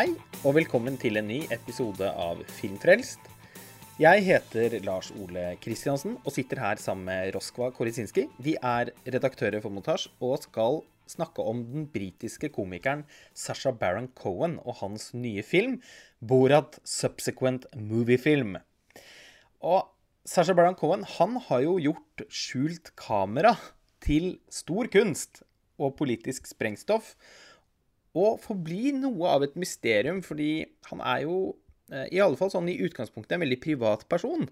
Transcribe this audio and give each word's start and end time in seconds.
Hei, 0.00 0.14
og 0.48 0.54
velkommen 0.56 0.94
til 0.96 1.20
en 1.20 1.26
ny 1.28 1.42
episode 1.52 2.06
av 2.08 2.38
Filmfrelst. 2.56 3.26
Jeg 4.00 4.22
heter 4.24 4.78
Lars 4.86 5.10
Ole 5.12 5.58
Kristiansen 5.60 6.14
og 6.22 6.32
sitter 6.32 6.56
her 6.62 6.80
sammen 6.80 7.04
med 7.10 7.34
Roskva 7.34 7.66
Korisinski. 7.76 8.24
Vi 8.40 8.54
er 8.64 8.94
redaktører 9.04 9.60
for 9.60 9.68
Montasj 9.74 10.06
og 10.24 10.38
skal 10.46 10.80
snakke 11.04 11.44
om 11.44 11.60
den 11.68 11.84
britiske 11.92 12.48
komikeren 12.54 13.02
Sasha 13.36 13.74
Baron 13.76 14.08
Cohen 14.16 14.56
og 14.64 14.78
hans 14.80 15.10
nye 15.12 15.44
film, 15.44 15.76
Borat 16.24 16.80
Subsequent 16.80 17.68
Moviefilm. 17.76 18.56
Og 19.60 19.84
Sasha 20.24 20.56
Baron 20.56 20.80
Cohen 20.80 21.04
han 21.18 21.36
har 21.50 21.66
jo 21.66 21.76
gjort 21.90 22.24
skjult 22.32 22.94
kamera 22.96 23.52
til 24.00 24.38
stor 24.48 24.88
kunst 24.96 25.42
og 25.76 25.98
politisk 26.00 26.48
sprengstoff 26.48 27.18
og 28.18 28.40
forblir 28.42 28.96
noe 28.98 29.30
av 29.30 29.44
et 29.46 29.56
mysterium, 29.60 30.20
fordi 30.24 30.64
han 30.90 31.02
er 31.04 31.24
jo 31.26 31.36
eh, 31.92 32.08
i 32.16 32.22
alle 32.22 32.38
fall 32.38 32.50
sånn 32.52 32.70
i 32.70 32.80
utgangspunktet 32.86 33.36
en 33.36 33.44
veldig 33.44 33.60
privat 33.62 34.06
person 34.10 34.48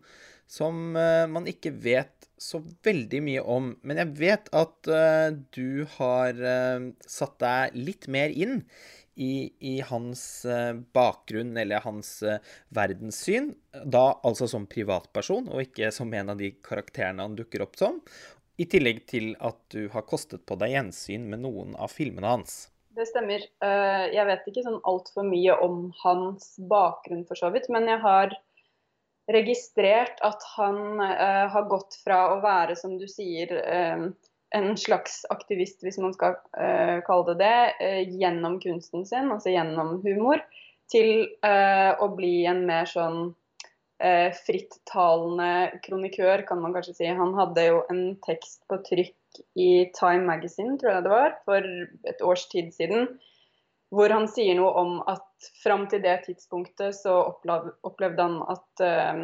som 0.49 0.97
eh, 0.97 1.25
man 1.31 1.49
ikke 1.51 1.75
vet 1.75 2.29
så 2.39 2.61
veldig 2.87 3.21
mye 3.27 3.43
om. 3.43 3.73
Men 3.83 3.99
jeg 4.05 4.15
vet 4.21 4.47
at 4.55 4.87
uh, 4.87 5.35
du 5.51 5.83
har 5.97 6.39
satt 7.03 7.35
deg 7.43 7.75
litt 7.75 8.07
mer 8.07 8.31
inn 8.31 8.61
i, 9.19 9.51
i 9.59 9.81
hans 9.83 10.23
bakgrunn 10.95 11.59
eller 11.59 11.83
hans 11.83 12.13
verdenssyn. 12.71 13.51
Da 13.83 14.05
altså 14.23 14.47
som 14.47 14.69
privatperson, 14.71 15.51
og 15.51 15.65
ikke 15.65 15.91
som 15.91 16.15
en 16.15 16.31
av 16.31 16.39
de 16.39 16.53
karakterene 16.63 17.27
han 17.27 17.35
dukker 17.35 17.67
opp 17.67 17.75
som. 17.83 17.99
I 18.59 18.71
tillegg 18.71 19.05
til 19.11 19.33
at 19.43 19.59
du 19.75 19.89
har 19.93 20.07
kostet 20.07 20.47
på 20.47 20.57
deg 20.63 20.77
gjensyn 20.77 21.27
med 21.31 21.43
noen 21.43 21.75
av 21.75 21.91
filmene 21.91 22.39
hans. 22.39 22.69
Det 22.99 23.07
stemmer. 23.07 23.45
Jeg 24.11 24.27
vet 24.27 24.47
ikke 24.51 24.65
sånn 24.65 24.81
altfor 24.89 25.27
mye 25.29 25.55
om 25.63 25.93
hans 26.01 26.57
bakgrunn, 26.71 27.23
for 27.29 27.39
så 27.39 27.53
vidt. 27.55 27.69
Men 27.71 27.87
jeg 27.87 28.01
har 28.03 28.33
registrert 29.31 30.19
at 30.27 30.43
han 30.57 30.99
uh, 30.99 31.47
har 31.53 31.69
gått 31.71 31.99
fra 32.03 32.23
å 32.33 32.41
være, 32.43 32.75
som 32.81 32.97
du 32.99 33.05
sier, 33.11 33.53
uh, 33.55 34.09
en 34.57 34.69
slags 34.81 35.21
aktivist, 35.31 35.83
hvis 35.85 36.01
man 36.01 36.15
skal 36.17 36.39
kalle 37.05 37.35
det 37.37 37.43
det, 37.43 37.99
gjennom 38.17 38.55
kunsten 38.63 39.05
sin, 39.05 39.29
altså 39.29 39.53
gjennom 39.53 39.99
humor, 40.01 40.41
til 40.89 41.27
å 41.45 42.07
bli 42.17 42.47
en 42.49 42.63
mer 42.65 42.89
sånn 42.89 43.35
frittalende 44.47 45.81
kronikør, 45.85 46.47
kan 46.49 46.65
man 46.65 46.73
kanskje 46.73 46.95
si. 46.97 47.11
Han 47.13 47.37
hadde 47.37 47.67
jo 47.67 47.83
en 47.93 48.03
tekst 48.25 48.65
på 48.73 48.81
trykk 48.89 49.28
i 49.59 49.89
Time 49.97 50.27
Magazine, 50.29 50.77
tror 50.79 50.93
jeg 50.93 51.07
det 51.07 51.13
var, 51.13 51.35
for 51.49 51.69
et 52.11 52.25
års 52.25 52.47
tid 52.53 52.73
siden, 52.75 53.09
hvor 53.95 54.13
han 54.13 54.27
sier 54.29 54.57
noe 54.59 54.73
om 54.77 54.97
at 55.09 55.51
fram 55.63 55.87
til 55.89 56.03
det 56.05 56.19
tidspunktet 56.27 56.97
så 56.97 57.15
opplevde 57.25 58.25
han 58.25 58.41
at, 58.53 58.83
um, 58.83 59.23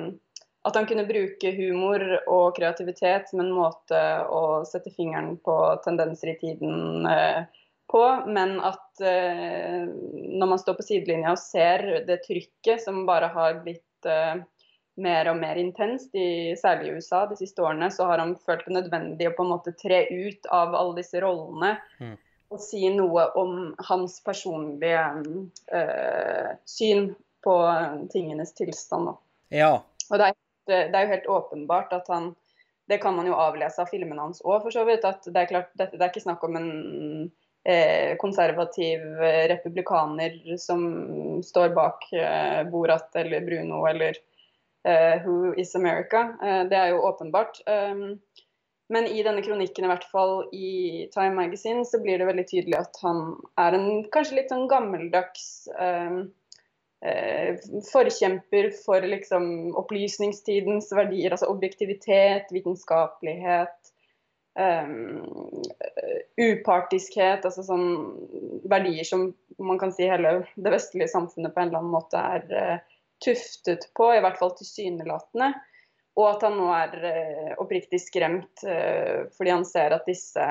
at 0.64 0.78
han 0.78 0.88
kunne 0.88 1.06
bruke 1.08 1.52
humor 1.58 2.04
og 2.22 2.54
kreativitet 2.56 3.28
som 3.28 3.42
en 3.44 3.52
måte 3.52 4.00
å 4.24 4.62
sette 4.68 4.94
fingeren 4.94 5.36
på 5.44 5.58
tendenser 5.84 6.32
i 6.32 6.38
tiden 6.40 7.04
uh, 7.08 7.44
på, 7.92 8.04
men 8.24 8.56
at 8.64 9.04
uh, 9.04 9.84
når 9.84 10.54
man 10.54 10.62
står 10.62 10.78
på 10.80 10.88
sidelinja 10.88 11.34
og 11.34 11.42
ser 11.42 12.06
det 12.08 12.22
trykket 12.24 12.86
som 12.86 13.04
bare 13.08 13.28
har 13.36 13.60
blitt 13.66 14.08
uh, 14.08 14.40
mer 15.00 15.28
og 15.30 15.38
mer 15.40 15.58
intenst, 15.58 16.14
i, 16.14 16.54
særlig 16.58 16.90
i 16.90 16.98
USA 16.98 17.24
de 17.30 17.38
siste 17.38 17.62
årene, 17.62 17.90
så 17.90 18.06
har 18.06 18.22
han 18.22 18.36
følt 18.46 18.66
det 18.68 18.76
nødvendig 18.76 19.28
å 19.30 19.34
på 19.34 19.46
en 19.46 19.52
måte 19.56 19.74
tre 19.78 20.04
ut 20.10 20.46
av 20.54 20.76
alle 20.78 21.00
disse 21.00 21.22
rollene. 21.24 21.76
Mm 22.02 22.14
Og 22.52 22.60
si 22.62 22.86
noe 22.92 23.24
om 23.40 23.74
hans 23.88 24.20
personlige 24.22 25.02
øh, 25.74 26.50
syn 26.68 27.08
på 27.42 27.54
tingenes 28.12 28.52
tilstand. 28.54 29.14
Ja. 29.50 29.80
Og 30.10 30.20
det 30.20 30.28
er, 30.28 30.36
det 30.68 30.94
er, 30.94 31.00
jo 31.00 31.14
helt 31.16 31.30
åpenbart 31.38 31.92
at 31.96 32.10
han 32.12 32.34
Det 32.86 32.98
kan 33.00 33.16
man 33.16 33.26
jo 33.26 33.32
avlese 33.40 33.80
av 33.80 33.88
filmene 33.88 34.20
hans 34.20 34.42
òg, 34.44 34.60
for 34.60 34.70
så 34.70 34.84
vidt. 34.84 35.06
At 35.08 35.24
det 35.24 35.40
er 35.40 35.48
klart, 35.48 35.70
det, 35.80 35.88
det 35.96 36.02
er 36.02 36.10
ikke 36.12 36.26
snakk 36.26 36.42
om 36.44 36.58
en 36.60 36.70
eh, 37.64 38.12
konservativ 38.20 39.00
eh, 39.24 39.48
republikaner 39.48 40.36
som 40.60 40.82
står 41.42 41.72
bak 41.74 42.04
eh, 42.12 42.60
Borat 42.68 43.08
eller 43.16 43.40
Bruno 43.40 43.86
eller 43.88 44.20
eh, 44.20 44.33
Who 44.84 45.54
is 45.56 45.74
America. 45.74 46.36
Eh, 46.42 46.64
det 46.68 46.76
er 46.76 46.92
jo 46.92 47.04
åpenbart. 47.08 47.60
Um, 47.66 48.20
men 48.92 49.06
i 49.06 49.22
denne 49.24 49.42
kronikken, 49.42 49.86
i 49.86 49.88
hvert 49.88 50.04
fall 50.12 50.42
i 50.52 50.70
Time 51.14 51.34
Magazine, 51.38 51.86
så 51.88 52.00
blir 52.02 52.20
det 52.20 52.28
veldig 52.28 52.44
tydelig 52.50 52.76
at 52.82 52.98
han 53.02 53.22
er 53.60 53.76
en 53.78 53.86
kanskje 54.12 54.42
litt 54.42 54.52
sånn 54.52 54.68
gammeldags 54.68 55.46
eh, 55.80 56.18
eh, 57.08 57.64
forkjemper 57.88 58.68
for 58.82 59.08
liksom 59.08 59.72
opplysningstidens 59.80 60.92
verdier, 60.92 61.32
altså 61.32 61.48
objektivitet, 61.54 62.52
vitenskapelighet, 62.52 63.94
um, 64.60 65.24
upartiskhet, 66.44 67.48
altså 67.48 67.64
sånn 67.64 67.88
verdier 68.68 69.08
som 69.08 69.30
man 69.64 69.80
kan 69.80 69.96
si 69.96 70.10
hele 70.12 70.42
det 70.54 70.76
vestlige 70.76 71.08
samfunnet 71.08 71.56
på 71.56 71.64
en 71.64 71.72
eller 71.72 71.80
annen 71.80 71.96
måte 71.96 72.20
er 72.20 72.52
uh, 72.52 72.93
tuftet 73.24 73.90
på, 73.94 74.10
i 74.14 74.20
hvert 74.22 74.38
fall 74.38 74.54
tilsynelatende. 74.58 75.52
Og 76.14 76.28
at 76.30 76.44
han 76.46 76.56
nå 76.58 76.68
er 76.70 76.92
uh, 77.02 77.52
oppriktig 77.62 77.98
skremt 78.02 78.62
uh, 78.66 79.26
fordi 79.34 79.54
han 79.54 79.64
ser 79.66 79.96
at 79.96 80.06
disse 80.06 80.44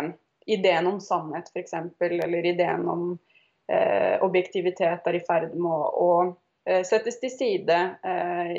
ideen 0.43 0.89
om 0.89 0.99
sannhet 1.03 1.47
f.eks., 1.53 1.75
eller 2.01 2.45
ideen 2.51 2.83
om 2.91 3.05
uh, 3.13 4.15
objektivitet 4.25 5.07
er 5.07 5.19
i 5.19 5.23
ferd 5.27 5.55
med 5.55 5.91
å, 6.07 6.09
settes 6.63 7.17
til 7.19 7.27
side 7.27 7.75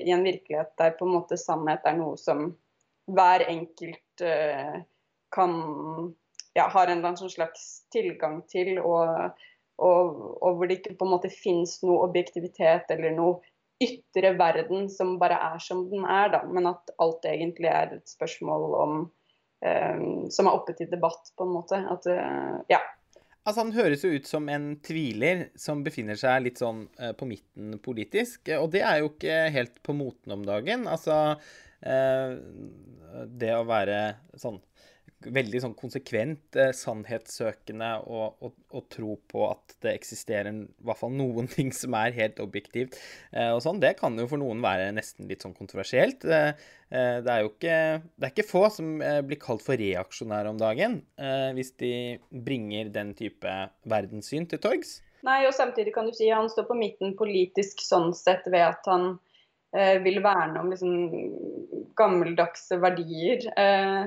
i 0.04 0.10
en 0.12 0.24
virkelighet 0.26 0.74
der 0.76 0.90
på 0.92 1.06
en 1.06 1.14
måte 1.14 1.38
sannhet 1.40 1.86
er 1.88 1.94
noe 1.96 2.18
som 2.20 2.50
hver 3.08 3.46
enkelt 3.48 4.24
kan 5.32 5.54
ja, 6.52 6.68
har 6.68 6.86
en 6.86 6.98
eller 6.98 7.14
annen 7.14 7.30
slags 7.32 7.64
tilgang 7.88 8.42
til, 8.52 8.76
og, 8.78 9.32
og, 9.80 10.20
og 10.44 10.58
hvor 10.58 10.68
det 10.68 10.82
ikke 10.82 10.98
på 11.00 11.08
en 11.08 11.14
måte 11.14 11.32
finnes 11.32 11.78
noe 11.80 12.04
objektivitet 12.04 12.92
eller 12.92 13.16
noe 13.16 13.40
ytre 13.82 14.34
verden 14.38 14.88
som 14.90 15.16
bare 15.18 15.38
er 15.52 15.62
som 15.62 15.84
den 15.90 16.06
er, 16.06 16.30
da. 16.34 16.42
Men 16.46 16.70
at 16.70 16.92
alt 17.02 17.26
egentlig 17.28 17.70
er 17.72 17.96
et 17.98 18.10
spørsmål 18.10 18.66
om 18.80 18.98
um, 19.04 20.04
Som 20.30 20.48
er 20.48 20.56
oppe 20.56 20.76
til 20.76 20.90
debatt, 20.90 21.32
på 21.36 21.46
en 21.46 21.54
måte. 21.56 21.80
At 21.90 22.06
uh, 22.10 22.60
ja. 22.70 22.80
Altså, 23.44 23.60
Han 23.60 23.74
høres 23.76 24.04
jo 24.04 24.12
ut 24.14 24.28
som 24.28 24.48
en 24.48 24.74
tviler 24.84 25.48
som 25.60 25.84
befinner 25.84 26.18
seg 26.20 26.46
litt 26.46 26.62
sånn 26.62 26.86
uh, 27.00 27.12
på 27.16 27.28
midten 27.28 27.78
politisk. 27.84 28.52
Og 28.60 28.70
det 28.74 28.84
er 28.86 29.02
jo 29.02 29.12
ikke 29.12 29.40
helt 29.54 29.82
på 29.84 29.96
moten 29.96 30.36
om 30.36 30.46
dagen. 30.46 30.86
Altså, 30.90 31.38
uh, 31.84 32.30
det 33.30 33.52
å 33.56 33.66
være 33.68 33.98
sånn 34.40 34.62
veldig 35.32 35.60
sånn 35.62 35.74
konsekvent 35.78 36.56
eh, 36.60 36.72
sannhetssøkende 36.76 37.90
og, 38.04 38.36
og, 38.44 38.54
og, 38.74 38.84
tro 38.92 39.16
på 39.30 39.46
at 39.48 39.76
det 39.84 39.94
eksisterer 39.94 40.50
i 40.52 40.86
hvert 40.86 41.00
fall 41.00 41.14
noen 41.14 41.48
ting 41.56 41.72
som 41.74 41.96
er 41.98 42.16
helt 42.16 42.40
objektivt. 42.42 42.98
Eh, 43.32 43.50
og 43.54 43.62
sånn, 43.64 43.82
Det 43.82 43.94
kan 44.00 44.18
jo 44.18 44.28
for 44.30 44.42
noen 44.42 44.62
være 44.64 44.92
nesten 44.96 45.30
litt 45.30 45.44
sånn 45.44 45.56
kontroversielt. 45.56 46.26
Eh, 46.26 46.52
eh 46.94 47.18
det 47.24 47.32
er 47.32 47.42
jo 47.42 47.52
ikke, 47.52 47.78
det 48.16 48.28
er 48.28 48.34
ikke 48.34 48.48
få 48.50 48.64
som 48.74 48.94
eh, 49.02 49.20
blir 49.26 49.40
kalt 49.42 49.64
for 49.64 49.80
reaksjonære 49.80 50.54
om 50.54 50.60
dagen, 50.60 51.00
eh, 51.18 51.50
hvis 51.56 51.74
de 51.80 51.94
bringer 52.30 52.92
den 52.94 53.14
type 53.18 53.58
verdenssyn 53.90 54.48
til 54.50 54.62
torgs. 54.62 54.98
Nei, 55.24 55.42
og 55.48 55.54
samtidig 55.56 55.94
kan 55.94 56.08
du 56.08 56.12
si 56.12 56.28
han 56.28 56.50
står 56.52 56.68
på 56.68 56.76
midten 56.76 57.14
politisk 57.16 57.80
sånn 57.80 58.12
sett 58.16 58.44
ved 58.50 58.66
at 58.74 58.90
han 58.90 59.14
vil 59.74 60.20
verne 60.22 60.60
om 60.60 60.68
liksom 60.70 60.92
gammeldagse 61.98 62.78
verdier. 62.82 63.46
Eh, 63.58 64.06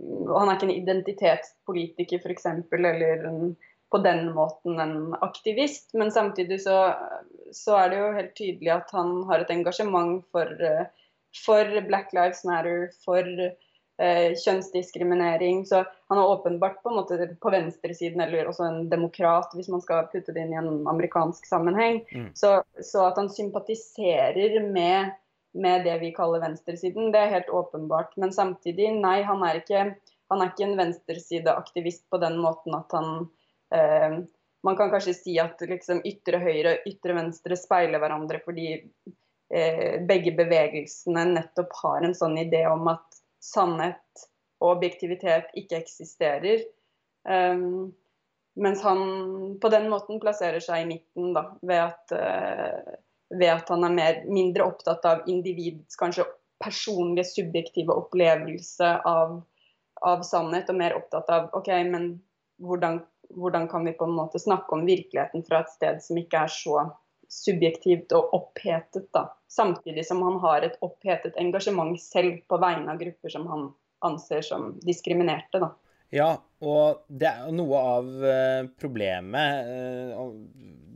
han 0.00 0.48
er 0.48 0.56
ikke 0.56 0.68
en 0.68 0.74
identitetspolitiker 0.74 2.22
f.eks. 2.22 2.46
eller 2.72 3.26
en, 3.28 3.56
på 3.92 4.00
den 4.04 4.30
måten 4.34 4.80
en 4.80 4.96
aktivist. 5.20 5.92
Men 5.94 6.12
samtidig 6.14 6.62
så, 6.64 6.94
så, 7.52 7.76
er 7.76 7.92
det 7.92 8.00
jo 8.00 8.14
helt 8.16 8.34
tydelig 8.38 8.72
at 8.74 8.94
han 8.96 9.20
har 9.28 9.42
et 9.42 9.52
engasjement 9.52 10.24
for, 10.32 10.48
for 11.44 11.76
Black 11.88 12.14
Lives 12.16 12.44
Matter, 12.48 12.88
for 13.04 13.28
eh, 13.28 14.32
kjønnsdiskriminering. 14.44 15.66
Så 15.68 15.84
han 15.84 16.18
er 16.18 16.34
åpenbart 16.34 16.80
på 16.82 16.92
en 16.92 17.00
måte 17.02 17.28
på 17.42 17.52
venstresiden, 17.52 18.24
eller 18.24 18.48
også 18.48 18.68
en 18.70 18.86
demokrat, 18.90 19.52
hvis 19.54 19.70
man 19.72 19.84
skal 19.84 20.08
putte 20.12 20.32
det 20.32 20.46
inn 20.46 20.56
i 20.56 20.60
en 20.62 20.86
amerikansk 20.88 21.46
sammenheng. 21.46 22.00
Mm. 22.14 22.30
Så, 22.38 22.62
så 22.80 23.10
at 23.10 23.20
han 23.20 23.30
sympatiserer 23.30 24.62
med 24.72 25.12
med 25.52 25.84
det 25.84 25.98
vi 26.00 26.12
kaller 26.16 26.42
venstresiden. 26.42 27.10
Det 27.12 27.20
er 27.20 27.34
helt 27.36 27.50
åpenbart. 27.52 28.16
Men 28.16 28.32
samtidig, 28.32 28.90
nei, 28.98 29.20
han 29.26 29.44
er 29.46 29.60
ikke, 29.60 29.84
han 30.32 30.42
er 30.42 30.52
ikke 30.52 30.68
en 30.68 30.78
venstresideaktivist 30.80 32.06
på 32.10 32.20
den 32.22 32.38
måten 32.42 32.78
at 32.78 32.96
han 32.96 33.10
eh, 33.74 34.22
Man 34.62 34.76
kan 34.78 34.92
kanskje 34.92 35.16
si 35.16 35.32
at 35.42 35.58
liksom, 35.66 36.04
ytre 36.06 36.38
høyre 36.38 36.76
og 36.76 36.84
ytre 36.86 37.16
venstre 37.16 37.56
speiler 37.58 37.98
hverandre 37.98 38.38
fordi 38.44 38.68
eh, 38.78 39.96
begge 40.06 40.30
bevegelsene 40.38 41.24
nettopp 41.32 41.74
har 41.80 42.06
en 42.06 42.14
sånn 42.14 42.36
idé 42.38 42.60
om 42.70 42.86
at 42.92 43.18
sannhet 43.42 44.22
og 44.62 44.76
objektivitet 44.76 45.50
ikke 45.58 45.80
eksisterer. 45.82 46.62
Um, 47.26 47.90
mens 48.54 48.82
han 48.86 49.02
på 49.60 49.70
den 49.72 49.88
måten 49.90 50.20
plasserer 50.22 50.62
seg 50.62 50.84
i 50.84 50.88
midten, 50.92 51.32
da, 51.34 51.46
ved 51.62 51.82
at, 51.88 52.14
uh, 52.14 52.94
ved 53.32 53.50
at 53.52 53.68
han 53.72 53.84
er 53.86 53.94
mer, 53.96 54.20
mindre 54.28 54.66
opptatt 54.68 55.04
av 55.08 55.28
individets 55.30 55.98
kanskje 56.00 56.26
personlige, 56.62 57.24
subjektive 57.24 57.94
opplevelse 57.96 58.90
av, 59.08 59.40
av, 60.00 60.22
sannhet, 60.26 60.70
og 60.70 60.78
mer 60.78 60.96
opptatt 60.98 61.30
av 61.32 61.48
OK, 61.58 61.70
men 61.88 62.12
hvordan, 62.62 63.00
hvordan 63.34 63.68
kan 63.70 63.86
vi 63.88 63.96
på 63.98 64.06
en 64.06 64.16
måte 64.16 64.40
snakke 64.42 64.76
om 64.76 64.86
virkeligheten 64.86 65.46
fra 65.48 65.62
et 65.62 65.72
sted 65.74 66.02
som 66.04 66.20
ikke 66.20 66.44
er 66.46 66.52
så 66.52 66.84
subjektivt 67.32 68.12
og 68.12 68.34
opphetet, 68.36 69.08
da. 69.16 69.30
Samtidig 69.48 70.04
som 70.06 70.20
han 70.24 70.38
har 70.44 70.64
et 70.66 70.76
opphetet 70.84 71.36
engasjement 71.40 71.96
selv 72.00 72.42
på 72.48 72.58
vegne 72.60 72.92
av 72.92 73.00
grupper 73.00 73.32
som 73.32 73.46
han 73.48 73.70
anser 74.04 74.44
som 74.44 74.74
diskriminerte, 74.84 75.62
da. 75.62 75.72
Ja, 76.12 76.30
og 76.62 77.06
det 77.10 77.28
er 77.28 77.46
jo 77.46 77.54
noe 77.58 77.78
av 77.96 78.10
eh, 78.26 78.64
problemet 78.78 79.70
eh, 79.70 80.20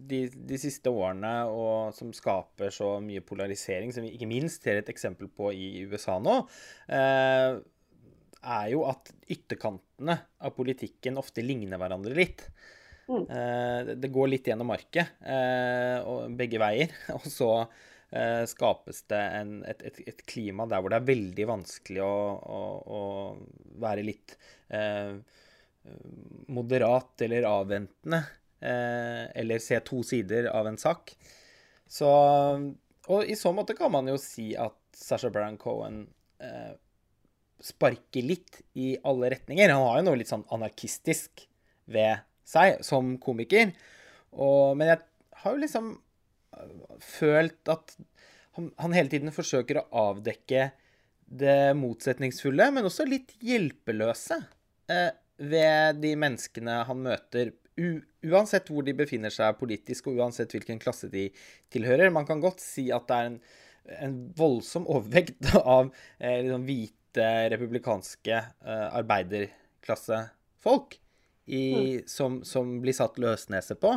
de, 0.06 0.20
de, 0.30 0.58
siste 0.62 0.92
årene, 0.92 1.32
og 1.50 1.94
som 1.96 2.12
skaper 2.14 2.70
så 2.74 2.96
mye 3.02 3.24
polarisering, 3.26 3.90
som 3.94 4.06
vi 4.06 4.12
ikke 4.14 4.30
minst 4.30 4.66
ser 4.66 4.78
et 4.80 4.92
eksempel 4.92 5.30
på 5.32 5.50
i 5.54 5.86
USA 5.90 6.20
nå, 6.22 6.38
eh, 6.86 7.58
er 8.46 8.68
jo 8.70 8.84
at 8.86 9.10
ytterkantene 9.32 10.20
av 10.38 10.54
politikken 10.54 11.18
ofte 11.18 11.42
ligner 11.42 11.80
hverandre 11.82 12.14
litt. 12.14 12.46
Mm. 13.06 13.24
Det 14.02 14.08
går 14.10 14.28
litt 14.32 14.48
gjennom 14.50 14.66
market, 14.66 15.18
begge 16.38 16.58
veier. 16.58 16.94
Og 17.16 17.26
så 17.30 17.50
skapes 18.50 19.02
det 19.10 19.20
en, 19.40 19.52
et, 19.66 19.82
et, 19.88 19.98
et, 20.10 20.22
klima 20.30 20.66
der 20.70 20.82
hvor 20.82 20.94
det 20.94 21.00
er 21.00 21.08
veldig 21.08 21.46
vanskelig 21.50 22.02
å, 22.06 22.16
å, 22.58 22.60
å 22.86 23.02
være 23.82 24.06
litt 24.06 24.34
Eh, 24.68 25.16
moderat 26.52 27.22
eller 27.26 27.46
avventende, 27.48 28.22
eh, 28.60 29.24
eller 29.40 29.62
se 29.62 29.80
to 29.80 30.02
sider 30.06 30.50
av 30.52 30.68
en 30.70 30.78
sak. 30.80 31.14
Så 31.86 32.10
Og 33.06 33.22
i 33.22 33.36
så 33.38 33.52
måte 33.54 33.76
kan 33.78 33.92
man 33.94 34.08
jo 34.10 34.16
si 34.18 34.56
at 34.58 34.74
Sasha 34.90 35.30
Baron 35.30 35.54
Cohen 35.62 36.08
eh, 36.42 36.72
sparker 37.62 38.24
litt 38.26 38.62
i 38.74 38.96
alle 39.06 39.30
retninger. 39.30 39.70
Han 39.70 39.84
har 39.86 40.00
jo 40.00 40.06
noe 40.08 40.18
litt 40.18 40.32
sånn 40.32 40.42
anarkistisk 40.50 41.44
ved 41.86 42.24
seg 42.42 42.82
som 42.82 43.14
komiker. 43.22 43.70
Og, 44.34 44.74
men 44.74 44.90
jeg 44.90 45.04
har 45.42 45.54
jo 45.54 45.62
liksom 45.62 45.92
følt 47.04 47.70
at 47.70 47.94
han, 48.56 48.70
han, 48.80 48.96
hele 48.96 49.12
tiden 49.12 49.34
forsøker 49.34 49.82
å 49.82 49.86
avdekke 50.10 50.70
det 51.26 51.74
motsetningsfulle, 51.76 52.70
men 52.72 52.86
også 52.86 53.04
litt 53.08 53.34
hjelpeløse 53.44 54.38
eh, 54.92 55.10
ved 55.36 56.00
de 56.02 56.14
menneskene 56.18 56.84
han 56.88 57.02
møter, 57.04 57.52
uansett 57.76 58.70
hvor 58.72 58.84
de 58.86 58.94
befinner 58.96 59.32
seg 59.32 59.58
politisk, 59.60 60.08
og 60.08 60.20
uansett 60.22 60.52
hvilken 60.54 60.80
klasse 60.82 61.08
de 61.12 61.28
tilhører. 61.72 62.12
Man 62.14 62.26
kan 62.28 62.40
godt 62.42 62.60
si 62.64 62.88
at 62.94 63.08
det 63.08 63.16
er 63.16 63.26
en, 63.30 63.40
en 64.08 64.16
voldsom 64.36 64.88
overvekt 64.88 65.50
av 65.76 65.90
eh, 66.18 66.40
liksom 66.44 66.64
hvite, 66.68 67.28
republikanske 67.52 68.36
eh, 68.36 68.88
arbeiderklassefolk 69.00 70.98
mm. 71.48 72.04
som, 72.08 72.42
som, 72.44 72.80
blir 72.82 72.96
satt 72.96 73.18
løsnese 73.22 73.74
på 73.80 73.92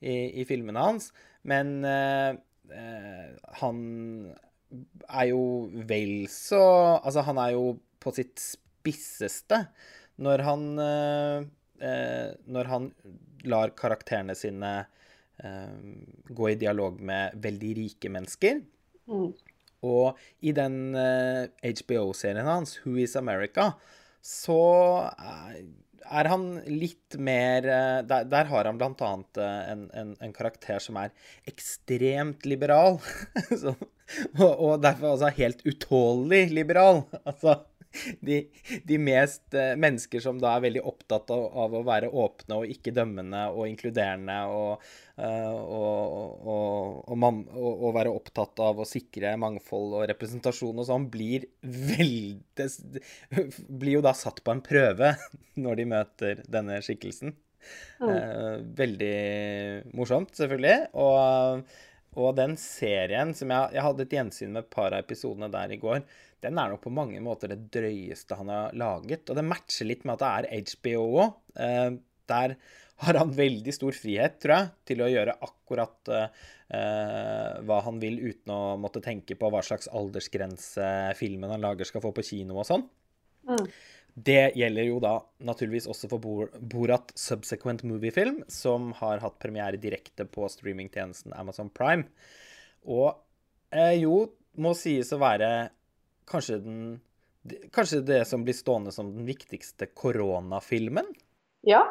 i, 0.00 0.42
i 0.42 0.44
filmene 0.48 0.82
hans. 0.82 1.12
Men 1.46 1.84
eh, 1.86 2.38
eh, 2.74 3.28
han 3.60 3.76
er 5.08 5.30
jo 5.30 5.42
vel 5.88 6.26
så 6.28 6.60
Altså, 6.98 7.22
han 7.24 7.38
er 7.40 7.54
jo 7.54 7.78
på 8.02 8.12
sitt 8.14 8.38
spisseste 8.42 9.64
når 10.22 10.44
han, 10.46 10.64
eh, 10.82 11.42
eh, 11.88 12.30
når 12.50 12.70
han 12.72 12.88
lar 13.48 13.74
karakterene 13.78 14.34
sine 14.38 14.72
eh, 15.38 15.76
gå 16.28 16.50
i 16.50 16.58
dialog 16.58 16.98
med 17.00 17.38
veldig 17.42 17.74
rike 17.78 18.10
mennesker. 18.12 18.62
Mm. 19.08 19.30
Og 19.88 20.18
i 20.42 20.50
den 20.50 20.96
HBO-serien 21.62 22.48
hans, 22.50 22.80
Who 22.82 22.96
Is 22.98 23.14
America, 23.16 23.70
så 24.18 24.58
er 26.08 26.28
han 26.32 26.48
litt 26.66 27.14
mer 27.20 27.62
Der, 28.08 28.24
der 28.26 28.48
har 28.50 28.66
han 28.66 28.82
annet 28.82 29.38
en, 29.38 29.84
en, 29.94 30.10
en, 30.18 30.32
karakter 30.34 30.82
som 30.82 30.98
er 30.98 31.14
ekstremt 31.46 32.42
liberal. 32.42 32.98
så, 33.62 33.76
og, 34.34 34.50
og, 34.50 34.82
derfor 34.82 35.14
også 35.14 35.30
helt 35.38 35.62
utålelig 35.62 36.48
liberal. 36.58 37.04
Altså 37.22 37.60
de, 38.20 38.38
de, 38.84 38.98
mest 39.02 39.54
uh, 39.56 39.74
mennesker 39.80 40.22
som 40.22 40.38
da 40.40 40.54
er 40.56 40.64
veldig 40.66 40.84
opptatt 40.88 41.32
av, 41.34 41.44
av, 41.64 41.76
å 41.78 41.84
være 41.86 42.10
åpne 42.10 42.60
og 42.60 42.72
ikke 42.74 42.94
dømmende 42.96 43.44
og 43.52 43.68
inkluderende 43.70 44.38
og, 44.52 44.86
uh, 45.20 45.56
og, 45.56 46.46
og, 46.52 47.16
og, 47.56 47.90
være 47.96 48.14
opptatt 48.14 48.62
av 48.64 48.82
å 48.82 48.88
sikre 48.88 49.34
mangfold 49.40 49.98
og 50.00 50.06
representasjon 50.12 50.84
og 50.84 50.88
sånn, 50.88 51.10
blir 51.12 51.48
veldig 51.62 52.68
Blir 53.68 53.98
jo 53.98 54.04
da 54.04 54.14
satt 54.16 54.40
på 54.44 54.54
en 54.54 54.64
prøve 54.64 55.12
når 55.64 55.78
de 55.78 55.90
møter 55.92 56.42
denne 56.50 56.80
skikkelsen. 56.84 57.34
Mm. 57.98 58.08
Uh, 58.08 58.56
veldig 58.78 59.14
morsomt, 59.98 60.34
selvfølgelig. 60.38 60.88
Og, 60.98 61.66
og 62.18 62.34
den 62.38 62.56
serien 62.60 63.30
som 63.36 63.52
jeg, 63.54 63.76
jeg 63.76 63.84
hadde 63.86 64.04
et 64.04 64.16
gjensyn 64.18 64.52
med 64.54 64.64
et 64.64 64.72
par 64.72 64.92
av 64.92 65.04
episodene 65.04 65.50
der 65.52 65.74
i 65.74 65.80
går, 65.80 66.02
den 66.44 66.58
er 66.58 66.72
nok 66.72 66.84
på 66.84 66.94
mange 66.94 67.20
måter 67.22 67.50
det 67.50 67.70
drøyeste 67.74 68.36
han 68.38 68.50
har 68.52 68.76
laget. 68.78 69.24
Og 69.26 69.38
det 69.38 69.46
matcher 69.46 69.88
litt 69.88 70.04
med 70.06 70.18
at 70.18 70.22
det 70.22 70.58
er 70.58 70.68
HBO 70.72 71.06
òg. 71.08 71.40
Eh, 71.58 71.88
der 72.28 72.54
har 73.04 73.18
han 73.20 73.34
veldig 73.34 73.72
stor 73.74 73.94
frihet, 73.94 74.38
tror 74.42 74.54
jeg, 74.54 74.70
til 74.90 75.02
å 75.04 75.10
gjøre 75.10 75.36
akkurat 75.46 76.10
eh, 76.14 77.60
hva 77.66 77.78
han 77.86 78.00
vil, 78.02 78.18
uten 78.26 78.54
å 78.54 78.62
måtte 78.80 79.02
tenke 79.04 79.38
på 79.38 79.50
hva 79.52 79.62
slags 79.64 79.90
aldersgrense 79.94 80.88
filmen 81.18 81.54
han 81.54 81.62
lager, 81.62 81.88
skal 81.88 82.02
få 82.04 82.12
på 82.16 82.26
kino 82.26 82.58
og 82.58 82.66
sånn. 82.68 82.84
Mm. 83.48 83.68
Det 84.18 84.54
gjelder 84.58 84.86
jo 84.88 84.98
da 85.02 85.12
naturligvis 85.46 85.86
også 85.90 86.08
for 86.10 86.50
Borat 86.58 87.12
Subsequent 87.18 87.84
Moviefilm, 87.86 88.40
som 88.50 88.90
har 88.98 89.20
hatt 89.22 89.38
premiere 89.42 89.78
direkte 89.80 90.26
på 90.26 90.48
streamingtjenesten 90.50 91.36
Amazon 91.38 91.70
Prime. 91.70 92.08
Og 92.88 93.12
eh, 93.70 94.00
jo 94.00 94.24
må 94.58 94.72
sies 94.74 95.12
å 95.14 95.20
være 95.22 95.50
kanskje, 96.28 96.58
den, 96.64 96.80
kanskje 97.74 98.02
det 98.08 98.22
som 98.28 98.44
blir 98.46 98.56
stående 98.56 98.94
som 98.94 99.12
den 99.14 99.28
viktigste 99.28 99.90
koronafilmen? 99.92 101.12
Ja. 101.68 101.84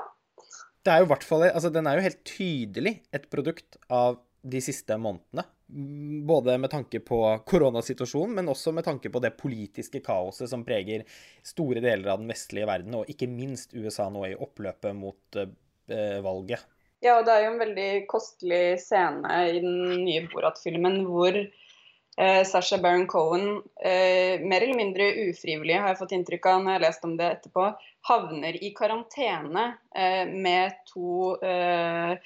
Det 0.84 0.93
er 0.93 1.03
jo 1.03 1.12
hvert 1.12 1.25
fall, 1.27 1.46
altså 1.50 1.72
Den 1.74 1.88
er 1.88 2.00
jo 2.00 2.07
helt 2.07 2.24
tydelig 2.27 2.98
et 3.15 3.29
produkt 3.31 3.79
av 3.91 4.19
de 4.48 4.62
siste 4.63 4.96
månedene. 5.00 5.48
Både 5.67 6.57
med 6.57 6.71
tanke 6.71 7.01
på 7.03 7.19
koronasituasjonen, 7.45 8.38
men 8.39 8.50
også 8.53 8.71
med 8.71 8.86
tanke 8.88 9.09
på 9.12 9.19
det 9.19 9.33
politiske 9.36 10.00
kaoset 10.05 10.47
som 10.47 10.63
preger 10.67 11.03
store 11.43 11.83
deler 11.83 12.13
av 12.13 12.21
den 12.21 12.31
vestlige 12.31 12.69
verden, 12.69 12.95
og 12.95 13.12
ikke 13.12 13.27
minst 13.27 13.75
USA 13.75 14.07
nå 14.13 14.24
i 14.29 14.38
oppløpet 14.38 14.95
mot 14.95 15.39
eh, 15.43 16.19
valget. 16.24 16.63
Ja, 17.03 17.19
og 17.19 17.27
det 17.27 17.36
er 17.36 17.43
jo 17.43 17.51
en 17.51 17.62
veldig 17.62 17.89
kostelig 18.09 18.79
scene 18.81 19.41
i 19.51 19.59
den 19.62 20.05
nye 20.05 20.24
Borat-filmen 20.31 21.03
hvor 21.05 21.36
eh, 21.36 22.41
Sasha 22.47 22.79
Baron 22.81 23.05
Cohen, 23.12 23.59
eh, 23.83 24.39
mer 24.41 24.63
eller 24.63 24.79
mindre 24.79 25.12
ufrivillig, 25.27 25.77
har 25.77 25.91
jeg 25.91 26.00
fått 26.00 26.15
inntrykk 26.17 26.50
av 26.50 26.63
når 26.63 26.71
jeg 26.71 26.79
har 26.79 26.88
lest 26.88 27.05
om 27.05 27.19
det 27.19 27.29
etterpå, 27.36 27.67
havner 28.07 28.57
i 28.63 28.71
karantene 28.77 29.67
eh, 29.93 30.24
med 30.31 30.79
to 30.89 31.36
eh, 31.43 32.17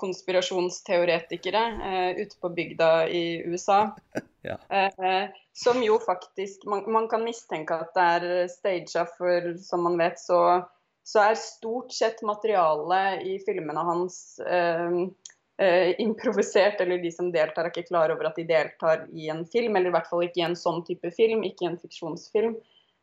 QAnon-konspirasjonsteoretikere 0.00 1.62
eh, 1.90 2.10
ute 2.22 2.40
på 2.40 2.50
bygda 2.56 2.90
i 3.08 3.24
USA. 3.46 3.80
ja. 4.48 4.56
Eh, 4.68 5.28
som 5.52 5.82
jo 5.84 5.98
faktisk 6.02 6.64
man, 6.64 6.84
man, 6.92 7.08
kan 7.12 7.24
mistenke 7.24 7.76
at 7.76 7.94
det 7.94 8.10
er 8.16 8.52
staged, 8.52 9.16
for 9.18 9.54
som 9.60 9.84
man 9.84 9.98
vet, 10.00 10.18
så 10.18 10.62
så 11.10 11.22
er 11.24 11.38
stort 11.38 11.92
sett 11.92 12.22
materialet 12.22 13.24
i 13.26 13.38
filmene 13.42 13.82
hans 13.82 14.38
eh, 14.46 14.98
eh, 15.58 15.94
improvisert, 16.00 16.80
eller 16.80 17.02
de 17.02 17.10
som 17.12 17.32
deltar, 17.32 17.66
er 17.66 17.72
ikke 17.72 17.88
klar 17.88 18.12
over 18.14 18.28
at 18.28 18.38
de 18.38 18.46
deltar 18.46 19.06
i 19.10 19.30
en 19.32 19.42
film. 19.48 19.76
Eller 19.76 19.90
i 19.90 19.94
hvert 19.96 20.10
fall 20.10 20.26
ikke 20.26 20.42
i 20.42 20.46
en 20.50 20.58
sånn 20.58 20.84
type 20.86 21.10
film, 21.16 21.42
ikke 21.46 21.66
i 21.66 21.70
en 21.72 21.80
fiksjonsfilm. 21.80 22.54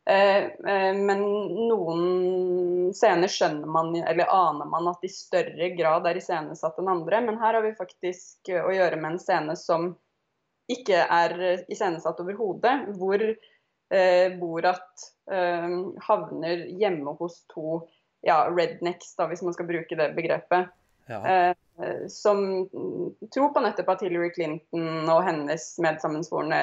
Eh, 0.08 0.44
eh, 0.44 0.94
men 0.96 1.22
noen 1.68 2.94
scener 2.96 3.28
skjønner 3.28 3.68
man, 3.68 3.92
eller 4.00 4.30
aner 4.32 4.70
man 4.72 4.88
at 4.88 5.04
i 5.04 5.12
større 5.12 5.68
grad 5.76 6.08
er 6.08 6.20
iscenesatt 6.20 6.78
enn 6.80 6.92
andre. 6.94 7.20
Men 7.26 7.40
her 7.42 7.58
har 7.58 7.66
vi 7.66 7.76
faktisk 7.76 8.52
å 8.56 8.72
gjøre 8.72 9.00
med 9.02 9.16
en 9.16 9.20
scene 9.20 9.56
som 9.60 9.90
ikke 10.72 11.02
er 11.04 11.36
iscenesatt 11.68 12.22
overhodet. 12.24 12.88
Hvor 12.96 13.24
eh, 13.28 14.28
Borat 14.40 15.08
eh, 15.32 15.76
havner 16.08 16.64
hjemme 16.80 17.16
hos 17.20 17.42
to 17.52 17.82
ja, 18.24 18.46
rednecks, 18.48 19.12
da, 19.20 19.28
hvis 19.28 19.44
man 19.44 19.56
skal 19.56 19.68
bruke 19.68 19.98
det 20.00 20.14
begrepet. 20.16 20.72
Ja. 21.08 21.20
Eh, 21.24 22.08
som 22.08 22.68
tror 23.34 23.52
på 23.54 23.62
nettopp 23.64 23.92
at 23.94 24.06
Hillary 24.08 24.32
Clinton 24.36 25.12
og 25.12 25.22
hennes 25.28 25.68
medsammensvorne 25.84 26.62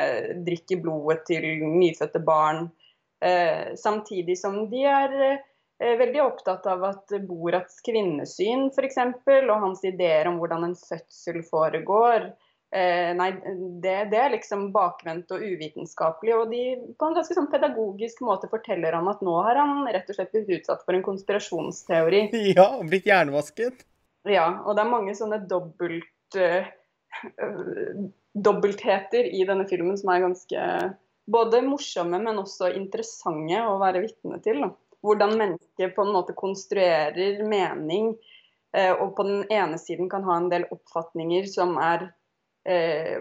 drikker 0.49 0.81
blodet 0.85 1.23
til 1.29 1.63
nyfødte 1.77 2.25
barn. 2.25 2.67
Eh, 3.25 3.75
samtidig 3.81 4.37
som 4.41 4.59
de 4.71 4.85
er 4.89 5.15
eh, 5.25 5.95
veldig 5.99 6.23
opptatt 6.27 6.67
av 6.71 6.85
at 6.91 7.15
Borats 7.25 7.81
kvinnesyn 7.87 8.69
f.eks. 8.69 8.99
og 9.01 9.55
hans 9.67 9.85
ideer 9.89 10.29
om 10.29 10.41
hvordan 10.43 10.69
en 10.69 10.77
fødsel 10.79 11.41
foregår, 11.49 12.33
Eh, 12.75 13.13
nei, 13.15 13.29
det, 13.83 13.93
det, 14.11 14.19
er 14.19 14.33
liksom 14.33 14.65
bakvendt 14.75 15.31
og 15.35 15.43
uvitenskapelig. 15.47 16.33
Og 16.35 16.51
de 16.51 16.63
på 16.99 17.07
en 17.07 17.15
ganske 17.15 17.37
sånn 17.37 17.51
pedagogisk 17.53 18.25
måte 18.27 18.51
forteller 18.51 18.97
han 18.99 19.07
at 19.11 19.23
nå 19.23 19.35
har 19.47 19.61
han 19.61 19.85
rett 19.95 20.11
og 20.11 20.19
slett 20.19 20.33
blitt 20.35 20.51
utsatt 20.59 20.83
for 20.83 20.97
en 20.97 21.05
konspirasjonsteori. 21.07 22.27
Ja, 22.59 22.67
blitt 22.83 23.07
hjernevasket. 23.07 23.87
Ja, 24.27 24.49
og 24.65 24.75
det 24.75 24.83
er 24.83 24.91
mange 24.91 25.15
sånne 25.15 25.39
dobbelt, 25.47 26.39
uh, 26.39 26.67
dobbeltheter 28.35 29.29
i 29.29 29.45
denne 29.47 29.69
filmen 29.71 29.99
som 30.01 30.11
er 30.11 30.25
ganske 30.25 30.67
både 31.27 31.63
morsomme, 31.65 32.19
men 32.21 32.41
også 32.41 32.71
interessante 32.77 33.61
å 33.65 33.79
være 33.81 34.05
vitne 34.05 34.41
til. 34.45 34.61
Da. 34.65 34.71
Hvordan 35.05 35.37
mennesker 35.41 35.93
på 35.97 36.05
en 36.05 36.15
måte 36.17 36.37
konstruerer 36.37 37.43
mening, 37.49 38.15
eh, 38.77 38.93
og 38.93 39.15
på 39.17 39.27
den 39.29 39.45
ene 39.53 39.79
siden 39.81 40.11
kan 40.13 40.25
ha 40.29 40.39
en 40.41 40.51
del 40.53 40.67
oppfatninger 40.75 41.49
som 41.51 41.77
er 41.81 42.09
eh, 42.69 43.21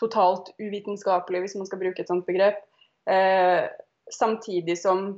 totalt 0.00 0.52
uvitenskapelige, 0.58 1.46
hvis 1.46 1.58
man 1.58 1.70
skal 1.70 1.82
bruke 1.82 2.02
et 2.02 2.10
sånt 2.10 2.26
begrep. 2.28 2.62
Eh, 3.10 3.66
samtidig 4.12 4.78
som 4.78 5.08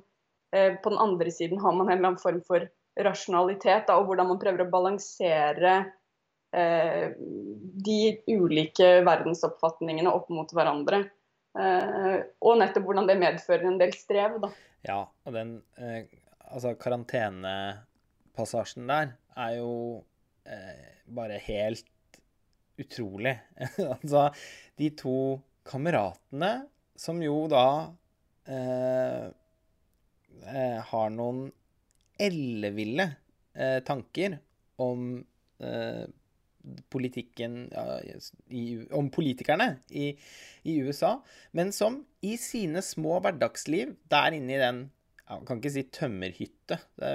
eh, 0.54 0.75
på 0.81 0.93
den 0.93 1.00
andre 1.00 1.33
siden 1.33 1.61
har 1.61 1.76
man 1.76 1.88
en 1.88 1.99
eller 1.99 2.14
annen 2.14 2.23
form 2.23 2.40
for 2.47 2.69
rasjonalitet, 3.00 3.88
da, 3.88 3.99
og 3.99 4.09
hvordan 4.09 4.31
man 4.31 4.40
prøver 4.40 4.64
å 4.64 4.71
balansere 4.71 5.75
eh, 6.54 7.11
de 7.19 7.99
ulike 8.31 9.00
verdensoppfatningene 9.07 10.12
opp 10.12 10.31
mot 10.33 10.52
hverandre. 10.54 11.04
Eh, 11.54 12.18
og 12.42 12.58
nettopp 12.61 12.84
hvordan 12.88 13.08
det 13.11 13.20
medfører 13.20 13.64
en 13.68 13.80
del 13.80 13.92
strev. 13.96 14.32
Da. 14.42 14.49
Ja, 14.87 15.00
og 15.06 15.32
den 15.37 15.50
eh, 15.78 16.02
altså 16.50 16.70
karantenepassasjen 16.80 18.84
der 18.90 19.06
er 19.34 19.52
jo 19.58 19.73
bare 21.14 21.38
helt 21.46 21.88
utrolig. 22.78 23.38
altså, 23.94 24.28
de 24.78 24.90
to 24.99 25.40
kameratene 25.66 26.52
som 26.99 27.23
jo 27.23 27.46
da 27.50 27.66
eh, 28.50 29.26
eh, 30.44 30.80
har 30.90 31.14
noen 31.14 31.46
elleville 32.20 33.08
eh, 33.54 33.80
tanker 33.87 34.38
om 34.82 35.25
eh, 35.58 36.04
politikken 36.92 37.68
ja, 37.73 37.99
i, 38.49 38.64
Om 38.92 39.11
politikerne 39.12 39.68
i, 39.90 40.12
i, 40.64 40.76
USA, 40.83 41.18
men 41.52 41.73
som 41.76 42.02
i 42.25 42.37
sine 42.40 42.83
små 42.85 43.18
hverdagsliv 43.25 43.94
der 44.12 44.37
inne 44.37 44.56
i 44.56 44.62
den 44.62 44.85
Jeg 45.28 45.47
kan 45.49 45.61
ikke 45.61 45.73
si 45.73 45.85
tømmerhytte. 45.88 46.78
Det 47.00 47.14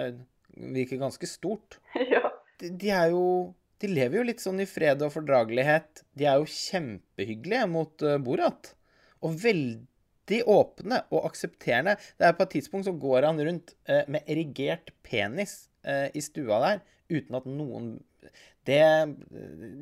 virker 0.75 1.06
ganske 1.06 1.29
stort. 1.29 1.79
Ja. 2.10 2.25
De, 2.60 2.74
de 2.75 2.89
er 2.91 3.13
jo 3.13 3.53
de 3.79 3.88
lever 3.88 4.20
jo 4.20 4.25
litt 4.27 4.41
sånn 4.44 4.60
i 4.60 4.68
fred 4.68 5.00
og 5.06 5.13
fordragelighet. 5.13 6.03
De 6.20 6.25
er 6.27 6.41
jo 6.41 6.50
kjempehyggelige 6.51 7.68
mot 7.72 8.03
uh, 8.03 8.18
Borat. 8.20 8.74
Og 9.24 9.38
veldig 9.39 10.41
åpne 10.51 11.00
og 11.15 11.29
aksepterende. 11.29 11.96
Det 12.20 12.27
er 12.27 12.36
På 12.36 12.44
et 12.44 12.58
tidspunkt 12.58 12.89
så 12.89 12.96
går 13.00 13.29
han 13.29 13.39
rundt 13.39 13.75
uh, 13.88 14.03
med 14.12 14.27
erigert 14.27 14.91
penis 15.06 15.70
uh, 15.88 16.12
i 16.12 16.24
stua 16.24 16.60
der 16.65 16.84
uten 17.10 17.39
at 17.39 17.48
noen 17.48 17.94
Det 18.68 18.82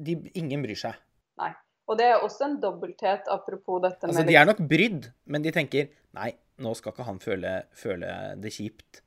de, 0.06 0.17
Ingen 0.39 0.65
bryr 0.65 0.79
seg. 0.79 1.00
Nei. 1.41 1.53
Og 1.88 1.96
det 2.00 2.10
er 2.10 2.24
også 2.24 2.50
en 2.50 2.58
dobbelthet, 2.60 3.29
apropos 3.32 3.79
dette 3.84 4.08
med 4.08 4.12
Altså, 4.12 4.27
De 4.27 4.36
er 4.36 4.48
nok 4.50 4.60
brydd, 4.70 5.08
men 5.32 5.46
de 5.46 5.53
tenker 5.56 5.89
Nei, 6.17 6.34
nå 6.63 6.74
skal 6.75 6.94
ikke 6.94 7.08
han 7.08 7.22
føle, 7.24 7.53
føle 7.77 8.12
det 8.41 8.51
kjipt. 8.56 9.01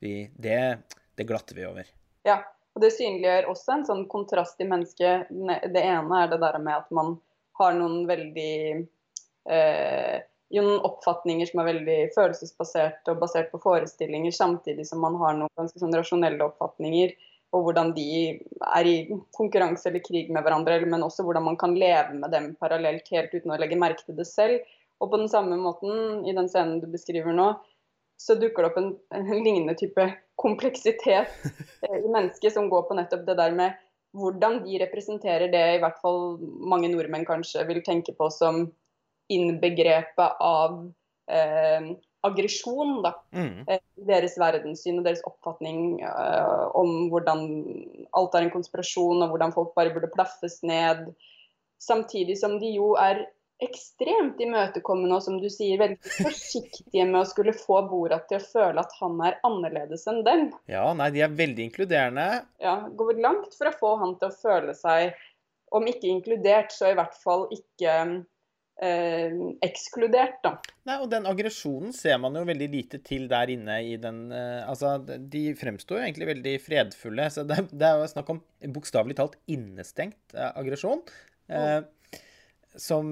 Vi, 0.00 0.14
det, 0.36 0.60
det 1.16 1.26
glatter 1.28 1.58
vi 1.58 1.66
over. 1.68 1.88
Ja, 2.28 2.40
og 2.74 2.84
Det 2.84 2.92
synliggjør 2.94 3.50
også 3.50 3.74
en 3.74 3.86
sånn 3.88 4.06
kontrast 4.12 4.60
i 4.62 4.68
mennesket. 4.68 5.30
Det 5.30 5.82
ene 5.82 6.22
er 6.22 6.32
det 6.32 6.40
der 6.42 6.58
med 6.62 6.76
at 6.76 6.90
man 6.94 7.16
har 7.60 7.74
noen 7.76 8.04
veldig 8.08 8.52
eh, 9.50 10.20
noen 10.58 10.80
oppfatninger 10.86 11.50
som 11.50 11.62
er 11.62 11.68
veldig 11.70 11.98
følelsesbasert 12.14 13.10
og 13.12 13.20
basert 13.22 13.50
på 13.52 13.60
forestillinger, 13.62 14.32
samtidig 14.34 14.86
som 14.88 15.02
man 15.04 15.18
har 15.20 15.36
noen 15.38 15.52
ganske 15.58 15.82
sånn 15.82 15.94
rasjonelle 15.94 16.46
oppfatninger 16.46 17.14
og 17.50 17.64
hvordan 17.66 17.92
de 17.96 18.06
er 18.76 18.86
i 18.86 18.96
konkurranse 19.34 19.88
eller 19.90 20.02
krig 20.04 20.30
med 20.30 20.44
hverandre, 20.46 20.78
men 20.86 21.02
også 21.02 21.24
hvordan 21.26 21.48
man 21.48 21.58
kan 21.58 21.74
leve 21.78 22.14
med 22.18 22.30
dem 22.30 22.52
parallelt 22.60 23.08
helt 23.10 23.34
uten 23.34 23.50
å 23.50 23.58
legge 23.58 23.78
merke 23.78 24.06
til 24.06 24.18
det 24.18 24.28
selv. 24.28 24.62
Og 25.00 25.10
på 25.10 25.18
den 25.18 25.30
samme 25.32 25.56
måten, 25.58 26.22
i 26.28 26.34
den 26.36 26.48
scenen 26.52 26.78
du 26.82 26.86
beskriver 26.92 27.34
nå, 27.34 27.52
så 28.20 28.36
dukker 28.36 28.62
det 28.62 28.70
opp 28.70 28.78
en, 28.78 28.90
en 29.16 29.30
lignende 29.32 29.74
type 29.80 30.04
kompleksitet 30.40 31.32
eh, 31.86 31.98
i 31.98 32.10
mennesket 32.10 32.54
som 32.54 32.68
går 32.70 32.86
på 32.88 32.98
nettopp 32.98 33.24
det 33.26 33.38
der 33.40 33.56
med 33.56 33.78
hvordan 34.16 34.62
de 34.64 34.78
representerer 34.82 35.50
det 35.52 35.64
i 35.76 35.80
hvert 35.82 35.98
fall 36.02 36.36
mange 36.42 36.90
nordmenn 36.90 37.26
kanskje 37.28 37.62
vil 37.68 37.82
tenke 37.86 38.14
på 38.18 38.26
som 38.34 38.64
innbegrepet 39.30 40.40
av 40.42 40.80
eh, 41.30 41.92
aggresjon. 42.26 43.00
da. 43.04 43.14
Mm. 43.36 43.64
Eh, 43.68 43.82
deres 44.08 44.36
verdenssyn 44.40 45.00
og 45.00 45.08
deres 45.08 45.24
oppfatning 45.28 46.00
uh, 46.04 46.68
om 46.78 47.10
hvordan 47.12 47.44
alt 48.16 48.36
er 48.36 48.46
en 48.46 48.54
konspirasjon, 48.54 49.24
og 49.24 49.32
hvordan 49.32 49.54
folk 49.56 49.74
bare 49.78 49.92
burde 49.94 50.12
plaffes 50.14 50.60
ned. 50.66 51.10
Samtidig 51.80 52.38
som 52.40 52.58
de 52.60 52.74
jo 52.76 52.94
er 53.00 53.24
ekstremt 53.60 54.40
imøtekommende 54.40 55.18
og 55.18 55.24
som 55.24 55.36
du 55.40 55.48
sier, 55.52 55.76
veldig 55.80 55.98
forsiktige 56.00 57.04
med 57.04 57.20
å 57.20 57.28
skulle 57.28 57.52
få 57.56 57.82
Borat 57.90 58.24
til 58.30 58.40
å 58.40 58.46
føle 58.46 58.80
at 58.80 58.94
han 59.00 59.18
er 59.26 59.36
annerledes 59.46 60.06
enn 60.08 60.22
dem. 60.24 60.46
Ja, 60.70 60.86
nei, 60.96 61.10
de 61.12 61.24
er 61.26 61.34
veldig 61.36 61.66
inkluderende. 61.68 62.26
Ja, 62.62 62.78
går 62.96 63.20
langt 63.20 63.56
for 63.58 63.68
å 63.68 63.76
få 63.76 63.94
han 64.00 64.16
til 64.20 64.30
å 64.30 64.38
føle 64.38 64.76
seg, 64.76 65.12
om 65.76 65.86
ikke 65.86 66.08
inkludert, 66.10 66.72
så 66.74 66.90
i 66.90 66.96
hvert 66.98 67.14
fall 67.20 67.46
ikke 67.54 67.92
eh, 68.82 69.36
ekskludert, 69.64 70.40
da. 70.44 70.54
Nei, 70.88 70.98
og 71.02 71.08
den 71.12 71.28
aggresjonen 71.28 71.94
ser 71.96 72.18
man 72.22 72.36
jo 72.38 72.44
veldig 72.48 72.68
lite 72.72 73.00
til 73.06 73.28
der 73.30 73.52
inne 73.52 73.80
i 73.86 73.96
den 74.00 74.28
eh, 74.34 74.60
Altså, 74.64 74.96
de 75.00 75.44
fremstår 75.58 76.00
jo 76.00 76.06
egentlig 76.08 76.30
veldig 76.32 76.56
fredfulle. 76.64 77.28
Så 77.32 77.46
det, 77.48 77.62
det 77.70 77.88
er 77.88 78.00
jo 78.00 78.10
snakk 78.12 78.34
om 78.34 78.42
bokstavelig 78.74 79.18
talt 79.20 79.38
innestengt 79.50 80.36
eh, 80.36 80.52
aggresjon. 80.52 81.04
Eh, 81.50 81.80
som, 82.78 83.06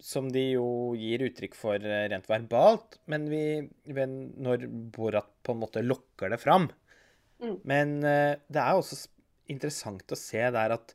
som, 0.00 0.30
de 0.32 0.42
jo 0.54 0.68
gir 0.96 1.26
uttrykk 1.26 1.56
for 1.56 1.82
eh, 1.82 2.06
rent 2.12 2.28
verbalt, 2.30 2.98
men 3.12 3.28
vi, 3.28 3.44
når 3.92 4.66
Borat 4.94 5.28
på 5.44 5.54
en 5.54 5.62
måte 5.62 5.84
lokker 5.84 6.32
det 6.32 6.40
fram. 6.42 6.70
Mm. 7.42 7.56
Men 7.68 7.90
uh, 8.00 8.32
det 8.48 8.62
er 8.62 8.78
også 8.78 8.96
interessant 9.52 10.12
å 10.12 10.16
se 10.16 10.40
der 10.40 10.72
at 10.72 10.94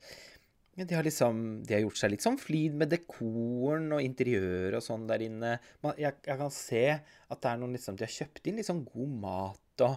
ja, 0.75 0.85
de, 0.85 0.95
har 0.95 1.03
liksom, 1.03 1.63
de 1.67 1.75
har 1.75 1.81
gjort 1.83 1.99
seg 1.99 2.13
litt 2.13 2.23
sånn 2.23 2.39
flid 2.39 2.75
med 2.79 2.91
dekoren 2.93 3.89
og 3.91 4.03
interiøret 4.05 4.77
og 4.79 4.85
sånn 4.85 5.03
der 5.09 5.23
inne. 5.25 5.57
Man, 5.83 5.97
jeg, 5.99 6.15
jeg, 6.23 6.37
kan 6.39 6.53
se 6.55 6.85
at 6.95 7.41
det 7.43 7.49
er 7.49 7.59
noen 7.59 7.75
liksom, 7.75 7.97
de 7.99 8.07
har 8.07 8.13
kjøpt 8.15 8.47
inn 8.47 8.61
litt 8.61 8.69
sånn 8.69 8.85
god 8.87 9.17
mat 9.25 9.83
og 9.83 9.95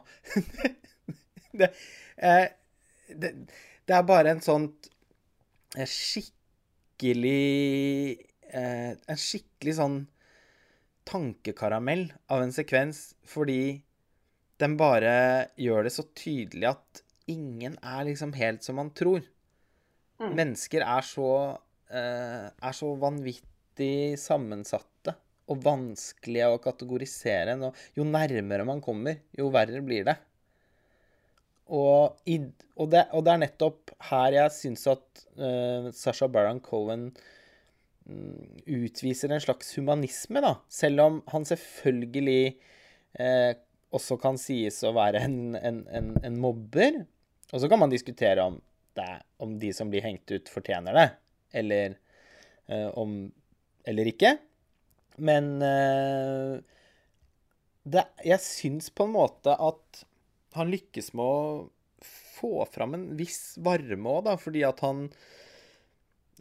det, 1.61 1.69
eh, 2.17 2.47
det, 3.11 3.31
det, 3.87 3.95
er 3.95 4.09
bare 4.09 4.35
en 4.35 4.43
sånn 4.43 4.67
skikkelig 5.75 7.35
eh, 8.55 8.93
En 8.95 9.19
skikkelig 9.21 9.75
sånn 9.79 9.99
tankekaramell 11.05 12.07
av 12.33 12.43
en 12.43 12.55
sekvens 12.55 13.11
fordi 13.29 13.83
den 14.63 14.79
bare 14.81 15.15
gjør 15.61 15.85
det 15.85 15.93
så 15.93 16.07
tydelig 16.17 16.71
at 16.71 17.03
ingen 17.31 17.77
er 17.83 18.07
liksom 18.09 18.33
helt 18.39 18.65
som 18.65 18.79
man 18.81 18.91
tror. 18.97 19.21
Mm. 20.25 20.35
Mennesker 20.39 20.85
er 20.87 21.05
så 21.07 21.31
eh, 21.93 22.47
er 22.49 22.77
så 22.77 22.93
vanvittig 23.01 24.17
sammensatte 24.21 25.15
og 25.53 25.61
vanskelige 25.65 26.49
å 26.55 26.61
kategorisere. 26.63 27.57
Jo 27.97 28.07
nærmere 28.09 28.65
man 28.67 28.81
kommer, 28.85 29.21
jo 29.37 29.51
verre 29.53 29.83
blir 29.85 30.07
det. 30.09 30.17
Og, 31.75 32.17
i, 32.29 32.39
og, 32.77 32.91
det, 32.93 33.07
og, 33.13 33.25
det, 33.25 33.33
er 33.33 33.41
nettopp 33.41 33.95
her 34.11 34.37
jeg 34.37 34.53
syns 34.53 34.83
at 34.93 35.23
uh, 35.41 35.89
Sasha 35.97 36.29
Baron 36.29 36.61
Cohen 36.65 37.07
um, 38.05 38.43
utviser 38.69 39.33
en 39.33 39.41
slags 39.41 39.73
humanisme, 39.79 40.43
da. 40.45 40.59
Selv 40.69 41.05
om 41.07 41.23
han 41.33 41.49
selvfølgelig 41.49 42.43
eh, 43.21 43.53
også 43.97 44.19
kan 44.21 44.37
sies 44.41 44.83
å 44.85 44.93
være 44.97 45.25
en, 45.25 45.39
en, 45.57 45.81
en, 45.89 46.13
en 46.25 46.39
mobber. 46.41 47.01
Og 47.53 47.63
så 47.63 47.71
kan 47.71 47.81
man 47.81 47.93
diskutere 47.93 48.45
om, 48.45 48.61
det, 48.99 49.11
om 49.43 49.57
de 49.61 49.73
som 49.77 49.91
blir 49.93 50.05
hengt 50.05 50.31
ut, 50.31 50.51
fortjener 50.53 50.97
det, 50.97 51.09
eller 51.61 51.97
uh, 52.71 52.91
om 52.99 53.33
Eller 53.85 54.09
ikke. 54.09 54.31
Men 55.21 55.61
det, 57.85 58.05
jeg 58.25 58.41
syns 58.41 58.89
på 58.89 59.05
en 59.05 59.13
måte 59.13 59.53
at 59.53 60.05
han 60.57 60.71
lykkes 60.73 61.13
med 61.13 61.25
å 61.25 61.69
få 62.05 62.65
fram 62.73 62.97
en 62.97 63.07
viss 63.19 63.57
varme 63.65 64.11
òg, 64.11 64.25
da, 64.29 64.37
fordi 64.41 64.65
at 64.67 64.81
han 64.85 65.07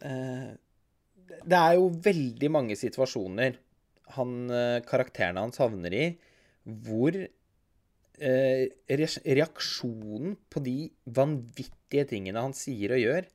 eh, 0.04 0.50
Det 1.24 1.60
er 1.60 1.76
jo 1.78 1.88
veldig 2.04 2.50
mange 2.52 2.76
situasjoner 2.78 3.58
han, 4.16 4.34
eh, 4.52 4.80
karakterene 4.86 5.46
hans 5.46 5.60
havner 5.62 5.94
i, 5.96 6.04
hvor 6.64 7.16
eh, 7.16 7.30
reaksjonen 8.18 10.36
på 10.50 10.62
de 10.64 10.76
vanvittige 11.16 12.06
tingene 12.10 12.42
han 12.44 12.54
sier 12.56 12.94
og 12.96 13.02
gjør, 13.02 13.28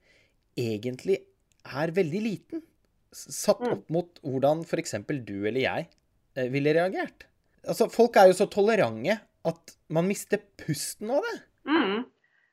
egentlig 0.60 1.20
er 1.66 1.94
veldig 1.96 2.22
liten. 2.24 2.64
Satt 3.12 3.62
Mm. 3.64 3.72
opp 3.74 3.90
mot 3.90 4.20
hvordan 4.22 4.62
f.eks. 4.64 4.94
du 5.26 5.48
eller 5.48 5.62
jeg 5.62 5.88
eh, 6.36 6.48
ville 6.50 6.74
reagert. 6.74 7.26
Altså, 7.68 7.90
Folk 7.90 8.16
er 8.16 8.28
jo 8.30 8.34
så 8.38 8.46
tolerante 8.50 9.20
at 9.46 9.76
man 9.90 10.08
mister 10.08 10.40
pusten 10.58 11.10
av 11.10 11.24
det. 11.26 11.38
Mm. 11.66 12.06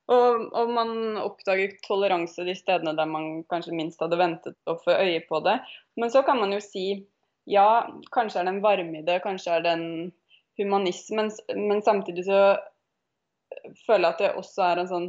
Og, 0.08 0.48
og 0.54 0.70
man 0.70 1.16
oppdager 1.18 1.76
toleranse 1.82 2.44
de 2.46 2.54
stedene 2.54 2.94
der 2.96 3.06
man 3.10 3.42
kanskje 3.50 3.74
minst 3.74 4.00
hadde 4.00 4.16
ventet 4.18 4.54
å 4.66 4.76
få 4.78 4.94
øye 4.94 5.20
på 5.28 5.40
det. 5.44 5.58
Men 5.96 6.10
så 6.10 6.22
kan 6.24 6.38
man 6.38 6.52
jo 6.54 6.60
si 6.62 7.04
ja, 7.46 7.86
kanskje 8.14 8.40
er 8.40 8.46
det 8.46 8.54
en 8.56 8.62
varme 8.62 9.00
i 9.00 9.06
det, 9.06 9.20
kanskje 9.22 9.58
er 9.58 9.62
det 9.62 9.72
en 9.76 10.12
humanisme, 10.58 11.28
men, 11.56 11.82
samtidig 11.84 12.24
så 12.26 12.40
føler 13.86 14.08
jeg 14.08 14.14
at 14.14 14.20
det 14.24 14.34
også 14.40 14.66
er 14.70 14.82
en 14.82 14.90
sånn 14.90 15.06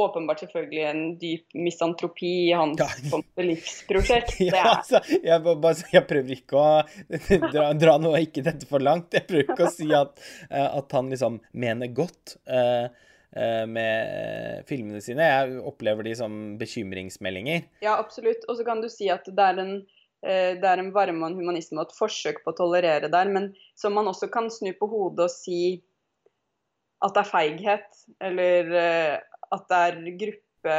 åpenbart 0.00 0.40
selvfølgelig 0.40 0.84
en 0.88 1.00
dyp 1.20 1.56
misantropi 1.60 2.28
i 2.46 2.52
hans 2.56 2.80
Ja. 2.80 3.18
livsprosjekt. 3.44 4.36
Det 4.38 4.46
Ja, 4.54 4.78
altså, 4.78 5.00
jeg, 5.12 5.42
bare, 5.44 5.74
jeg 5.92 6.06
prøver 6.08 6.32
ikke 6.38 6.56
å 6.56 6.70
dra, 7.52 7.66
dra 7.76 7.98
noe 8.00 8.22
ikke 8.24 8.44
dette 8.46 8.68
for 8.70 8.80
langt. 8.80 9.12
Jeg 9.12 9.26
prøver 9.28 9.44
ikke 9.50 9.68
å 9.68 9.74
si 9.74 9.90
at, 9.92 10.22
eh, 10.48 10.68
at 10.78 10.96
han 10.96 11.10
liksom 11.12 11.36
mener 11.52 11.92
godt 11.92 12.38
uh, 12.48 12.88
med 13.68 14.64
filmene 14.66 15.02
sine. 15.04 15.26
Jeg 15.28 15.60
opplever 15.68 16.08
de 16.08 16.16
som 16.18 16.38
bekymringsmeldinger. 16.58 17.68
ja, 17.84 17.98
absolutt. 18.00 18.48
Og 18.48 18.56
så 18.58 18.64
kan 18.66 18.80
du 18.80 18.88
si 18.90 19.10
at 19.12 19.28
det 19.28 19.50
er 19.52 19.60
en 19.62 19.76
det 20.20 20.66
er 20.68 20.80
en 20.82 20.90
varme 20.92 21.22
og 21.24 21.30
en 21.30 21.38
humanisme 21.38 21.78
og 21.80 21.88
et 21.88 21.96
forsøk 21.96 22.42
på 22.44 22.52
å 22.52 22.56
tolerere 22.58 23.08
der, 23.08 23.30
men 23.32 23.50
som 23.78 23.94
man 23.96 24.10
også 24.10 24.28
kan 24.32 24.50
snu 24.52 24.68
på 24.76 24.88
hodet 24.90 25.30
og 25.30 25.32
si 25.32 25.80
at 27.00 27.16
det 27.16 27.22
er 27.22 27.30
feighet, 27.30 28.00
eller 28.20 28.72
eh, 28.76 29.14
at 29.50 29.68
det 29.70 29.82
er 29.86 30.00
gruppe... 30.20 30.78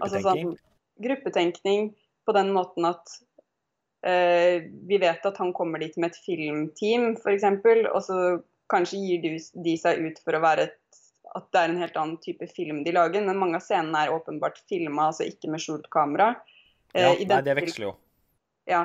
Altså 0.00 0.20
sånn 0.24 0.56
gruppetenkning 1.04 1.88
på 2.24 2.32
den 2.36 2.52
måten 2.54 2.86
at 2.86 3.16
eh, 4.06 4.68
vi 4.86 5.00
vet 5.02 5.24
at 5.26 5.40
han 5.40 5.50
kommer 5.56 5.82
dit 5.82 5.96
med 5.98 6.12
et 6.12 6.20
filmteam, 6.22 7.14
f.eks., 7.18 7.48
og 7.90 8.00
så 8.04 8.18
kanskje 8.70 9.00
gir 9.02 9.24
de, 9.24 9.32
de 9.64 9.74
seg 9.80 10.04
ut 10.04 10.20
for 10.24 10.38
å 10.38 10.44
være 10.44 10.68
et 10.68 10.80
at 11.34 11.48
det 11.50 11.60
er 11.60 11.72
en 11.72 11.80
helt 11.82 11.96
annen 11.98 12.18
type 12.22 12.46
film 12.54 12.84
de 12.86 12.92
lager, 12.94 13.24
men 13.26 13.40
mange 13.40 13.58
av 13.58 13.64
scenene 13.64 14.04
er 14.04 14.12
åpenbart 14.14 14.60
filma, 14.70 15.08
altså 15.10 15.26
ikke 15.26 15.48
med 15.50 15.62
skjult 15.64 15.88
kamera. 15.90 16.28
Eh, 16.94 17.02
Ja, 17.02 17.14
nei, 17.18 17.40
det 17.42 17.56
veksler 17.58 17.88
jo. 17.88 17.94
Ja, 18.68 18.82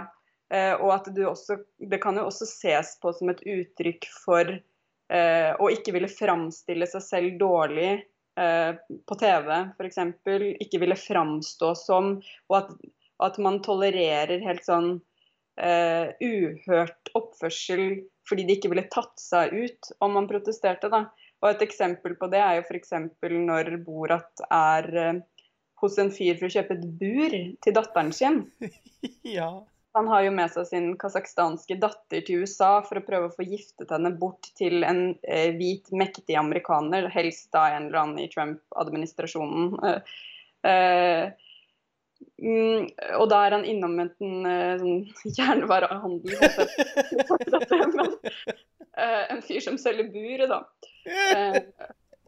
eh, 0.54 0.74
og 0.76 0.94
at 0.96 1.10
du 1.16 1.24
også 1.28 1.60
Det 1.92 2.02
kan 2.04 2.18
jo 2.20 2.28
også 2.28 2.48
ses 2.50 2.96
på 3.02 3.14
som 3.16 3.32
et 3.32 3.42
uttrykk 3.48 4.08
for 4.24 4.52
eh, 4.52 5.52
å 5.56 5.70
ikke 5.74 5.96
ville 5.96 6.12
framstille 6.12 6.88
seg 6.90 7.06
selv 7.06 7.38
dårlig 7.42 7.92
eh, 8.40 8.72
på 9.08 9.20
TV, 9.20 9.52
f.eks. 9.78 10.02
Ikke 10.66 10.82
ville 10.84 11.00
framstå 11.00 11.74
som 11.80 12.18
Og 12.50 12.58
at, 12.62 12.74
at 13.30 13.40
man 13.44 13.62
tolererer 13.66 14.44
helt 14.46 14.66
sånn 14.68 14.98
eh, 15.60 16.12
uhørt 16.20 17.12
oppførsel 17.18 18.04
fordi 18.30 18.46
de 18.46 18.60
ikke 18.60 18.70
ville 18.70 18.86
tatt 18.94 19.16
seg 19.18 19.56
ut 19.56 19.90
om 20.06 20.14
man 20.14 20.28
protesterte, 20.30 20.92
da. 20.92 21.08
Og 21.40 21.50
et 21.50 21.64
eksempel 21.66 22.14
på 22.20 22.28
det 22.30 22.42
er 22.44 22.60
jo 22.60 22.66
f.eks. 22.68 22.92
når 23.24 23.72
Borat 23.86 24.44
er 24.46 24.90
eh, 25.02 25.22
hos 25.82 25.98
en 26.02 26.12
fyr 26.14 26.38
for 26.40 26.50
å 26.50 26.54
kjøpe 26.54 26.78
et 26.78 26.86
bur 27.00 27.36
til 27.64 27.76
datteren 27.76 28.14
sin. 28.16 28.46
Ja. 29.24 29.64
Han 29.98 30.08
har 30.08 30.22
jo 30.22 30.32
med 30.36 30.52
seg 30.54 30.68
sin 30.70 30.98
kasakhstanske 31.02 31.76
datter 31.82 32.22
til 32.26 32.44
USA 32.44 32.82
for 32.86 33.00
å 33.00 33.06
prøve 33.06 33.30
å 33.30 33.34
få 33.34 33.44
giftet 33.48 33.90
henne 33.90 34.12
bort 34.22 34.46
til 34.60 34.84
en 34.86 35.16
eh, 35.24 35.56
hvit, 35.58 35.90
mektig 35.96 36.36
amerikaner, 36.38 37.08
helst 37.10 37.50
da 37.56 37.70
en 37.74 37.88
eller 37.88 38.00
annen 38.04 38.20
i 38.22 38.30
Trump-administrasjonen. 38.30 39.66
Eh, 39.90 40.00
eh, 40.70 41.26
mm, 42.38 42.86
og 43.18 43.26
da 43.34 43.38
er 43.48 43.52
han 43.58 43.66
innom 43.68 43.96
en 44.04 44.12
uh, 44.46 44.78
sånn 44.84 45.00
jernvarehandel, 45.40 46.34
eh, 49.02 49.24
en 49.26 49.42
fyr 49.48 49.62
som 49.66 49.78
selger 49.82 50.08
buret, 50.14 50.50
da. 50.54 50.60
Eh, 51.10 51.58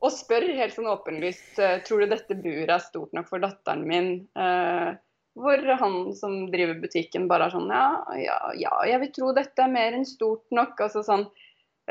og 0.02 0.14
spør 0.14 0.48
helt 0.58 0.74
sånn 0.76 0.90
åpenlyst 0.90 1.62
eh, 1.62 1.80
tror 1.86 2.02
du 2.02 2.12
dette 2.12 2.38
buret 2.42 2.74
er 2.74 2.84
stort 2.84 3.14
nok 3.14 3.30
for 3.30 3.44
datteren 3.44 3.86
min. 3.88 4.12
Eh, 4.34 4.92
hvor 5.38 5.64
han 5.80 5.98
som 6.18 6.50
driver 6.52 6.82
butikken 6.82 7.30
bare 7.32 7.48
er 7.48 7.54
sånn 7.54 7.70
ja, 7.72 7.86
ja, 8.20 8.38
ja, 8.60 8.74
jeg 8.90 9.00
vil 9.06 9.12
tro 9.16 9.32
dette 9.38 9.64
er 9.64 9.72
mer 9.72 9.96
enn 9.96 10.08
stort 10.08 10.44
nok. 10.52 10.76
Altså 10.84 11.06
sånn. 11.08 11.28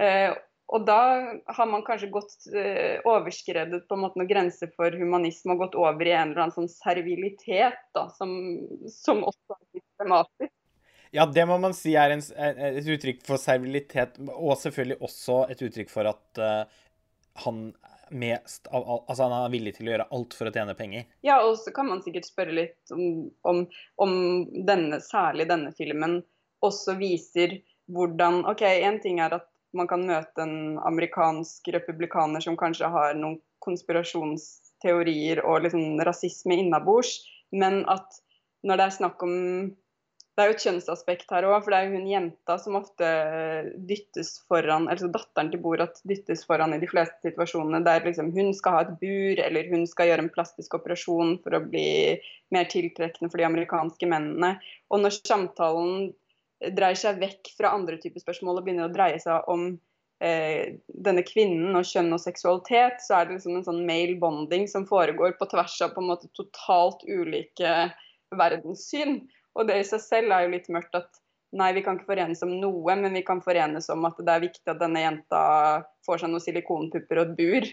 Eh, 0.01 0.35
og 0.71 0.85
da 0.87 1.01
har 1.51 1.67
man 1.67 1.83
kanskje 1.87 2.11
gått 2.15 2.47
eh, 2.55 3.01
overskredet 3.09 3.87
på 3.89 3.97
en 3.97 4.05
måte 4.05 4.21
noen 4.21 4.31
grenser 4.31 4.71
for 4.77 4.95
humanisme 4.95 5.57
og 5.57 5.65
gått 5.65 5.79
over 5.79 6.07
i 6.07 6.13
en 6.15 6.31
eller 6.31 6.45
annen 6.45 6.55
sånn 6.55 6.71
servilitet 6.71 7.81
da, 7.97 8.07
som, 8.15 8.37
som 8.93 9.25
også 9.27 9.57
er 9.57 9.65
systematisk. 9.81 10.53
Ja, 11.11 11.27
det 11.27 11.43
må 11.51 11.57
man 11.59 11.75
si 11.75 11.97
er 11.99 12.15
en, 12.15 12.23
et 12.23 12.87
uttrykk 12.87 13.25
for 13.27 13.43
servilitet, 13.43 14.21
og 14.31 14.55
selvfølgelig 14.61 15.01
også 15.03 15.41
et 15.51 15.65
uttrykk 15.67 15.91
for 15.91 16.07
at 16.07 16.39
uh, 16.39 16.85
han 17.43 17.73
mest 18.11 18.67
av 18.71 18.83
alt 18.83 19.09
Altså, 19.09 19.27
han 19.27 19.35
er 19.37 19.53
villig 19.53 19.75
til 19.77 19.89
å 19.89 19.95
gjøre 19.95 20.09
alt 20.17 20.37
for 20.37 20.51
å 20.51 20.55
tjene 20.55 20.77
penger. 20.79 21.07
Ja, 21.27 21.41
og 21.47 21.59
så 21.61 21.73
kan 21.75 21.89
man 21.91 22.03
sikkert 22.05 22.29
spørre 22.29 22.57
litt 22.57 22.95
om, 22.95 23.31
om, 23.49 23.65
om 24.03 24.15
denne, 24.67 25.01
særlig 25.05 25.49
denne 25.51 25.73
filmen 25.77 26.21
også 26.65 26.97
viser 27.01 27.61
hvordan 27.91 28.45
OK, 28.51 28.63
én 28.63 29.01
ting 29.03 29.21
er 29.23 29.35
at 29.41 29.47
man 29.77 29.89
kan 29.91 30.03
møte 30.07 30.43
en 30.43 30.79
amerikansk 30.87 31.71
republikaner 31.75 32.43
som 32.43 32.59
kanskje 32.59 32.91
har 32.91 33.15
noen 33.19 33.39
konspirasjonsteorier 33.65 35.43
og 35.45 35.67
liksom 35.67 36.01
rasisme 36.07 36.57
innabords, 36.59 37.21
men 37.53 37.83
at 37.91 38.19
når 38.67 38.81
det 38.81 38.87
er 38.87 38.97
snakk 38.97 39.23
om 39.25 39.35
det 40.41 40.45
er 40.47 40.51
jo 40.51 40.55
et 40.57 40.63
kjønnsaspekt 40.65 41.33
her 41.35 41.45
òg, 41.45 41.59
for 41.61 41.73
det 41.73 41.79
er 41.79 41.89
jo 41.91 41.99
hun 41.99 42.07
jenta 42.09 42.55
som 42.63 42.79
ofte 42.79 43.09
dyttes 43.89 44.31
foran, 44.49 44.89
altså 44.89 45.11
datteren 45.13 45.51
til 45.53 45.61
Borat 45.61 46.01
dyttes 46.09 46.47
foran 46.49 46.73
i 46.73 46.81
de 46.81 46.89
fleste 46.89 47.29
situasjonene 47.29 47.83
der 47.85 48.07
liksom 48.07 48.31
hun 48.33 48.49
skal 48.57 48.77
ha 48.79 48.81
et 48.87 48.95
bur, 49.03 49.43
eller 49.45 49.69
hun 49.69 49.85
skal 49.91 50.09
gjøre 50.09 50.25
en 50.25 50.33
plastisk 50.33 50.79
operasjon 50.79 51.37
for 51.45 51.59
å 51.59 51.63
bli 51.67 52.17
mer 52.57 52.71
tiltrekkende 52.73 53.29
for 53.29 53.43
de 53.43 53.47
amerikanske 53.51 54.09
mennene. 54.09 54.55
Og 54.89 55.05
når 55.05 55.19
samtalen 55.21 56.11
dreier 56.73 56.99
seg 56.99 57.21
vekk 57.21 57.53
fra 57.59 57.75
andre 57.77 58.01
typer 58.01 58.25
spørsmål 58.25 58.61
og 58.61 58.67
begynner 58.67 58.89
å 58.89 58.95
dreie 58.95 59.21
seg 59.21 59.49
om 59.53 59.67
eh, 60.25 60.77
denne 60.89 61.25
kvinnen 61.27 61.77
og 61.77 61.89
kjønn 61.89 62.13
og 62.17 62.23
seksualitet, 62.23 63.01
så 63.05 63.19
er 63.19 63.29
det 63.29 63.39
liksom 63.39 63.59
en 63.59 63.67
sånn 63.69 63.85
male 63.89 64.17
bonding 64.21 64.69
som 64.73 64.89
foregår 64.89 65.37
på 65.39 65.49
tvers 65.53 65.77
av 65.87 65.95
på 65.95 66.05
en 66.05 66.11
måte 66.13 66.33
totalt 66.37 67.05
ulike 67.09 67.91
verdenssyn. 68.37 69.23
Og 69.61 69.69
det 69.69 69.77
i 69.81 69.87
seg 69.87 70.01
selv 70.01 70.33
er 70.33 70.47
jo 70.47 70.55
litt 70.55 70.71
mørkt 70.73 70.97
at 70.97 71.21
nei, 71.57 71.73
vi 71.77 71.83
kan 71.85 71.99
ikke 71.99 72.13
forenes 72.13 72.43
om 72.47 72.57
noe, 72.63 72.97
men 72.97 73.13
vi 73.17 73.25
kan 73.27 73.43
forenes 73.45 73.91
om 73.93 74.07
at 74.09 74.19
det 74.19 74.35
er 74.35 74.45
viktig 74.47 74.71
at 74.71 74.81
denne 74.81 75.03
jenta 75.03 75.45
får 76.07 76.23
seg 76.23 76.33
noen 76.33 76.45
silikonpupper 76.45 77.23
og 77.23 77.33
et 77.33 77.39
bur. 77.39 77.71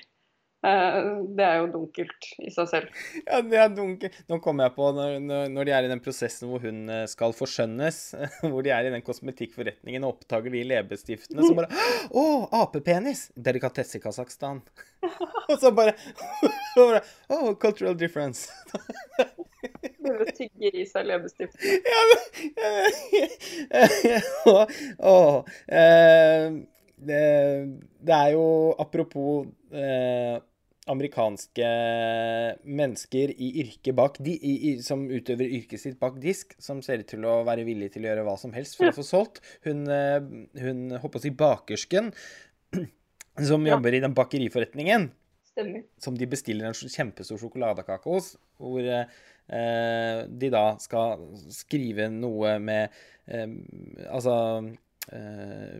Eh, 0.65 0.95
det 1.37 1.45
er 1.45 1.59
jo 1.61 1.67
dunkelt 1.75 2.27
i 2.41 2.49
seg 2.51 2.69
selv. 2.71 3.01
Ja, 3.21 3.43
det 3.45 3.59
er 3.61 3.69
dunkelt. 3.77 4.17
Nå 4.31 4.39
kommer 4.43 4.65
jeg 4.65 4.73
på 4.75 4.89
når, 4.97 5.19
når, 5.53 5.69
de 5.69 5.75
er 5.77 5.85
i 5.85 5.91
den 5.91 6.01
prosessen 6.03 6.49
hvor 6.49 6.63
hun 6.65 6.89
eh, 6.89 7.05
skal 7.11 7.35
forskjønnes, 7.37 7.99
hvor 8.49 8.65
de 8.65 8.73
er 8.73 8.89
i 8.89 8.93
den 8.95 9.05
kosmetikkforretningen 9.05 10.07
og 10.07 10.15
oppdager 10.15 10.57
de 10.57 10.65
leppestiftene, 10.73 11.45
som 11.45 11.61
bare 11.61 11.69
Å, 12.09 12.25
apepenis! 12.63 13.27
Delikatesse 13.37 14.01
i 14.01 14.03
Kasakhstan. 14.03 14.63
og 15.51 15.55
så 15.61 15.71
bare 15.77 15.93
Å, 16.81 17.53
cultural 17.61 17.95
difference. 17.99 18.49
Begynner 20.07 20.31
å 20.31 20.35
tygge 20.37 20.71
i 20.73 20.85
seg 20.89 21.07
leppestiften. 21.11 21.83
Ja, 21.91 22.01
men 22.09 22.19
å, 24.51 24.57
å, 25.11 25.15
eh, 25.67 26.57
det, 26.97 27.23
det 28.07 28.15
er 28.17 28.31
jo 28.35 28.45
apropos 28.81 29.47
eh, 29.75 30.37
amerikanske 30.87 31.67
mennesker 32.63 33.33
i 33.35 33.49
yrket 33.63 33.95
bak 33.97 34.17
de, 34.23 34.33
i, 34.37 34.53
i, 34.69 34.73
som 34.85 35.03
utøver 35.11 35.49
yrket 35.59 35.81
sitt 35.83 35.97
bak 35.99 36.17
disk, 36.23 36.55
som 36.63 36.79
ser 36.85 37.03
ut 37.03 37.09
til 37.11 37.25
å 37.27 37.41
være 37.47 37.65
villig 37.67 37.91
til 37.95 38.05
å 38.07 38.11
gjøre 38.11 38.25
hva 38.27 38.37
som 38.39 38.53
helst 38.55 38.77
for 38.79 38.89
å 38.91 38.95
få 38.95 39.05
solgt. 39.05 39.41
Hun, 39.67 39.83
eh, 39.91 40.19
hun 40.63 40.85
håper 41.03 41.19
å 41.19 41.25
si 41.25 41.33
bakersken, 41.35 42.13
som 43.49 43.67
Ja. 43.67 43.75
jobber 43.75 43.93
i 43.93 44.03
den 44.03 44.15
bakeriforretningen 44.17 45.09
Stemmer. 45.51 45.83
som 46.01 46.15
de 46.17 46.25
bestiller 46.29 46.69
en 46.69 46.77
kjempestor 46.77 47.37
sjokoladekake 47.41 48.09
hos, 48.09 48.35
hvor 48.61 48.81
eh, 48.81 49.05
de 49.47 50.49
da 50.51 50.63
skal 50.83 51.21
skrive 51.55 52.09
noe 52.11 52.57
med 52.59 52.91
eh, 53.31 53.45
Altså 54.11 54.33
eh, 55.15 55.77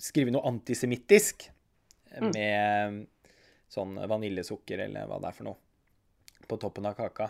Skrive 0.00 0.32
noe 0.32 0.48
antisemittisk 0.48 1.50
Mm. 2.18 2.30
med 2.32 3.06
sånn 3.68 3.98
vaniljesukker 4.08 4.80
eller 4.86 5.08
hva 5.08 5.18
det 5.20 5.28
er 5.28 5.36
for 5.36 5.48
noe, 5.50 5.58
på 6.48 6.56
toppen 6.60 6.88
av 6.88 6.96
kaka. 6.96 7.28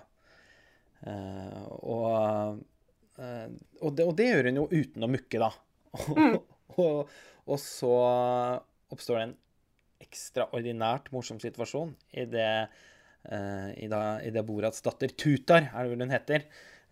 Eh, 1.03 1.64
og, 1.83 2.61
eh, 3.18 3.49
og, 3.83 3.90
det, 3.99 4.07
og 4.07 4.14
det 4.18 4.29
gjør 4.31 4.49
hun 4.51 4.61
jo 4.62 4.68
uten 4.71 5.07
å 5.07 5.11
mukke, 5.11 5.42
da. 5.42 5.51
Mm. 6.14 6.38
og, 6.85 7.11
og 7.49 7.61
så 7.62 7.92
oppstår 8.94 9.18
det 9.18 9.27
en 9.27 9.37
ekstraordinært 10.07 11.11
morsom 11.12 11.40
situasjon 11.42 11.92
i 12.14 12.25
det, 12.31 12.49
i 13.29 13.88
da, 13.93 14.03
i 14.25 14.33
det 14.33 14.43
Borats 14.49 14.81
datter, 14.85 15.12
Tutar, 15.12 15.69
er 15.69 15.85
det 15.85 15.93
vel 15.93 16.05
hun 16.07 16.14
heter, 16.14 16.45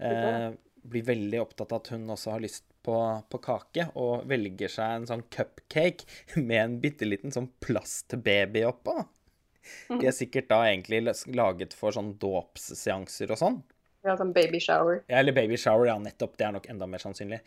eh, 0.05 0.49
blir 0.87 1.07
veldig 1.07 1.41
opptatt 1.43 1.73
av 1.73 1.81
at 1.81 1.93
hun 1.95 2.05
også 2.13 2.35
har 2.35 2.43
lyst 2.45 2.67
på, 2.87 2.97
på, 3.31 3.41
kake, 3.43 3.89
og 3.99 4.27
velger 4.31 4.71
seg 4.71 5.01
en 5.01 5.09
sånn 5.09 5.25
cupcake 5.33 6.07
med 6.49 6.61
en 6.63 6.77
bitte 6.83 7.09
liten 7.09 7.35
sånn 7.35 7.49
plastbaby 7.65 8.67
oppå. 8.69 9.01
De 9.89 10.07
er 10.07 10.15
sikkert 10.15 10.51
da 10.53 10.61
egentlig 10.69 11.03
laget 11.35 11.75
for 11.75 11.95
sånn 11.95 12.13
dåpsseanser 12.23 13.33
og 13.35 13.41
sånn. 13.41 13.57
Ja, 14.07 14.15
sånn 14.19 14.31
baby 14.37 14.61
shower. 14.63 15.01
Ja, 15.11 15.19
eller 15.19 15.35
baby 15.35 15.59
shower, 15.59 15.89
ja, 15.89 15.97
nettopp. 15.99 16.37
Det 16.39 16.47
er 16.47 16.55
nok 16.55 16.69
enda 16.71 16.87
mer 16.87 17.03
sannsynlig. 17.03 17.41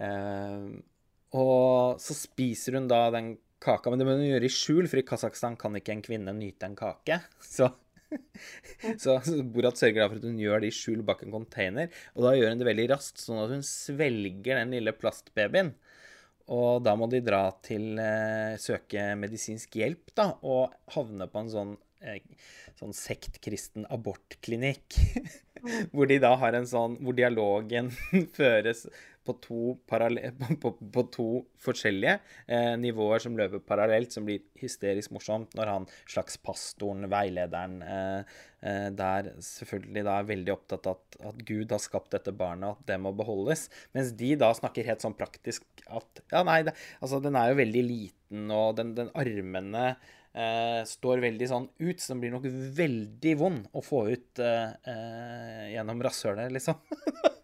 Uh, 0.00 0.78
og 1.36 2.00
så 2.00 2.16
spiser 2.16 2.78
hun 2.78 2.88
da 2.88 3.02
den 3.12 3.34
kaka, 3.60 3.92
men 3.92 4.00
det 4.00 4.06
må 4.08 4.16
hun 4.16 4.24
gjøre 4.24 4.48
i 4.48 4.54
skjul, 4.54 4.88
for 4.88 5.02
i 5.02 5.04
Kasakhstan 5.04 5.58
kan 5.60 5.76
ikke 5.76 5.92
en 5.92 6.04
kvinne 6.06 6.34
nyte 6.36 6.70
en 6.70 6.78
kake. 6.78 7.20
Så, 7.56 7.68
så, 9.02 9.16
så 9.24 9.38
Borat 9.44 9.80
sørger 9.80 10.02
da 10.02 10.08
for 10.08 10.20
at 10.20 10.26
hun 10.26 10.40
gjør 10.40 10.62
det 10.62 10.70
i 10.70 10.76
skjul 10.76 11.04
bak 11.06 11.24
en 11.24 11.34
container, 11.34 11.90
og 12.16 12.26
da 12.26 12.34
gjør 12.36 12.54
hun 12.54 12.62
det 12.62 12.68
veldig 12.70 12.88
raskt, 12.94 13.22
sånn 13.22 13.42
at 13.42 13.54
hun 13.54 13.66
svelger 13.66 14.60
den 14.60 14.76
lille 14.76 14.94
plastbabyen. 14.96 15.74
Og 16.50 16.80
da 16.82 16.96
må 16.98 17.06
de 17.10 17.20
dra 17.22 17.44
til 17.62 18.00
eh, 18.02 18.56
søke 18.58 19.12
medisinsk 19.18 19.76
hjelp, 19.78 20.10
da, 20.18 20.32
og 20.42 20.74
havne 20.96 21.28
på 21.30 21.44
en 21.44 21.52
sånn, 21.52 21.76
eh, 22.02 22.18
sånn 22.80 22.96
sektkristen 22.96 23.86
abortklinikk. 23.94 24.98
hvor 25.92 26.08
de 26.10 26.16
da 26.22 26.30
har 26.40 26.56
en 26.56 26.64
sånn 26.64 26.94
Hvor 27.04 27.12
dialogen 27.12 27.90
føres 28.38 28.86
på 29.26 29.34
to, 29.44 29.62
på, 30.62 30.72
på 30.94 31.02
to 31.14 31.28
forskjellige 31.60 32.16
eh, 32.46 32.74
nivåer 32.80 33.22
som 33.22 33.36
løper 33.38 33.62
parallelt, 33.66 34.12
som 34.14 34.26
blir 34.26 34.44
hysterisk 34.60 35.12
morsomt 35.14 35.54
når 35.58 35.72
han 35.72 35.88
slags 36.08 36.38
pastoren, 36.42 37.08
veilederen, 37.12 37.80
eh, 37.84 38.38
eh, 38.66 38.86
der 38.96 39.32
selvfølgelig 39.44 40.06
da 40.06 40.16
er 40.18 40.30
veldig 40.30 40.54
opptatt 40.54 40.88
av 40.90 40.98
at, 40.98 41.18
at, 41.32 41.42
Gud 41.48 41.74
har 41.74 41.82
skapt 41.82 42.14
dette 42.16 42.34
barnet, 42.36 42.78
at 42.78 42.92
det 42.92 43.00
må 43.02 43.12
beholdes. 43.16 43.68
Mens 43.96 44.14
de 44.16 44.32
da 44.40 44.52
snakker 44.56 44.88
helt 44.88 45.04
sånn 45.04 45.18
praktisk 45.18 45.66
at 45.90 46.24
Ja, 46.30 46.44
nei, 46.46 46.62
det, 46.66 46.76
altså 47.00 47.20
den 47.22 47.36
er 47.38 47.50
jo 47.50 47.60
veldig 47.60 47.84
liten, 47.84 48.48
og 48.54 48.80
den, 48.80 48.96
den 48.98 49.12
armene 49.18 49.92
Uh, 50.30 50.86
står 50.86 51.18
veldig 51.24 51.46
sånn 51.50 51.64
ut, 51.80 51.98
så 51.98 52.12
den 52.12 52.20
blir 52.22 52.30
nok 52.30 52.44
veldig 52.76 53.32
vond 53.40 53.64
å 53.74 53.80
få 53.82 54.04
ut 54.12 54.38
uh, 54.38 54.70
uh, 54.86 55.64
gjennom 55.72 56.04
rasshølet, 56.06 56.52
liksom. 56.54 56.78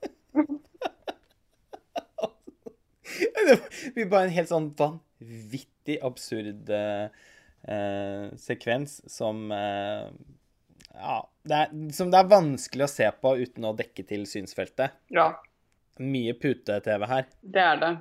det 3.49 3.92
blir 3.95 4.09
bare 4.11 4.29
en 4.29 4.37
helt 4.37 4.51
sånn 4.51 4.71
vanvittig 4.79 5.99
absurd 6.05 6.71
eh, 6.73 8.27
sekvens 8.40 8.99
som 9.11 9.47
eh, 9.55 10.09
Ja, 10.97 11.19
det 11.47 11.62
er, 11.62 11.73
som 11.95 12.11
det 12.12 12.21
er 12.21 12.31
vanskelig 12.33 12.87
å 12.87 12.90
se 12.90 13.09
på 13.21 13.37
uten 13.38 13.69
å 13.69 13.75
dekke 13.77 14.07
til 14.09 14.27
synsfeltet. 14.29 14.97
Ja. 15.12 15.31
Mye 16.03 16.37
pute-TV 16.37 17.09
her. 17.09 17.27
Det 17.40 17.62
er 17.62 17.83
det. 17.83 17.92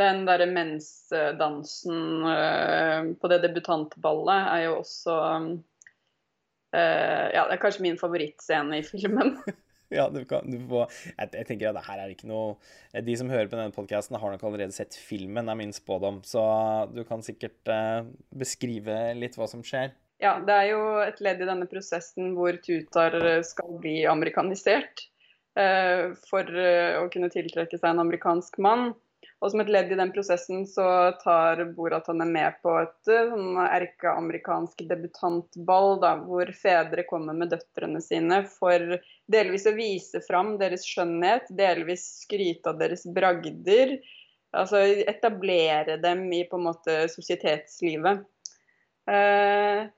Den 0.00 0.22
derre 0.28 0.46
mensdansen 0.46 2.28
eh, 2.30 3.10
på 3.18 3.30
det 3.32 3.40
debutantballet 3.46 4.52
er 4.54 4.68
jo 4.68 4.78
også 4.84 5.16
Ja, 6.70 7.42
det 7.48 7.56
er 7.56 7.58
kanskje 7.58 7.82
min 7.82 7.96
favorittscene 7.98 8.78
i 8.78 8.84
filmen. 8.86 9.34
Ja, 9.98 10.06
du 10.12 10.20
kan, 10.28 10.46
du 10.46 10.58
får, 10.70 10.92
jeg, 11.16 11.32
jeg, 11.34 11.46
tenker 11.48 11.70
at 11.70 11.78
det 11.80 11.86
her 11.88 11.98
er 11.98 12.12
ikke 12.12 12.28
noe 12.30 13.02
De 13.06 13.16
som 13.18 13.30
hører 13.32 13.48
på 13.50 13.58
denne 13.58 13.74
podkasten, 13.74 14.18
har 14.22 14.34
nok 14.34 14.44
allerede 14.46 14.76
sett 14.76 14.94
filmen, 14.94 15.50
er 15.50 15.58
min 15.58 15.74
spådom. 15.74 16.20
Så 16.26 16.42
du 16.94 17.02
kan 17.08 17.24
sikkert 17.26 17.72
eh, 17.74 18.06
beskrive 18.30 19.00
litt 19.18 19.34
hva 19.38 19.50
som 19.50 19.64
skjer. 19.66 19.90
Ja, 20.22 20.36
det 20.44 20.54
er 20.54 20.66
jo 20.70 20.82
et 21.02 21.18
ledd 21.24 21.42
i 21.42 21.48
denne 21.48 21.66
prosessen 21.66 22.36
hvor 22.36 22.54
Tutar 22.62 23.16
skal 23.46 23.78
bli 23.82 24.02
amerikanisert. 24.06 25.10
Eh, 25.58 26.12
for 26.30 26.46
uh, 26.46 27.00
å 27.02 27.08
kunne 27.10 27.30
tiltrekke 27.32 27.78
seg 27.78 27.92
en 27.92 28.04
amerikansk 28.04 28.60
mann. 28.62 28.92
Og 29.40 29.52
som 29.52 29.62
et 29.62 29.70
ledd 29.72 29.92
i 29.92 29.96
den 29.96 30.10
prosessen 30.12 30.66
så 30.68 30.86
tar 31.22 31.62
Borat 31.72 32.10
henne 32.10 32.26
med 32.28 32.58
på 32.60 32.74
et 32.82 33.08
eh, 33.08 33.30
sånn 33.30 33.56
erkeamerikansk 33.62 34.82
debutantball, 34.90 35.94
da, 36.02 36.12
hvor 36.26 36.50
fedre 36.56 37.06
kommer 37.08 37.36
med 37.38 37.54
døtrene 37.54 38.02
sine 38.04 38.42
for 38.52 38.98
delvis 39.32 39.64
å 39.70 39.72
vise 39.78 40.20
fram 40.26 40.58
deres 40.60 40.84
skjønnhet, 40.88 41.48
delvis 41.56 42.04
skryte 42.26 42.74
av 42.74 42.82
deres 42.82 43.06
bragder. 43.08 43.96
Altså 44.52 44.82
etablere 45.08 45.96
dem 46.02 46.26
i 46.36 46.42
på 46.44 46.60
en 46.60 46.68
måte 46.68 47.00
sosietetslivet. 47.08 48.26
Eh, 49.08 49.88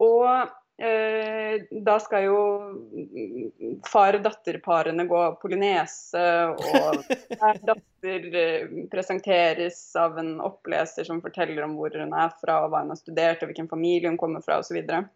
og 0.00 0.56
da 0.80 1.94
skal 2.00 2.24
jo 2.24 2.38
far-datter-parene 3.90 5.04
gå 5.08 5.22
polynese, 5.42 6.22
og 6.54 7.02
hver 7.36 7.60
datter 7.70 8.28
eh, 8.42 8.76
presenteres 8.92 9.82
av 10.00 10.18
en 10.22 10.38
oppleser 10.44 11.04
som 11.04 11.20
forteller 11.20 11.66
om 11.66 11.76
hvor 11.76 11.92
hun 11.96 12.14
er 12.16 12.32
fra, 12.40 12.62
og 12.64 12.72
hva 12.72 12.84
hun 12.84 12.94
har 12.94 13.00
studert, 13.00 13.42
og 13.42 13.50
hvilken 13.50 13.68
familie 13.70 14.08
hun 14.08 14.20
kommer 14.20 14.44
fra, 14.44 14.60
osv. 14.62 14.80
Og 14.80 15.08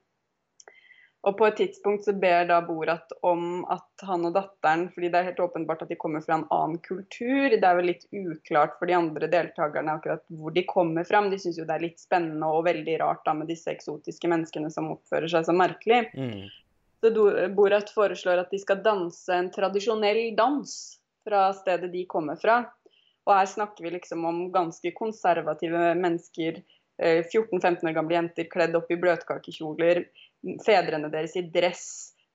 på 1.33 1.47
et 1.47 1.57
tidspunkt 1.57 2.05
så 2.05 2.13
ber 2.13 2.45
da 2.51 2.59
Borat 2.65 3.13
om 3.25 3.63
at 3.73 4.03
han 4.05 4.27
og 4.29 4.35
datteren, 4.35 4.89
fordi 4.93 5.09
det 5.09 5.21
er 5.21 5.29
helt 5.31 5.41
åpenbart 5.41 5.85
at 5.87 5.93
de 5.93 5.97
kommer 5.97 6.21
fra 6.25 6.37
en 6.37 6.45
annen 6.53 6.81
kultur, 6.85 7.55
det 7.55 7.65
er 7.65 7.79
vel 7.79 7.89
litt 7.89 8.05
uklart 8.13 8.75
for 8.77 8.91
de 8.91 8.97
andre 8.99 9.31
deltakerne 9.33 9.95
akkurat 9.97 10.25
hvor 10.29 10.53
de 10.53 10.67
kommer 10.69 11.09
fra, 11.09 11.23
men 11.25 11.33
de 11.33 11.39
syns 11.41 11.57
jo 11.61 11.65
det 11.65 11.79
er 11.79 11.87
litt 11.87 12.03
spennende 12.03 12.51
og 12.53 12.67
veldig 12.69 12.99
rart 13.01 13.25
da 13.25 13.33
med 13.39 13.49
disse 13.49 13.73
eksotiske 13.73 14.29
menneskene 14.29 14.69
som 14.75 14.93
oppfører 14.93 15.33
seg 15.33 15.49
så 15.49 15.57
merkelig. 15.57 16.03
Mm. 16.13 16.45
Så 17.01 17.13
Borat 17.57 17.91
foreslår 17.93 18.45
at 18.45 18.53
de 18.53 18.61
skal 18.61 18.85
danse 18.85 19.33
en 19.33 19.51
tradisjonell 19.53 20.27
dans 20.37 20.77
fra 21.25 21.49
stedet 21.57 21.93
de 21.93 22.05
kommer 22.09 22.37
fra. 22.41 22.63
Og 23.25 23.33
her 23.33 23.49
snakker 23.49 23.85
vi 23.85 23.95
liksom 23.97 24.25
om 24.29 24.41
ganske 24.53 24.93
konservative 24.97 25.95
mennesker, 25.97 26.61
14-15 27.03 27.65
eh, 27.67 27.89
år 27.89 27.97
gamle 27.97 28.15
jenter 28.15 28.47
kledd 28.51 28.77
opp 28.79 28.91
i 28.93 28.99
bløtkakekjoler 29.01 30.05
fedrene 30.65 31.11
deres 31.13 31.37
i 31.37 31.45
dress. 31.55 31.87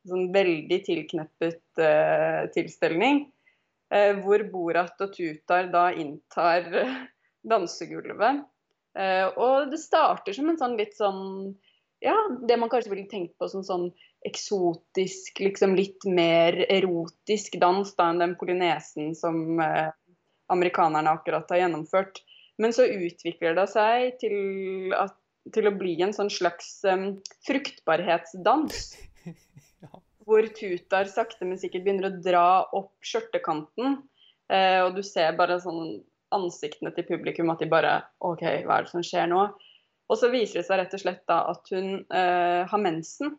Sånn 0.08 0.30
veldig 0.32 0.78
tilkneppet 0.86 1.82
uh, 1.82 2.48
tilstelning. 2.56 3.26
Uh, 3.92 4.20
hvor 4.24 4.44
Borat 4.52 5.02
og 5.04 5.12
Tutar 5.16 5.68
da 5.74 5.90
inntar 5.92 6.70
uh, 6.72 7.02
dansegulvet. 7.44 8.46
og 9.38 9.70
det 9.72 9.78
starter 9.80 10.34
som 10.34 10.50
en 10.50 10.58
sånn 10.58 10.74
litt 10.80 10.96
sånn 10.98 11.54
Ja, 12.02 12.16
det 12.48 12.58
man 12.58 12.72
kanskje 12.72 12.90
ville 12.94 13.10
tenkt 13.12 13.36
på 13.38 13.48
som 13.52 13.64
sånn 13.64 13.90
eksotisk, 14.28 15.40
liksom 15.40 15.76
litt 15.76 16.04
mer 16.08 16.58
erotisk 16.72 17.56
dans 17.62 17.92
da 17.96 18.10
enn 18.10 18.20
den 18.24 18.36
polynesen 18.40 19.14
som 19.16 19.62
amerikanerne 20.50 21.12
akkurat 21.12 21.52
har 21.52 21.62
gjennomført. 21.62 22.22
Men 22.60 22.76
så 22.76 22.86
utvikler 22.92 23.56
det 23.56 23.70
seg 23.72 24.20
til 24.22 24.94
at 24.98 25.16
til 25.56 25.70
å 25.70 25.76
bli 25.76 25.96
en 26.04 26.14
sånn 26.16 26.32
slags 26.34 26.80
um, 26.88 27.12
fruktbarhetsdans. 27.48 28.92
ja. 29.84 30.02
Hvor 30.28 30.48
tutar 30.56 31.10
sakte, 31.12 31.48
men 31.48 31.62
sikkert 31.62 31.86
begynner 31.86 32.10
å 32.10 32.22
dra 32.24 32.46
opp 32.78 32.94
skjørtekanten. 33.06 34.00
Uh, 34.50 34.80
og 34.88 34.98
du 34.98 35.04
ser 35.06 35.38
bare 35.40 35.60
sånn 35.64 36.00
ansiktene 36.36 36.92
til 36.94 37.08
publikum 37.08 37.50
at 37.54 37.62
de 37.62 37.70
bare 37.70 38.00
OK, 38.26 38.44
hva 38.66 38.80
er 38.80 38.86
det 38.86 38.94
som 38.94 39.06
skjer 39.06 39.30
nå? 39.32 39.48
Og 40.10 40.18
så 40.18 40.30
viser 40.34 40.62
det 40.62 40.68
seg 40.68 40.82
rett 40.82 40.94
og 40.98 41.02
slett 41.04 41.24
da 41.30 41.44
at 41.52 41.74
hun 41.74 42.04
uh, 42.10 42.66
har 42.70 42.82
mensen. 42.82 43.36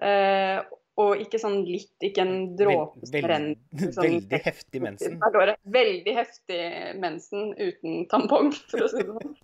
Uh, 0.00 0.64
og 1.00 1.20
ikke 1.22 1.38
sånn 1.40 1.60
litt, 1.64 1.92
ikke 2.02 2.24
en 2.24 2.34
dråpe 2.58 3.06
som 3.08 3.28
renner. 3.30 3.60
Sånn, 3.94 4.02
veldig 4.02 4.40
heftig 4.44 4.82
mensen. 4.84 5.20
Veldig 5.76 6.16
heftig 6.16 6.64
mensen 7.00 7.52
uten 7.60 8.02
tampong, 8.10 8.50
for 8.72 8.84
å 8.84 8.90
si 8.90 9.04
det 9.04 9.14
sånn. 9.14 9.38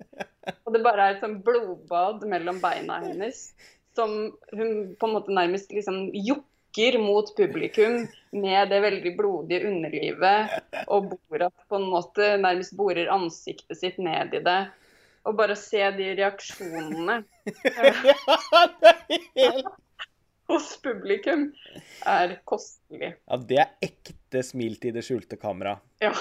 Og 0.66 0.74
det 0.74 0.82
bare 0.84 1.06
er 1.06 1.16
et 1.16 1.24
sånn 1.24 1.40
blodbad 1.46 2.26
mellom 2.28 2.60
beina 2.62 3.00
hennes 3.06 3.48
som 3.96 4.36
hun 4.52 4.96
på 5.00 5.08
en 5.08 5.14
måte 5.16 5.34
nærmest 5.34 5.72
liksom 5.72 6.10
jokker 6.12 6.98
mot 7.00 7.30
publikum 7.36 8.02
med 8.36 8.68
det 8.68 8.82
veldig 8.84 9.12
blodige 9.16 9.64
underlivet, 9.70 10.58
og 10.92 11.14
Borat 11.14 11.54
på 11.70 11.80
en 11.80 11.88
måte 11.92 12.34
nærmest 12.42 12.76
borer 12.76 13.08
ansiktet 13.12 13.80
sitt 13.80 13.96
ned 14.02 14.36
i 14.36 14.42
det. 14.44 14.60
Og 15.26 15.34
bare 15.34 15.56
se 15.58 15.80
de 15.96 16.12
reaksjonene. 16.20 17.16
ja, 18.06 18.62
det 18.78 18.92
er 18.92 19.00
helt 19.40 19.72
hos 20.50 20.68
publikum 20.82 21.48
er 22.06 22.36
kostelig. 22.48 23.14
Ja, 23.26 23.38
det 23.40 23.58
er 23.62 23.88
ekte 23.88 24.42
smil 24.46 24.78
til 24.82 24.94
det 24.96 25.04
skjulte 25.06 25.38
kamera. 25.40 25.76
Ja. 26.02 26.12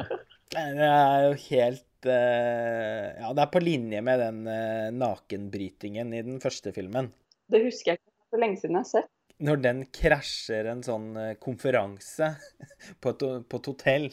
det 0.54 0.88
er 0.88 1.26
jo 1.28 1.34
helt 1.48 2.08
uh, 2.08 3.08
Ja, 3.18 3.32
det 3.32 3.44
er 3.46 3.50
på 3.52 3.62
linje 3.64 4.02
med 4.04 4.22
den 4.22 4.44
uh, 4.46 4.92
nakenbrytingen 4.94 6.14
i 6.14 6.22
den 6.26 6.38
første 6.42 6.74
filmen. 6.76 7.10
Det 7.50 7.64
husker 7.66 7.94
jeg 7.94 8.02
ikke 8.02 8.36
så 8.36 8.42
lenge 8.44 8.60
siden 8.60 8.78
jeg 8.78 8.86
har 8.86 8.92
sett. 8.92 9.10
Når 9.44 9.58
den 9.64 9.80
krasjer 9.90 10.70
en 10.70 10.84
sånn 10.86 11.10
uh, 11.18 11.32
konferanse 11.42 12.34
på 13.02 13.14
et, 13.14 13.26
på 13.50 13.62
et 13.62 13.72
hotell 13.72 14.08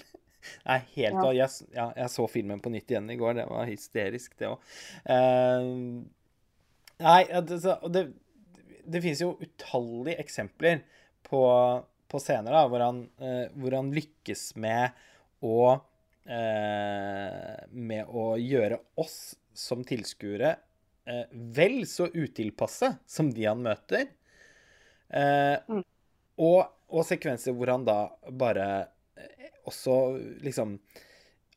Nei, 0.66 0.80
helt 0.96 1.20
ja. 1.22 1.32
Jeg, 1.36 1.68
ja, 1.76 1.84
jeg, 1.94 2.10
så 2.10 2.24
filmen 2.26 2.62
på 2.66 2.72
nytt 2.74 2.90
igjen 2.90 3.12
i 3.14 3.18
går. 3.20 3.36
Det 3.38 3.44
var 3.46 3.68
hysterisk, 3.70 4.34
det 4.40 4.48
òg. 4.50 4.72
Uh, 5.06 6.02
nei, 7.06 7.20
det, 7.46 7.60
det, 7.94 8.02
det 8.86 9.02
finnes 9.02 9.22
jo 9.24 9.36
utallige 9.42 10.20
eksempler 10.22 10.82
på, 11.28 11.42
på 12.08 12.20
scener 12.20 12.54
da, 12.54 12.66
hvor 12.70 12.84
han, 12.84 13.06
eh, 13.22 13.46
hvor 13.56 13.78
han 13.78 13.92
lykkes 13.96 14.52
med 14.62 14.98
å 15.42 15.58
eh, 16.26 17.62
Med 17.72 18.10
å 18.10 18.26
gjøre 18.38 18.78
oss 19.02 19.34
som 19.58 19.82
tilskuere 19.88 20.52
eh, 21.10 21.26
vel 21.32 21.82
så 21.90 22.08
utilpasse 22.14 22.94
som 23.10 23.32
de 23.34 23.48
han 23.48 23.64
møter. 23.64 24.10
Mm. 25.12 25.82
Og, 26.40 26.60
og, 26.88 27.02
sekvenser 27.04 27.52
hvor 27.58 27.74
han 27.74 27.84
da 27.84 27.98
bare 28.32 28.68
også 29.68 29.96
liksom 30.40 30.78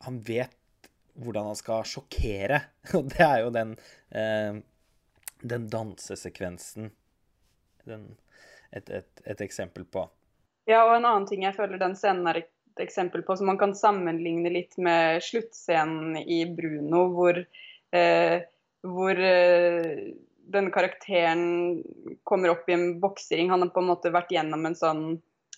Han 0.09 0.17
vet 0.27 0.89
hvordan 1.23 1.53
han 1.53 1.61
skal 1.61 1.87
sjokkere. 1.87 2.59
Og 2.99 3.13
det 3.13 3.23
er 3.23 3.45
jo 3.45 3.53
den, 3.55 3.77
den 5.39 5.69
dansesekvensen 5.71 6.91
den, 7.89 8.09
et, 8.73 8.91
et, 8.91 9.23
et, 9.25 9.41
eksempel 9.45 9.85
på. 9.85 10.07
Ja, 10.69 10.85
og 10.87 10.97
en 10.97 11.07
annen 11.07 11.29
ting 11.29 11.45
jeg 11.45 11.57
føler 11.57 11.81
den 11.81 11.97
scenen 11.99 12.29
er 12.31 12.43
et 12.43 12.83
eksempel 12.83 13.23
på, 13.23 13.37
som 13.37 13.51
man 13.53 13.61
kan 13.61 13.75
sammenligne 13.79 14.51
litt 14.53 14.79
med 14.83 15.23
sluttscenen 15.23 16.17
i 16.21 16.43
Bruno, 16.51 17.07
hvor, 17.15 17.39
eh, 17.95 18.37
hvor 18.83 19.21
eh, 19.21 20.09
denne 20.45 20.73
karakteren 20.75 21.83
kommer 22.27 22.55
opp 22.55 22.69
i 22.69 22.77
en 22.77 22.89
boksering. 23.01 23.53
Han 23.53 23.67
har 23.67 23.75
på 23.75 23.85
en 23.85 23.93
måte 23.93 24.13
vært 24.15 24.33
gjennom 24.35 24.67
en 24.67 24.79
sånn 24.79 25.05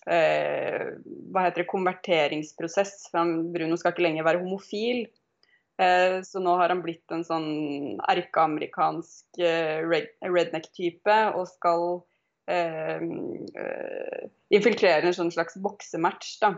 eh, 0.07 0.93
hva 1.33 1.47
heter 1.47 1.65
det, 1.65 1.71
konverteringsprosess. 1.71 3.09
Bruno 3.15 3.79
skal 3.79 3.95
ikke 3.95 4.07
lenger 4.07 4.27
være 4.27 4.43
homofil. 4.45 5.07
Eh, 5.83 6.23
så 6.25 6.41
nå 6.41 6.55
har 6.57 6.73
han 6.73 6.83
blitt 6.85 7.13
en 7.13 7.25
sånn 7.27 7.49
erkeamerikansk 8.09 9.43
eh, 9.45 9.83
redneck-type 9.85 11.17
og 11.37 11.51
skal 11.51 11.89
Eh, 12.47 13.03
eh, 13.63 14.25
infiltrerer 14.55 15.09
en 15.09 15.15
sånn 15.17 15.33
slags 15.35 15.59
boksematch. 15.59 16.39
da, 16.41 16.55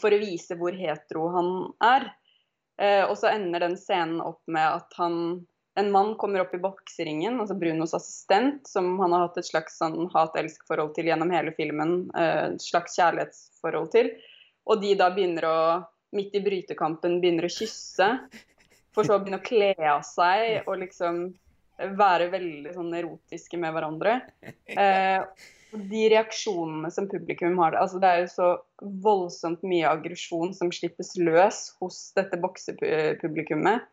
For 0.00 0.14
å 0.14 0.20
vise 0.20 0.56
hvor 0.56 0.76
hetero 0.76 1.28
han 1.36 1.50
er. 1.84 2.12
Eh, 2.80 3.04
og 3.04 3.16
så 3.20 3.34
ender 3.34 3.60
den 3.60 3.76
scenen 3.76 4.22
opp 4.24 4.40
med 4.48 4.64
at 4.64 4.94
han 4.96 5.46
en 5.74 5.88
mann 5.92 6.14
kommer 6.20 6.42
opp 6.42 6.52
i 6.52 6.60
bokseringen, 6.60 7.38
altså 7.40 7.54
Brunos 7.56 7.94
assistent, 7.96 8.66
som 8.68 8.98
han 9.00 9.14
har 9.14 9.22
hatt 9.24 9.38
et 9.40 9.48
slags 9.48 9.78
sånn 9.80 10.10
hat-elsk-forhold 10.12 10.92
til 10.96 11.08
gjennom 11.08 11.32
hele 11.32 11.54
filmen. 11.56 12.10
Et 12.12 12.60
slags 12.60 12.98
kjærlighetsforhold 12.98 13.88
til. 13.94 14.10
Og 14.68 14.82
de 14.82 14.92
da 15.00 15.08
begynner 15.14 15.46
å, 15.48 15.60
midt 16.12 16.36
i 16.36 16.42
brytekampen, 16.44 17.22
begynner 17.22 17.48
å 17.48 17.54
kysse. 17.54 18.10
For 18.92 19.08
så 19.08 19.16
å 19.16 19.22
begynne 19.22 19.40
å 19.40 19.46
kle 19.46 19.72
av 19.94 20.04
seg 20.04 20.68
og 20.68 20.76
liksom 20.82 21.22
være 21.98 22.30
veldig 22.32 22.76
sånn 22.76 22.94
erotiske 23.00 23.60
med 23.60 23.74
hverandre. 23.76 24.20
Eh, 24.72 25.20
de 25.72 26.02
reaksjonene 26.12 26.90
som 26.92 27.06
publikum 27.08 27.58
har 27.60 27.74
altså 27.80 28.00
Det 28.00 28.08
er 28.08 28.18
jo 28.22 28.28
så 28.32 28.48
voldsomt 29.04 29.62
mye 29.64 29.88
aggresjon 29.88 30.52
som 30.56 30.72
slippes 30.72 31.14
løs 31.20 31.64
hos 31.80 32.04
dette 32.16 32.38
boksepublikummet. 32.40 33.84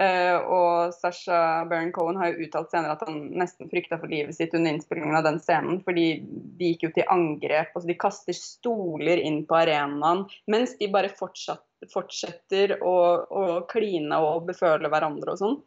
Eh, 0.00 0.36
og 0.48 0.94
Sasha 0.96 1.66
Baron 1.68 1.90
Cohen 1.92 2.16
har 2.16 2.30
jo 2.30 2.46
uttalt 2.46 2.70
senere 2.72 2.94
at 2.94 3.02
han 3.04 3.18
nesten 3.36 3.68
frykta 3.68 3.98
for 4.00 4.08
livet 4.08 4.32
sitt 4.32 4.54
under 4.56 4.72
innspillingen 4.72 5.18
av 5.18 5.26
den 5.26 5.36
scenen, 5.44 5.82
fordi 5.84 6.06
de 6.56 6.70
gikk 6.70 6.86
jo 6.86 6.92
til 6.96 7.10
angrep. 7.12 7.74
altså 7.74 7.90
De 7.90 7.98
kaster 8.00 8.36
stoler 8.36 9.20
inn 9.20 9.42
på 9.48 9.58
arenaen 9.58 10.24
mens 10.48 10.72
de 10.80 10.88
bare 10.92 11.12
fortsatt, 11.18 11.66
fortsetter 11.92 12.78
å, 12.80 12.96
å 13.28 13.44
kline 13.68 14.22
og 14.24 14.48
beføle 14.48 14.88
hverandre 14.88 15.36
og 15.36 15.42
sånn. 15.42 15.60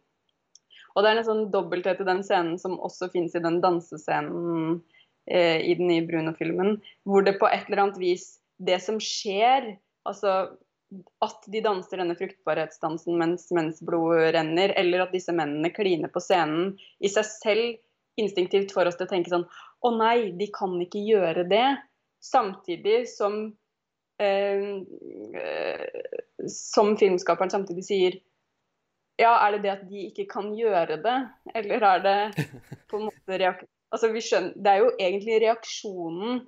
Og 0.93 1.03
det 1.03 1.11
er 1.11 1.21
en 1.21 1.27
sånn 1.27 1.45
dobbelthet 1.53 2.01
i 2.03 2.07
den 2.07 2.21
scenen 2.25 2.59
som 2.61 2.77
også 2.77 3.09
finnes 3.13 3.35
i 3.35 3.41
den 3.43 3.59
dansescenen 3.63 4.81
eh, 5.29 5.59
i 5.65 5.73
den 5.79 5.89
nye 5.89 6.05
Bruno-filmen, 6.05 6.77
hvor 7.07 7.25
det 7.25 7.39
på 7.41 7.49
et 7.49 7.65
eller 7.69 7.87
annet 7.87 8.01
vis 8.01 8.35
Det 8.63 8.77
som 8.79 8.99
skjer, 9.01 9.73
altså 10.07 10.53
at 11.25 11.47
de 11.49 11.61
danser 11.65 11.99
denne 11.99 12.15
fruktbarhetsdansen 12.17 13.17
mens 13.17 13.47
mensblod 13.55 14.29
renner, 14.35 14.73
eller 14.77 15.05
at 15.05 15.15
disse 15.15 15.33
mennene 15.35 15.71
kliner 15.73 16.11
på 16.13 16.21
scenen, 16.21 16.75
i 17.01 17.09
seg 17.11 17.25
selv 17.29 18.21
instinktivt 18.21 18.73
får 18.75 18.91
oss 18.91 18.99
til 18.99 19.07
å 19.07 19.13
tenke 19.13 19.33
sånn 19.33 19.47
Å 19.83 19.89
nei, 19.97 20.31
de 20.37 20.47
kan 20.53 20.75
ikke 20.79 21.01
gjøre 21.01 21.47
det. 21.49 21.65
Samtidig 22.23 23.01
som 23.11 23.39
eh, 24.21 24.69
eh, 25.41 26.13
Som 26.47 26.93
filmskaperen 26.99 27.51
samtidig 27.51 27.87
sier 27.87 28.19
ja, 29.21 29.33
er 29.45 29.55
det 29.55 29.63
det 29.65 29.71
at 29.73 29.85
de 29.89 30.07
ikke 30.09 30.25
kan 30.31 30.49
gjøre 30.57 30.97
det, 31.03 31.17
eller 31.53 31.85
er 31.89 32.03
det 32.03 32.17
på 32.89 32.99
en 32.99 33.09
måte 33.11 33.39
reak 33.39 33.65
Altså, 33.93 34.09
vi 34.09 34.23
skjønner 34.25 34.55
Det 34.57 34.71
er 34.71 34.79
jo 34.81 34.93
egentlig 34.97 35.35
reaksjonen 35.43 36.39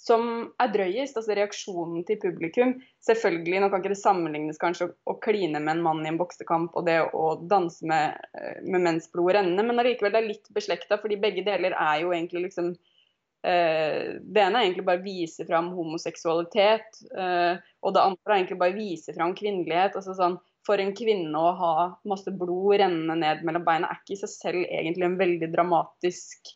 som 0.00 0.22
er 0.62 0.70
drøyest, 0.72 1.18
altså 1.18 1.34
reaksjonen 1.36 2.04
til 2.08 2.16
publikum. 2.22 2.76
Selvfølgelig, 3.04 3.58
nå 3.60 3.68
kan 3.68 3.82
ikke 3.82 3.92
det 3.92 4.00
sammenlignes 4.00 4.60
kanskje 4.60 4.86
å, 5.04 5.16
kline 5.20 5.60
med 5.60 5.74
en 5.74 5.82
mann 5.84 6.04
i 6.06 6.08
en 6.08 6.16
boksekamp 6.20 6.78
og 6.78 6.86
det 6.86 6.96
å 7.16 7.34
danse 7.50 7.84
med, 7.84 8.16
eh, 8.38 8.62
med 8.64 8.86
mens 8.86 9.10
blodet 9.12 9.40
renner, 9.40 9.66
men 9.66 9.82
allikevel 9.82 10.14
det 10.14 10.22
er 10.22 10.30
litt 10.30 10.48
beslekta, 10.56 10.96
fordi 11.02 11.20
begge 11.20 11.44
deler 11.44 11.76
er 11.76 12.04
jo 12.04 12.14
egentlig 12.16 12.46
liksom 12.46 12.70
eh, 12.70 14.16
Det 14.24 14.40
ene 14.40 14.62
er 14.62 14.68
egentlig 14.70 14.86
bare 14.88 15.02
å 15.02 15.04
vise 15.04 15.44
fram 15.50 15.68
homoseksualitet, 15.74 17.02
eh, 17.12 17.60
og 17.82 17.92
det 17.96 18.06
andre 18.06 18.30
er 18.30 18.38
egentlig 18.38 18.60
bare 18.62 18.76
å 18.76 18.80
vise 18.80 19.16
fram 19.18 19.36
kvinnelighet. 19.36 20.00
altså 20.00 20.16
sånn 20.16 20.40
for 20.66 20.80
en 20.82 20.92
kvinne 20.96 21.40
å 21.40 21.52
ha 21.56 21.74
masse 22.08 22.32
blod 22.36 22.80
rennende 22.80 23.16
ned 23.22 23.44
mellom 23.46 23.64
beina 23.66 23.88
er 23.90 24.00
ikke 24.00 24.16
i 24.16 24.20
seg 24.22 24.32
selv 24.32 24.64
egentlig 24.66 25.06
en 25.06 25.18
veldig 25.20 25.48
dramatisk 25.54 26.52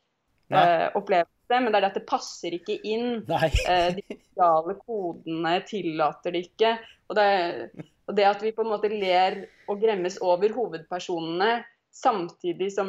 uh, 0.52 0.90
opplevelse. 0.98 1.32
Men 1.54 1.70
det 1.70 1.78
er 1.78 1.84
det 1.84 1.90
at 1.92 1.98
det 2.00 2.06
passer 2.10 2.56
ikke 2.56 2.78
inn. 2.88 3.22
Uh, 3.24 3.88
de 3.96 4.04
sosiale 4.08 4.76
kodene 4.82 5.54
tillater 5.68 6.36
det 6.36 6.46
ikke. 6.50 6.74
Og 7.08 7.18
det, 7.18 7.28
og 8.08 8.18
det, 8.18 8.26
at 8.28 8.44
vi 8.44 8.52
på 8.56 8.64
en 8.64 8.72
måte 8.72 8.92
ler 8.92 9.44
og 9.68 9.80
gremmes 9.80 10.20
over 10.24 10.52
hovedpersonene, 10.56 11.64
samtidig 11.94 12.72
som 12.74 12.88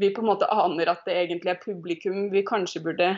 vi 0.00 0.08
på 0.14 0.22
en 0.22 0.30
måte 0.30 0.48
aner 0.48 0.88
at 0.88 1.02
det 1.04 1.18
egentlig 1.20 1.52
er 1.52 1.60
publikum 1.60 2.30
vi 2.32 2.46
kanskje 2.48 2.80
burde 2.86 3.10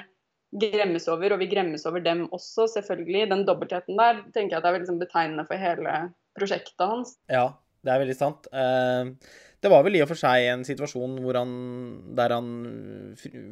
gremmes 0.51 1.07
over, 1.11 1.33
og 1.35 1.41
vi 1.43 1.49
gremmes 1.51 1.85
over 1.87 2.01
dem 2.03 2.29
også, 2.35 2.67
selvfølgelig. 2.75 3.29
Den 3.31 3.47
dobbeltheten 3.47 3.97
der 3.99 4.15
tenker 4.35 4.57
jeg 4.57 4.63
at 4.63 4.67
er 4.67 4.79
liksom 4.81 4.99
betegnende 5.03 5.47
for 5.47 5.57
hele 5.61 5.91
prosjektet 6.39 6.87
hans. 6.91 7.09
Ja, 7.31 7.47
det 7.87 7.93
er 7.93 8.01
veldig 8.03 8.19
sant. 8.19 8.47
Eh, 8.53 9.05
det 9.61 9.71
var 9.71 9.85
vel 9.85 9.97
i 9.99 10.03
og 10.03 10.09
for 10.11 10.19
seg 10.19 10.37
en 10.51 10.65
situasjon 10.67 11.19
han, 11.37 11.53
der 12.17 12.31
han 12.35 12.49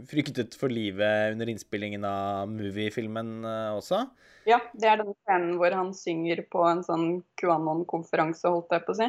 fryktet 0.08 0.56
for 0.58 0.68
livet 0.72 1.32
under 1.34 1.46
innspillingen 1.52 2.04
av 2.08 2.48
Movie-filmen 2.50 3.44
eh, 3.44 3.72
også? 3.76 3.98
Ja, 4.48 4.58
det 4.72 4.88
er 4.88 4.96
den 5.02 5.14
scenen 5.14 5.56
hvor 5.60 5.72
han 5.76 5.94
synger 5.94 6.42
på 6.50 6.60
en 6.66 6.82
sånn 6.86 7.22
QAnon-konferanse, 7.40 8.48
holdt 8.48 8.72
jeg 8.74 8.84
på 8.86 8.92
å 8.96 9.00
si. 9.02 9.08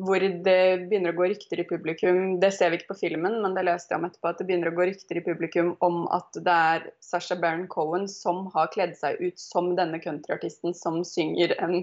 hvor 0.00 0.22
det 0.22 0.86
begynner 0.88 1.12
å 1.12 1.18
gå 1.18 1.26
rykter 1.32 1.60
i 1.60 1.66
publikum 1.68 2.38
Det 2.40 2.52
ser 2.54 2.70
vi 2.70 2.78
ikke 2.78 2.92
på 2.92 3.00
filmen, 3.02 3.40
men 3.42 3.56
det 3.56 3.66
leste 3.66 3.92
jeg 3.92 4.00
om 4.00 4.06
etterpå. 4.08 4.30
At 4.30 4.38
det 4.40 4.46
begynner 4.48 4.70
å 4.70 4.76
gå 4.76 4.86
rykter 4.88 5.18
i 5.20 5.24
publikum 5.24 5.74
om 5.84 6.04
at 6.14 6.38
det 6.46 6.54
er 6.74 6.86
Sasha 7.04 7.36
Baron 7.40 7.66
Cohen 7.72 8.06
som 8.10 8.46
har 8.54 8.70
kledd 8.74 8.94
seg 8.98 9.20
ut 9.20 9.40
som 9.40 9.74
denne 9.78 10.00
countryartisten 10.02 10.76
som 10.76 11.02
synger 11.06 11.56
en, 11.58 11.82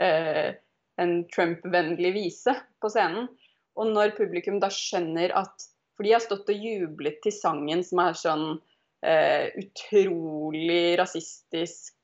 eh, 0.00 0.54
en 1.02 1.12
Trump-vennlig 1.34 2.14
vise 2.16 2.56
på 2.80 2.92
scenen. 2.94 3.28
Og 3.78 3.92
når 3.92 4.16
publikum 4.16 4.60
da 4.62 4.72
skjønner 4.72 5.34
at 5.36 5.68
For 5.98 6.06
de 6.06 6.12
har 6.14 6.22
stått 6.22 6.46
og 6.52 6.60
jublet 6.62 7.16
til 7.24 7.32
sangen 7.34 7.80
som 7.82 7.98
er 7.98 8.14
sånn 8.14 8.42
eh, 9.02 9.48
utrolig 9.58 10.94
rasistisk. 11.00 11.96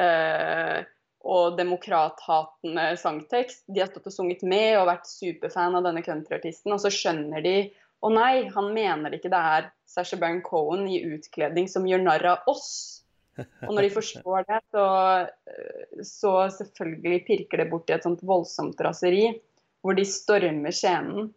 Eh, 0.00 0.80
og 1.28 1.58
demokrathatende 1.58 2.86
sangtekst. 3.00 3.66
De 3.68 3.82
har 3.82 3.90
stått 3.90 4.08
og 4.08 4.14
sunget 4.14 4.44
med 4.48 4.78
og 4.78 4.88
vært 4.88 5.10
superfan 5.10 5.76
av 5.76 5.84
denne 5.84 6.02
countryartisten, 6.06 6.72
og 6.72 6.80
så 6.80 6.92
skjønner 6.92 7.44
de 7.44 7.56
å 8.00 8.10
nei, 8.14 8.46
han 8.54 8.70
mener 8.74 9.16
ikke 9.16 9.30
det 9.32 9.40
er 9.56 9.68
Sasha 9.90 10.16
Baron 10.20 10.40
Cohen 10.46 10.86
i 10.88 11.00
utkledning 11.02 11.66
som 11.70 11.86
gjør 11.88 12.04
narr 12.04 12.24
av 12.30 12.50
oss. 12.50 12.70
Og 13.38 13.72
når 13.74 13.86
de 13.86 13.90
forstår 13.94 14.46
det, 14.48 14.60
så, 14.74 14.86
så 16.06 16.32
selvfølgelig 16.54 17.24
pirker 17.26 17.62
det 17.62 17.68
bort 17.70 17.90
i 17.90 17.96
et 17.96 18.06
sånt 18.06 18.22
voldsomt 18.26 18.80
raseri, 18.82 19.28
hvor 19.82 19.98
de 19.98 20.06
stormer 20.08 20.74
scenen. 20.74 21.28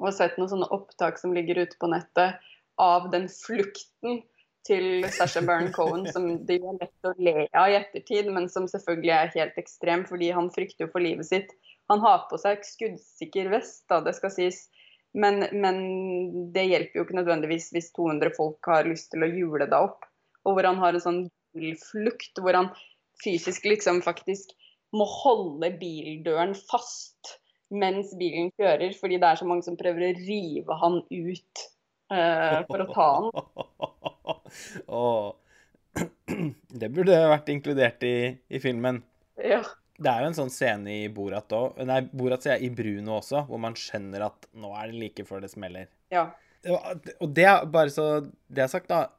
Og 0.00 0.08
har 0.08 0.16
sett 0.18 0.38
noen 0.38 0.50
sånne 0.50 0.70
opptak 0.74 1.18
som 1.20 1.34
ligger 1.34 1.62
ute 1.62 1.78
på 1.78 1.90
nettet 1.90 2.42
av 2.82 3.10
den 3.12 3.28
flukten 3.30 4.22
til 4.64 5.04
Sasha 5.12 5.42
Baron 5.44 5.70
Cohen 5.74 6.06
som 6.12 6.30
det 6.48 6.56
er 6.56 6.78
lett 6.80 7.08
å 7.08 7.12
le 7.20 7.46
av 7.52 7.68
i 7.70 7.76
ettertid, 7.78 8.30
men 8.32 8.48
som 8.52 8.68
selvfølgelig 8.70 9.12
er 9.12 9.34
helt 9.34 9.60
ekstrem 9.60 10.06
fordi 10.08 10.30
han 10.36 10.50
frykter 10.54 10.86
jo 10.86 10.92
for 10.92 11.04
livet 11.04 11.28
sitt. 11.28 11.52
Han 11.92 12.00
har 12.00 12.24
på 12.30 12.38
seg 12.40 12.64
skuddsikker 12.64 13.50
vest, 13.52 13.84
da, 13.92 14.00
det 14.04 14.16
skal 14.16 14.32
sies. 14.32 14.64
Men, 15.14 15.44
men, 15.52 15.78
det 16.54 16.64
hjelper 16.66 16.98
jo 16.98 17.04
ikke 17.06 17.20
nødvendigvis 17.20 17.68
hvis 17.74 17.92
200 17.94 18.34
folk 18.34 18.66
har 18.66 18.88
lyst 18.88 19.12
til 19.12 19.22
å 19.22 19.30
jule 19.30 19.68
deg 19.68 19.76
opp. 19.78 20.08
Og 20.44 20.56
hvor 20.56 20.66
han 20.66 20.80
har 20.80 20.96
en 20.96 21.04
sånn 21.04 21.22
bilflukt, 21.54 22.40
hvor 22.42 22.56
han 22.58 22.72
fysisk 23.22 23.68
liksom 23.68 24.02
faktisk 24.02 24.56
må 24.94 25.06
holde 25.06 25.70
bildøren 25.78 26.54
fast 26.58 27.36
mens 27.74 28.12
bilen 28.18 28.50
kjører, 28.58 28.92
fordi 28.98 29.18
det 29.22 29.28
er 29.28 29.40
så 29.40 29.46
mange 29.48 29.66
som 29.66 29.78
prøver 29.78 30.08
å 30.08 30.16
rive 30.18 30.76
han 30.82 31.00
ut 31.08 31.64
uh, 32.12 32.60
for 32.68 32.84
å 32.84 32.90
ta 32.90 33.08
han. 33.18 33.30
Oh. 34.90 35.34
Det 36.80 36.90
burde 36.90 37.16
vært 37.30 37.50
inkludert 37.52 38.02
i, 38.06 38.34
i 38.50 38.60
filmen. 38.62 39.00
Ja. 39.38 39.62
Det 39.94 40.10
er 40.10 40.24
jo 40.24 40.30
en 40.32 40.36
sånn 40.36 40.50
scene 40.50 40.90
i 40.90 41.10
Borat 41.14 41.52
òg, 41.54 41.78
nei, 41.86 42.00
Borat 42.10 42.42
sier 42.42 42.56
jeg 42.56 42.66
i 42.66 42.74
Bruno 42.74 43.20
også, 43.20 43.44
hvor 43.46 43.60
man 43.62 43.76
skjønner 43.78 44.24
at 44.26 44.48
nå 44.58 44.72
er 44.74 44.90
det 44.90 44.98
like 44.98 45.26
før 45.28 45.44
det 45.44 45.52
smeller. 45.52 45.86
Ja. 46.12 46.32
Og 46.66 47.28
det 47.36 47.44
er 47.44 47.66
bare 47.68 47.92
så 47.92 48.24
Det 48.48 48.64
er 48.64 48.70
sagt, 48.72 48.88
da. 48.88 49.12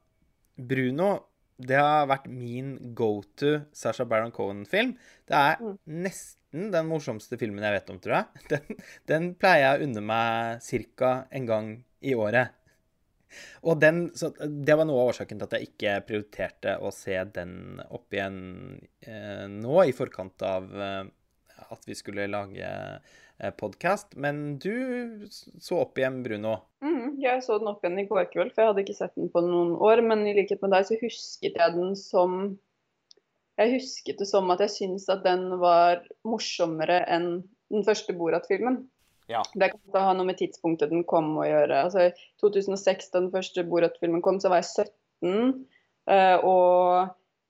Bruno, 0.56 1.28
det 1.56 1.78
har 1.80 2.08
vært 2.10 2.28
min 2.32 2.76
go 2.96 3.22
to 3.40 3.60
Sasha 3.76 4.06
Baron 4.08 4.34
Cohen-film. 4.36 4.96
Det 5.28 5.36
er 5.36 5.62
mm. 5.62 5.78
nesten 6.04 6.70
den 6.74 6.88
morsomste 6.90 7.40
filmen 7.40 7.64
jeg 7.64 7.76
vet 7.78 7.92
om, 7.92 8.00
tror 8.04 8.18
jeg. 8.18 8.44
Den, 8.52 8.84
den 9.12 9.32
pleier 9.40 9.66
jeg 9.66 9.80
å 9.80 9.88
unne 9.88 10.04
meg 10.04 10.70
ca. 10.96 11.14
en 11.32 11.48
gang 11.48 11.72
i 12.04 12.16
året. 12.16 12.56
Og 13.68 13.80
den, 13.82 14.08
det 14.66 14.78
var 14.78 14.88
noe 14.88 15.04
av 15.04 15.12
årsaken 15.14 15.42
til 15.42 15.48
at 15.48 15.58
jeg 15.58 15.70
ikke 15.70 16.00
prioriterte 16.08 16.78
å 16.80 16.92
se 16.96 17.18
den 17.36 17.82
opp 17.90 18.14
igjen 18.16 18.40
eh, 19.06 19.46
nå, 19.52 19.78
i 19.84 19.96
forkant 19.96 20.46
av 20.46 20.68
eh, 20.72 21.06
at 21.72 21.88
vi 21.88 21.98
skulle 21.98 22.28
lage 22.32 22.66
eh, 22.66 23.54
podkast. 23.60 24.16
Men 24.22 24.58
du 24.62 25.28
så 25.30 25.82
opp 25.84 26.00
igjen 26.00 26.22
Bruno? 26.26 26.58
Mm, 26.86 27.18
jeg 27.22 27.44
så 27.46 27.60
den 27.62 27.72
opp 27.72 27.84
igjen 27.86 28.04
i 28.04 28.08
går 28.10 28.30
kveld, 28.34 28.54
for 28.54 28.64
jeg 28.64 28.74
hadde 28.74 28.86
ikke 28.86 29.00
sett 29.00 29.18
den 29.18 29.32
på 29.34 29.44
noen 29.46 29.76
år. 29.80 30.04
Men 30.06 30.26
i 30.28 30.36
likhet 30.38 30.64
med 30.64 30.76
deg 30.76 30.88
så 30.90 31.00
husket 31.02 31.60
jeg 31.62 31.78
den 31.80 31.98
som 32.00 32.56
Jeg 33.56 33.72
husket 33.78 34.18
det 34.20 34.26
som 34.28 34.50
at 34.52 34.60
jeg 34.66 34.72
syntes 34.74 35.06
at 35.08 35.22
den 35.24 35.46
var 35.62 36.02
morsommere 36.28 36.98
enn 37.08 37.30
den 37.72 37.86
første 37.88 38.12
Borat-filmen. 38.18 38.82
Ja. 39.32 39.42
Det 39.54 39.72
kan 39.74 40.06
ha 40.06 40.14
noe 40.14 40.28
med 40.28 40.38
tidspunktet 40.38 40.92
den 40.94 41.06
kom 41.10 41.34
å 41.40 41.46
gjøre. 41.48 41.86
Altså, 41.88 42.10
I 42.10 42.42
2006, 42.44 43.12
da 43.14 43.24
den 43.24 43.34
første 43.34 43.66
Borat-filmen 43.68 44.24
kom, 44.26 44.40
så 44.42 44.52
var 44.54 44.62
jeg 44.62 44.88
17 45.24 45.66
eh, 46.14 46.38
og 46.46 47.08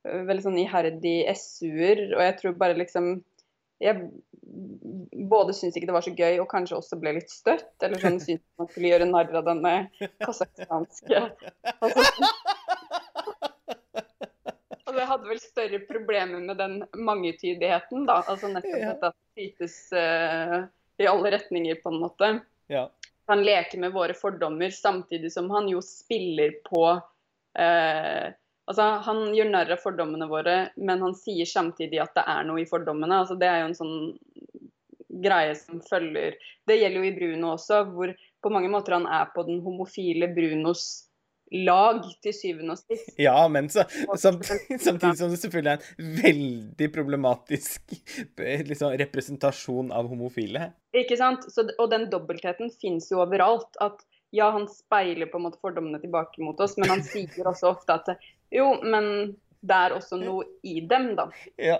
eh, 0.07 0.21
veldig 0.29 0.45
sånn 0.45 0.59
iherdig 0.61 1.17
SU-er. 1.35 2.05
Og 2.15 2.21
jeg 2.23 2.37
tror 2.41 2.59
bare 2.61 2.79
liksom 2.79 3.17
Jeg 3.83 4.05
både 5.27 5.51
syntes 5.51 5.75
ikke 5.75 5.89
det 5.89 5.95
var 5.97 6.05
så 6.05 6.13
gøy, 6.15 6.37
og 6.39 6.47
kanskje 6.47 6.77
også 6.77 6.99
ble 7.01 7.17
litt 7.17 7.33
støtt. 7.33 7.73
Eller 7.83 7.99
sånn 7.99 8.21
syntes 8.23 8.45
man 8.61 8.69
skulle 8.71 8.93
gjøre 8.93 9.09
narr 9.09 9.35
av 9.35 9.49
denne 9.49 9.73
kasakhstanske 10.23 11.19
altså, 11.19 12.05
altså, 14.79 14.95
jeg 14.95 15.09
hadde 15.11 15.27
vel 15.33 15.43
større 15.43 15.81
problemer 15.89 16.39
med 16.39 16.55
den 16.61 16.79
mangetydigheten, 16.95 18.07
da. 18.07 18.21
Altså 18.23 18.53
nettopp 18.53 18.79
ja. 18.79 18.95
at 18.95 19.03
det 19.03 19.13
skytes 19.35 19.77
uh, 19.91 20.63
i 21.01 21.07
alle 21.07 21.31
retninger, 21.31 21.75
på 21.83 21.91
en 21.91 21.99
måte. 21.99 22.31
Ja. 22.71 22.87
Han 23.27 23.43
leker 23.43 23.81
med 23.81 23.93
våre 23.95 24.13
fordommer, 24.13 24.69
samtidig 24.69 25.31
som 25.33 25.49
han 25.51 25.69
jo 25.69 25.81
spiller 25.81 26.57
på 26.69 26.87
eh, 27.59 28.33
Altså, 28.65 28.81
Han 29.05 29.27
gjør 29.37 29.49
narr 29.51 29.75
av 29.75 29.81
fordommene 29.83 30.25
våre, 30.29 30.55
men 30.75 31.03
han 31.05 31.13
sier 31.17 31.45
samtidig 31.45 31.99
at 32.01 32.15
det 32.17 32.23
er 32.31 32.47
noe 32.47 32.63
i 32.63 32.69
fordommene. 32.69 33.19
altså 33.21 33.37
Det 33.37 33.49
er 33.49 33.59
jo 33.61 33.67
en 33.69 33.77
sånn 33.77 33.97
greie 35.21 35.53
som 35.55 35.81
følger 35.85 36.33
Det 36.67 36.79
gjelder 36.79 36.97
jo 36.97 37.09
i 37.09 37.15
Bruno 37.15 37.51
også, 37.53 37.83
hvor 37.93 38.13
på 38.41 38.51
mange 38.53 38.69
måter 38.73 38.97
han 38.97 39.05
er 39.05 39.29
på 39.35 39.45
den 39.45 39.61
homofile 39.65 40.31
Brunos 40.33 41.05
lag 41.51 42.01
til 42.23 42.33
syvende 42.33 42.73
og 42.73 42.81
sist. 42.81 43.13
Ja, 43.21 43.37
men 43.51 43.69
så, 43.69 43.85
samtidig, 44.17 44.79
samtidig, 44.87 45.17
som 45.19 45.31
det 45.31 45.39
selvfølgelig 45.41 45.71
er 45.71 45.85
en 46.01 46.15
veldig 46.23 46.89
problematisk 46.95 47.95
liksom, 48.37 48.95
representasjon 49.01 49.93
av 49.95 50.09
homofile. 50.11 50.71
Ikke 50.95 51.17
sant. 51.19 51.45
Så, 51.53 51.67
og 51.77 51.91
den 51.93 52.09
dobbeltheten 52.11 52.73
fins 52.81 53.11
jo 53.13 53.21
overalt. 53.23 53.69
At 53.83 54.01
ja, 54.35 54.49
han 54.51 54.67
speiler 54.71 55.29
på 55.31 55.39
en 55.39 55.47
måte 55.47 55.61
fordommene 55.61 56.01
tilbake 56.01 56.43
mot 56.43 56.59
oss, 56.59 56.75
men 56.81 56.91
han 56.91 57.05
sier 57.13 57.45
også 57.45 57.75
ofte 57.75 57.99
at 58.01 58.27
jo, 58.53 58.71
men 58.83 59.35
det 59.65 59.77
er 59.87 59.95
også 59.95 60.19
noe 60.21 60.45
i 60.65 60.79
dem, 60.85 61.13
da. 61.17 61.29
Ja. 61.61 61.79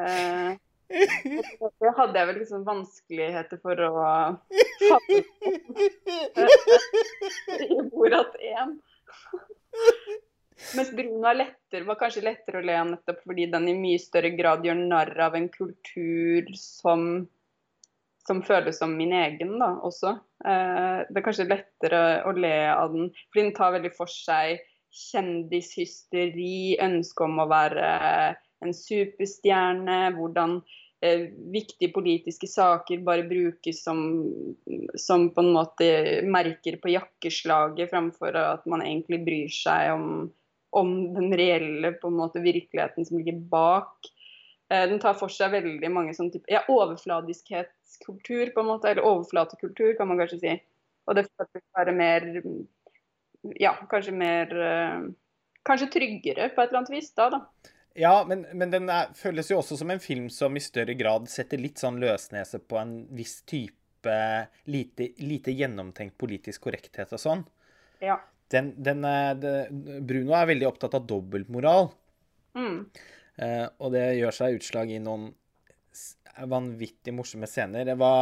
Eh, 0.00 0.56
det 0.88 1.92
hadde 1.96 2.20
jeg 2.20 2.28
vel 2.28 2.38
liksom 2.40 2.64
vanskeligheter 2.66 3.58
for 3.60 3.80
å 3.82 3.90
fatte 4.90 5.18
i 7.66 7.80
Borat 7.90 8.36
1. 8.38 8.76
Mens 10.76 10.90
Bruno 10.96 11.28
er 11.28 11.38
lettere, 11.38 11.84
var 11.86 11.98
kanskje 12.00 12.24
lettere 12.24 12.60
å 12.60 12.64
le 12.64 12.76
av 12.80 12.88
nettopp 12.90 13.22
fordi 13.28 13.46
den 13.52 13.68
i 13.70 13.74
mye 13.76 14.00
større 14.00 14.32
grad 14.36 14.64
gjør 14.66 14.78
narr 14.80 15.12
av 15.26 15.36
en 15.38 15.48
kultur 15.52 16.48
som, 16.58 17.26
som 18.26 18.40
føles 18.46 18.80
som 18.80 18.94
min 18.96 19.12
egen, 19.16 19.58
da, 19.60 19.74
også. 19.86 20.16
Eh, 20.44 21.04
det 21.10 21.20
er 21.20 21.26
kanskje 21.26 21.48
lettere 21.50 22.00
å 22.26 22.32
le 22.36 22.56
av 22.72 22.96
den, 22.96 23.12
fordi 23.28 23.44
den 23.46 23.54
tar 23.58 23.76
veldig 23.76 23.92
for 23.98 24.10
seg 24.10 24.64
kjendishysteri, 24.96 26.78
ønske 26.82 27.26
om 27.26 27.42
å 27.42 27.48
være 27.52 27.86
en 28.64 28.72
superstjerne, 28.72 29.98
hvordan 30.16 30.60
eh, 31.00 31.28
viktige 31.52 31.92
politiske 31.92 32.48
saker 32.50 33.04
bare 33.06 33.26
brukes 33.28 33.82
som, 33.84 34.00
som, 34.94 35.30
på 35.30 35.44
en 35.44 35.52
måte 35.56 35.88
merker 36.24 36.78
på 36.82 36.92
jakkeslaget, 36.94 37.90
framfor 37.90 38.36
at 38.40 38.66
man 38.70 38.84
egentlig 38.84 39.22
bryr 39.26 39.52
seg 39.52 39.92
om, 39.94 40.06
om 40.76 40.94
den 41.16 41.34
reelle 41.36 41.94
på 42.00 42.12
en 42.12 42.20
måte, 42.20 42.44
virkeligheten 42.44 43.08
som 43.08 43.20
ligger 43.20 43.40
bak. 43.50 44.10
Eh, 44.70 44.86
den 44.90 45.02
tar 45.02 45.18
for 45.18 45.32
seg 45.32 45.54
veldig 45.54 45.92
mange 45.92 46.16
sånne 46.16 46.34
typer 46.34 46.58
ja, 46.58 46.64
overfladiskhetskultur, 46.72 48.50
på 48.54 48.64
en 48.64 48.72
måte, 48.72 48.90
eller 48.90 49.06
overflatekultur, 49.06 49.94
kan 49.98 50.10
man 50.10 50.22
kanskje 50.22 50.42
si. 50.42 50.56
Og 51.06 51.18
det 51.18 51.28
føles 51.28 51.68
være 51.76 51.94
mer 51.94 52.24
Ja, 53.62 53.76
kanskje 53.86 54.10
mer 54.16 54.50
eh, 54.58 55.04
Kanskje 55.66 55.86
tryggere 55.94 56.48
på 56.54 56.62
et 56.62 56.70
eller 56.70 56.80
annet 56.80 56.94
vis 56.94 57.12
da, 57.14 57.28
da. 57.30 57.72
Ja, 57.96 58.24
men, 58.28 58.44
men 58.52 58.72
den 58.72 58.90
er, 58.92 59.12
føles 59.16 59.48
jo 59.50 59.60
også 59.62 59.78
som 59.80 59.90
en 59.92 60.02
film 60.02 60.28
som 60.32 60.56
i 60.56 60.62
større 60.62 60.94
grad 60.98 61.30
setter 61.32 61.60
litt 61.60 61.80
sånn 61.80 62.00
løsnese 62.02 62.60
på 62.60 62.78
en 62.80 62.96
viss 63.16 63.40
type 63.48 64.16
lite, 64.70 65.10
lite 65.24 65.54
gjennomtenkt 65.56 66.18
politisk 66.20 66.66
korrekthet 66.68 67.14
og 67.16 67.22
sånn. 67.22 67.46
Ja. 68.04 68.18
Den, 68.52 68.74
den 68.76 69.02
er, 69.08 69.32
det, 69.40 69.54
Bruno 70.06 70.36
er 70.36 70.50
veldig 70.52 70.68
opptatt 70.68 70.94
av 70.98 71.08
dobbeltmoral. 71.08 71.88
Mm. 72.56 72.78
Eh, 73.42 73.64
og 73.80 73.96
det 73.96 74.04
gjør 74.20 74.36
seg 74.36 74.60
utslag 74.60 74.92
i 74.92 75.00
noen 75.02 75.32
vanvittig 76.44 77.14
morsomme 77.16 77.48
scener. 77.48 77.88
Hva, 77.96 78.12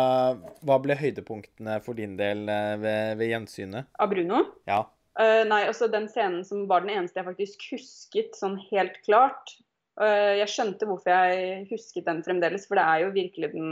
hva, 0.63 0.79
ble 0.83 0.97
høydepunktene 0.99 1.81
for 1.85 1.99
din 1.99 2.15
del 2.21 2.47
eh, 2.51 2.75
ved, 2.81 3.17
ved 3.21 3.33
gjensynet? 3.33 3.91
Av 3.99 4.11
Bruno? 4.13 4.45
Ja. 4.71 4.85
Uh, 5.15 5.45
nei, 5.47 5.61
altså 5.69 5.87
den 5.87 6.09
scenen 6.11 6.43
som 6.47 6.65
var 6.71 6.83
den 6.83 6.91
eneste 6.97 7.21
jeg 7.21 7.29
faktisk 7.29 7.69
husket 7.71 8.39
sånn 8.39 8.57
helt 8.71 8.97
klart. 9.07 9.57
Uh, 10.01 10.35
jeg 10.41 10.51
skjønte 10.51 10.89
hvorfor 10.89 11.13
jeg 11.13 11.67
husket 11.71 12.09
den 12.09 12.23
fremdeles, 12.27 12.67
for 12.69 12.79
det 12.79 12.87
er 12.87 13.05
jo 13.05 13.13
virkelig 13.15 13.53
den 13.53 13.69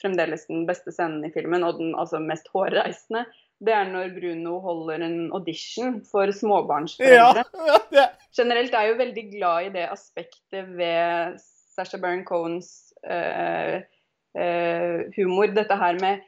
fremdeles 0.00 0.46
den 0.48 0.66
beste 0.68 0.92
scenen 0.94 1.24
i 1.26 1.32
filmen, 1.32 1.64
og 1.64 1.78
den 1.80 1.94
altså 1.98 2.20
mest 2.22 2.48
hårreisende. 2.52 3.26
Det 3.60 3.74
er 3.76 3.88
når 3.90 4.14
Bruno 4.16 4.56
holder 4.64 5.04
en 5.04 5.18
audition 5.36 5.98
for 6.08 6.32
småbarnsforeldre. 6.32 7.44
Ja, 7.44 7.78
ja, 7.98 8.06
Generelt 8.36 8.72
er 8.72 8.86
jeg 8.86 8.94
jo 8.94 9.00
veldig 9.02 9.24
glad 9.34 9.66
i 9.66 9.72
det 9.74 9.86
aspektet 9.92 10.70
ved 10.78 11.36
Sasha 11.74 12.00
Baron 12.00 12.24
Cohens 12.24 12.70
uh, 13.04 13.80
humor. 15.16 15.52
Dette 15.52 15.76
her 15.76 16.00
med 16.00 16.24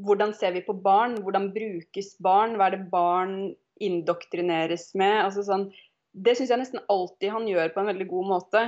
hvordan 0.00 0.32
ser 0.36 0.52
vi 0.56 0.64
på 0.66 0.74
barn? 0.84 1.18
Hvordan 1.22 1.50
brukes 1.54 2.14
barn? 2.24 2.56
Hva 2.56 2.68
er 2.68 2.76
det 2.76 2.90
barn 2.92 3.36
indoktrineres 3.82 4.90
med? 4.98 5.18
Altså 5.24 5.44
sånn, 5.46 5.68
det 6.12 6.36
syns 6.36 6.52
jeg 6.52 6.60
nesten 6.60 6.82
alltid 6.92 7.32
han 7.32 7.48
gjør 7.48 7.72
på 7.74 7.82
en 7.82 7.90
veldig 7.92 8.06
god 8.10 8.30
måte. 8.30 8.64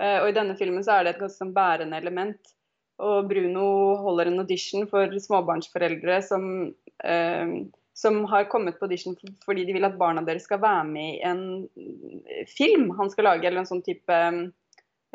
Uh, 0.00 0.18
og 0.22 0.30
i 0.30 0.36
denne 0.36 0.56
filmen 0.58 0.84
så 0.84 0.98
er 0.98 1.06
det 1.06 1.14
et 1.14 1.22
ganske 1.22 1.40
sånn 1.40 1.54
bærende 1.56 1.98
element. 2.00 2.52
Og 3.04 3.28
Bruno 3.28 3.68
holder 4.00 4.30
en 4.30 4.40
audition 4.40 4.86
for 4.88 5.12
småbarnsforeldre 5.20 6.20
som, 6.24 6.46
uh, 7.04 7.56
som 7.96 8.22
har 8.32 8.48
kommet 8.52 8.78
på 8.78 8.88
audition 8.88 9.16
fordi 9.44 9.66
de 9.68 9.76
vil 9.76 9.88
at 9.88 9.98
barna 10.00 10.24
deres 10.24 10.48
skal 10.48 10.62
være 10.64 10.86
med 10.88 11.10
i 11.18 11.20
en 11.28 11.44
film 12.52 12.90
han 12.96 13.12
skal 13.12 13.30
lage, 13.30 13.44
eller 13.48 13.62
en 13.62 13.68
sånn 13.68 13.84
type 13.84 14.16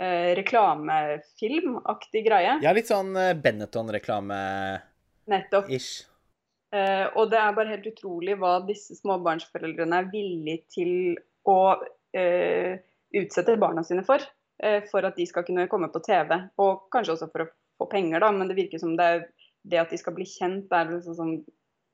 eh, 0.01 0.31
reklamefilmaktig 0.37 2.23
greie. 2.25 2.55
Ja, 2.65 2.73
litt 2.73 2.89
sånn 2.89 3.13
Benetton-reklame. 3.13 4.39
Nettopp. 5.29 5.69
Eh, 6.71 7.05
og 7.19 7.27
det 7.31 7.39
er 7.39 7.55
bare 7.55 7.73
helt 7.73 7.87
utrolig 7.89 8.37
hva 8.39 8.55
disse 8.63 8.95
småbarnsforeldrene 8.95 9.97
er 9.99 10.07
villige 10.13 10.63
til 10.71 10.93
å 11.49 11.59
eh, 12.17 12.79
utsette 13.17 13.57
barna 13.61 13.83
sine 13.83 14.03
for. 14.07 14.23
Eh, 14.63 14.83
for 14.91 15.05
at 15.07 15.17
de 15.17 15.25
skal 15.25 15.45
kunne 15.47 15.69
komme 15.71 15.89
på 15.93 16.03
TV, 16.05 16.35
og 16.61 16.87
kanskje 16.93 17.15
også 17.15 17.31
for 17.31 17.45
å 17.45 17.51
få 17.81 17.89
penger, 17.91 18.21
da. 18.21 18.31
Men 18.35 18.51
det 18.51 18.59
virker 18.59 18.81
som 18.81 18.95
det 18.99 19.07
er 19.07 19.23
det 19.71 19.81
at 19.81 19.93
de 19.93 19.99
skal 20.01 20.15
bli 20.17 20.27
kjent, 20.29 20.71
er 20.73 20.91
en 20.93 21.03
sånn 21.05 21.35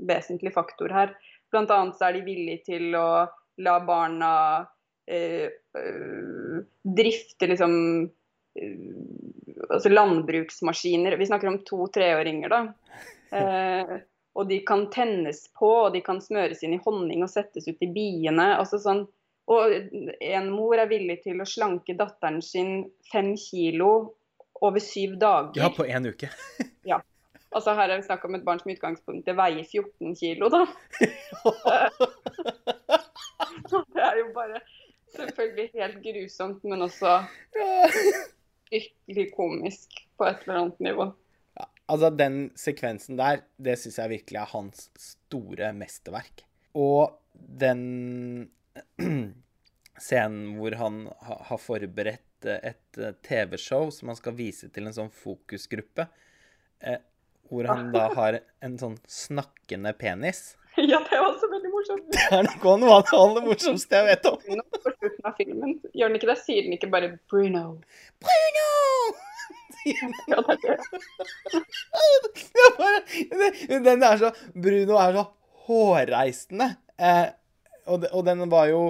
vesentlig 0.07 0.53
faktor 0.55 0.93
her. 0.93 1.13
Blant 1.51 1.71
annet 1.73 1.97
så 1.97 2.09
er 2.09 2.17
de 2.17 2.25
villige 2.27 2.65
til 2.67 2.95
å 2.99 3.27
la 3.63 3.77
barna 3.85 4.31
eh, 5.09 5.47
eh, 5.79 6.59
drifte 6.83 7.49
liksom 7.49 7.73
eh, 8.59 8.75
altså 9.69 9.91
landbruksmaskiner. 9.91 11.17
Vi 11.17 11.29
snakker 11.29 11.51
om 11.51 11.61
to-treåringer, 11.67 12.51
da. 12.51 12.61
Eh, 13.37 13.97
og 14.37 14.47
de 14.51 14.59
kan 14.67 14.85
tennes 14.93 15.47
på, 15.57 15.69
og 15.87 15.93
de 15.95 16.03
kan 16.05 16.19
smøres 16.21 16.61
inn 16.63 16.75
i 16.77 16.81
honning 16.83 17.23
og 17.25 17.31
settes 17.31 17.67
ut 17.67 17.81
i 17.81 17.89
biene. 17.91 18.51
altså 18.59 18.79
sånn 18.81 19.07
og 19.47 19.73
en 20.19 20.49
mor 20.51 20.75
er 20.79 20.89
villig 20.91 21.21
til 21.23 21.39
å 21.39 21.47
slanke 21.47 21.95
datteren 21.97 22.41
sin 22.43 22.81
fem 23.11 23.33
kilo 23.39 23.91
over 24.61 24.81
syv 24.83 25.15
dager. 25.21 25.61
Ja, 25.61 25.69
på 25.71 25.85
én 25.87 26.09
uke. 26.09 26.29
ja. 26.91 26.99
Altså 27.55 27.73
Her 27.77 27.87
er 27.87 28.01
det 28.01 28.07
snakk 28.09 28.25
om 28.27 28.35
et 28.35 28.43
barn 28.45 28.59
som 28.59 28.71
i 28.71 28.75
utgangspunktet 28.75 29.37
veier 29.37 29.63
14 29.63 30.17
kilo, 30.19 30.49
da. 30.51 30.65
det 33.95 34.03
er 34.03 34.19
jo 34.19 34.27
bare 34.35 34.59
selvfølgelig 35.15 35.69
helt 35.77 36.01
grusomt, 36.03 36.65
men 36.67 36.83
også 36.85 37.13
ytterlig 38.67 39.29
komisk 39.31 39.95
på 40.19 40.27
et 40.27 40.43
eller 40.43 40.59
annet 40.59 40.83
nivå. 40.89 41.07
Ja, 41.55 41.69
altså 41.87 42.11
Den 42.11 42.51
sekvensen 42.59 43.17
der, 43.19 43.45
det 43.55 43.77
syns 43.79 44.01
jeg 44.03 44.13
virkelig 44.17 44.43
er 44.43 44.51
hans 44.51 44.89
store 44.99 45.71
mesterverk. 45.77 46.43
Og 46.75 47.15
den 47.31 48.51
scenen 49.97 50.55
hvor 50.57 50.75
han 50.77 51.03
har 51.49 51.61
forberedt 51.61 52.45
eh, 52.45 52.71
et 52.71 53.01
eh, 53.01 53.15
TV-show 53.25 53.89
som 53.93 54.11
han 54.11 54.19
skal 54.19 54.35
vise 54.37 54.69
til 54.73 54.87
en 54.87 54.95
sånn 54.95 55.11
fokusgruppe. 55.13 56.07
Eh, 56.85 56.99
hvor 57.47 57.67
han 57.69 57.91
da 57.93 58.09
har 58.13 58.39
en 58.63 58.77
sånn 58.79 58.97
snakkende 59.07 59.93
penis. 59.97 60.49
Ja, 60.77 60.99
det 61.01 61.15
er 61.17 61.23
også 61.25 61.47
veldig 61.49 61.69
morsomt. 61.73 62.03
Det 62.13 62.25
er 62.37 62.43
noe 62.45 62.69
av 62.69 62.75
noe 62.83 62.97
av 62.99 63.05
det 63.07 63.15
aller 63.17 63.45
morsomste 63.47 63.97
jeg 63.97 64.05
vet 64.11 64.27
om. 64.29 64.59
På 64.75 64.91
slutten 64.91 65.25
av 65.25 65.33
filmen 65.39 65.71
gjør 65.97 66.11
den 66.11 66.17
ikke 66.19 66.29
det? 66.29 66.35
Sier 66.43 66.67
den 66.67 66.75
ikke 66.75 66.89
bare 66.93 67.09
'Bruno'? 67.15 67.79
Bruno! 68.21 68.67
Ja, 70.27 70.41
det 70.43 70.69
er 70.69 70.77
det. 73.41 73.79
Den 73.87 74.03
er 74.03 74.21
så 74.21 74.29
Bruno 74.53 74.99
er 75.01 75.17
så 75.17 75.23
hårreisende. 75.65 76.67
Eh, 76.99 77.25
og, 77.87 78.05
og, 78.11 78.21
den 78.27 78.45
var 78.51 78.69
jo 78.71 78.81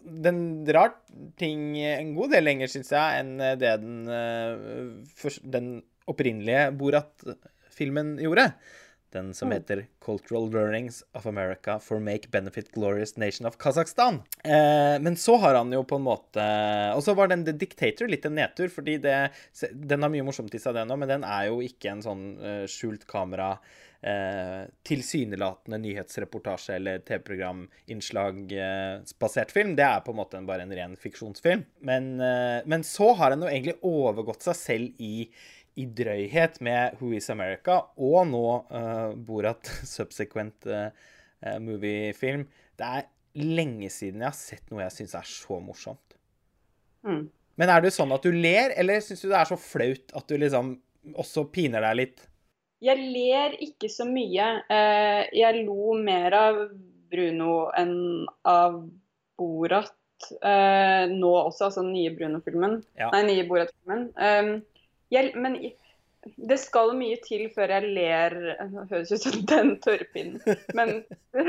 Den 0.00 0.64
drar 0.64 0.94
ting 1.38 1.76
en 1.84 2.14
god 2.16 2.32
del 2.34 2.46
lenger, 2.48 2.70
syns 2.72 2.92
jeg, 2.94 3.20
enn 3.20 3.34
det 3.60 3.74
den, 3.82 3.98
uh, 4.08 5.40
den 5.44 5.72
opprinnelige 6.10 6.70
Borat-filmen 6.80 8.16
gjorde. 8.22 8.50
Den 9.10 9.34
som 9.34 9.48
mm. 9.48 9.52
heter 9.52 9.86
'Cultural 10.00 10.52
Learnings 10.52 11.02
of 11.12 11.26
America 11.26 11.78
for 11.78 11.98
Make 11.98 12.30
Benefit 12.30 12.70
Glorious 12.72 13.16
Nation 13.16 13.46
of 13.46 13.56
Kazakhstan'. 13.58 14.22
Eh, 14.44 15.02
men 15.02 15.16
så 15.16 15.36
har 15.36 15.54
han 15.54 15.72
jo 15.72 15.82
på 15.82 15.96
en 15.96 16.06
måte 16.06 16.44
Og 16.94 17.02
så 17.02 17.14
var 17.14 17.28
den 17.28 17.44
The 17.44 17.52
Dictator 17.52 18.06
litt 18.08 18.24
en 18.24 18.38
nedtur, 18.38 18.68
fordi 18.68 18.98
det, 19.02 19.30
den 19.74 20.02
har 20.02 20.10
mye 20.10 20.26
morsomt 20.26 20.54
i 20.54 20.62
seg, 20.62 20.74
den 20.78 20.94
òg, 20.94 21.02
men 21.02 21.10
den 21.10 21.26
er 21.26 21.48
jo 21.50 21.58
ikke 21.64 21.90
en 21.90 22.04
sånn 22.06 22.24
uh, 22.38 22.66
skjult 22.70 23.06
kamera 23.10 23.56
eh, 24.02 24.64
tilsynelatende 24.86 25.78
nyhetsreportasje 25.78 26.74
eller 26.76 26.98
TV-programinnslag-basert 26.98 29.50
eh, 29.50 29.54
film. 29.54 29.76
Det 29.76 29.84
er 29.86 30.00
på 30.04 30.10
en 30.14 30.20
måte 30.20 30.46
bare 30.48 30.62
en 30.66 30.76
ren 30.76 30.96
fiksjonsfilm. 31.00 31.62
Men, 31.86 32.04
eh, 32.20 32.60
men 32.70 32.82
så 32.86 33.12
har 33.18 33.28
den 33.34 33.44
jo 33.44 33.52
egentlig 33.52 33.76
overgått 33.86 34.42
seg 34.48 34.56
selv 34.58 34.86
i, 35.02 35.14
i 35.80 35.84
drøyhet 35.86 36.54
med 36.64 36.82
Who 37.00 37.08
Is 37.16 37.30
America 37.32 37.74
og 37.96 38.26
nå 38.28 38.46
uh, 38.72 39.10
Borat 39.14 39.66
Subsequent 39.94 40.66
uh, 40.66 40.88
Movie-film. 41.62 42.42
Det 42.76 42.86
er 42.98 43.02
lenge 43.40 43.88
siden 43.92 44.20
jeg 44.24 44.32
har 44.32 44.36
sett 44.36 44.70
noe 44.72 44.82
jeg 44.82 44.96
syns 44.98 45.14
er 45.16 45.26
så 45.28 45.60
morsomt. 45.62 46.08
Mm. 47.06 47.30
Men 47.60 47.68
er 47.72 47.80
det 47.84 47.94
sånn 47.94 48.12
at 48.12 48.24
du 48.24 48.30
ler, 48.34 48.68
eller 48.80 49.00
syns 49.04 49.22
du 49.22 49.28
det 49.30 49.38
er 49.38 49.48
så 49.48 49.56
flaut 49.60 50.12
at 50.16 50.28
du 50.28 50.36
liksom 50.40 50.66
også 51.20 51.40
piner 51.52 51.80
deg 51.86 51.94
litt? 52.00 52.29
Jeg 52.80 53.10
ler 53.12 53.56
ikke 53.60 53.90
så 53.92 54.06
mye. 54.08 54.46
Eh, 54.72 55.22
jeg 55.36 55.64
lo 55.66 55.92
mer 56.00 56.36
av 56.36 56.60
Bruno 57.10 57.66
enn 57.76 58.24
av 58.48 58.78
Borat 59.40 59.92
eh, 60.40 61.04
nå 61.10 61.34
også, 61.42 61.68
altså 61.68 61.84
den 61.84 61.92
nye 61.96 62.14
Bruno-filmen. 62.16 62.80
Ja. 63.00 63.10
Nei, 63.14 63.22
nye 63.28 63.46
Borat-filmen. 63.48 64.08
Eh, 64.16 65.30
men 65.40 65.60
det 66.36 66.58
skal 66.60 66.92
mye 66.98 67.16
til 67.24 67.46
før 67.54 67.72
jeg 67.72 67.92
ler 67.96 68.34
Det 68.36 68.82
høres 68.90 69.12
ut 69.14 69.22
som 69.24 69.38
den 69.48 69.70
tørrpinnen, 69.80 70.42
men 70.76 70.98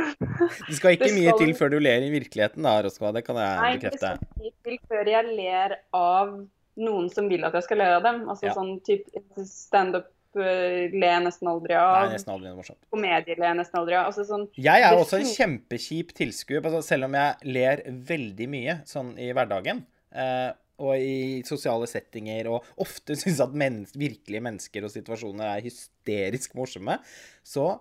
Det 0.70 0.78
skal 0.78 0.96
ikke 0.96 1.10
det 1.12 1.18
mye 1.18 1.36
til 1.42 1.52
før 1.60 1.74
du 1.74 1.82
ler 1.84 2.08
i 2.08 2.14
virkeligheten 2.14 2.68
da, 2.68 2.78
Roskva. 2.86 3.12
Det 3.16 3.26
kan 3.28 3.40
jeg 3.40 3.60
nei, 3.60 3.76
bekrefte. 3.78 4.16
Nei, 4.16 4.16
det 4.16 4.32
skal 4.32 4.48
mye 4.48 4.56
til 4.70 4.82
før 4.92 5.12
jeg 5.16 5.36
ler 5.36 5.78
av 5.98 6.34
noen 6.82 7.12
som 7.12 7.28
vil 7.28 7.44
at 7.44 7.56
jeg 7.60 7.68
skal 7.68 7.84
le 7.84 7.92
av 8.00 8.08
dem. 8.08 8.24
Altså 8.32 8.48
ja. 8.48 8.56
sånn 8.58 8.78
type 8.88 9.46
standup 9.48 10.10
le 10.40 11.12
nesten 11.26 11.50
aldri 11.52 11.76
av. 11.78 12.06
Nei, 12.06 12.16
nesten 12.16 12.34
aldri 12.34 12.54
morsomt. 12.56 12.80
Komedie 12.94 13.38
ler 13.40 13.58
nesten 13.60 13.82
aldri 13.82 13.98
av. 13.98 14.10
Altså, 14.12 14.26
sånn, 14.28 14.48
jeg 14.56 14.86
er 14.88 14.98
også 14.98 15.20
en 15.20 15.30
kjempekjip 15.30 16.16
tilskuer, 16.18 16.64
altså, 16.64 16.82
selv 16.94 17.10
om 17.10 17.18
jeg 17.20 17.54
ler 17.58 17.84
veldig 18.12 18.50
mye 18.52 18.78
sånn 18.90 19.14
i 19.20 19.32
hverdagen. 19.36 19.84
Eh, 20.12 20.50
og 20.82 20.98
i 20.98 21.42
sosiale 21.46 21.88
settinger, 21.90 22.50
og 22.52 22.68
ofte 22.82 23.16
syns 23.22 23.42
at 23.44 23.56
menneske, 23.58 24.00
virkelige 24.02 24.44
mennesker 24.48 24.88
og 24.88 24.94
situasjoner 24.94 25.48
er 25.54 25.66
hysterisk 25.68 26.56
morsomme, 26.58 26.98
så 27.44 27.76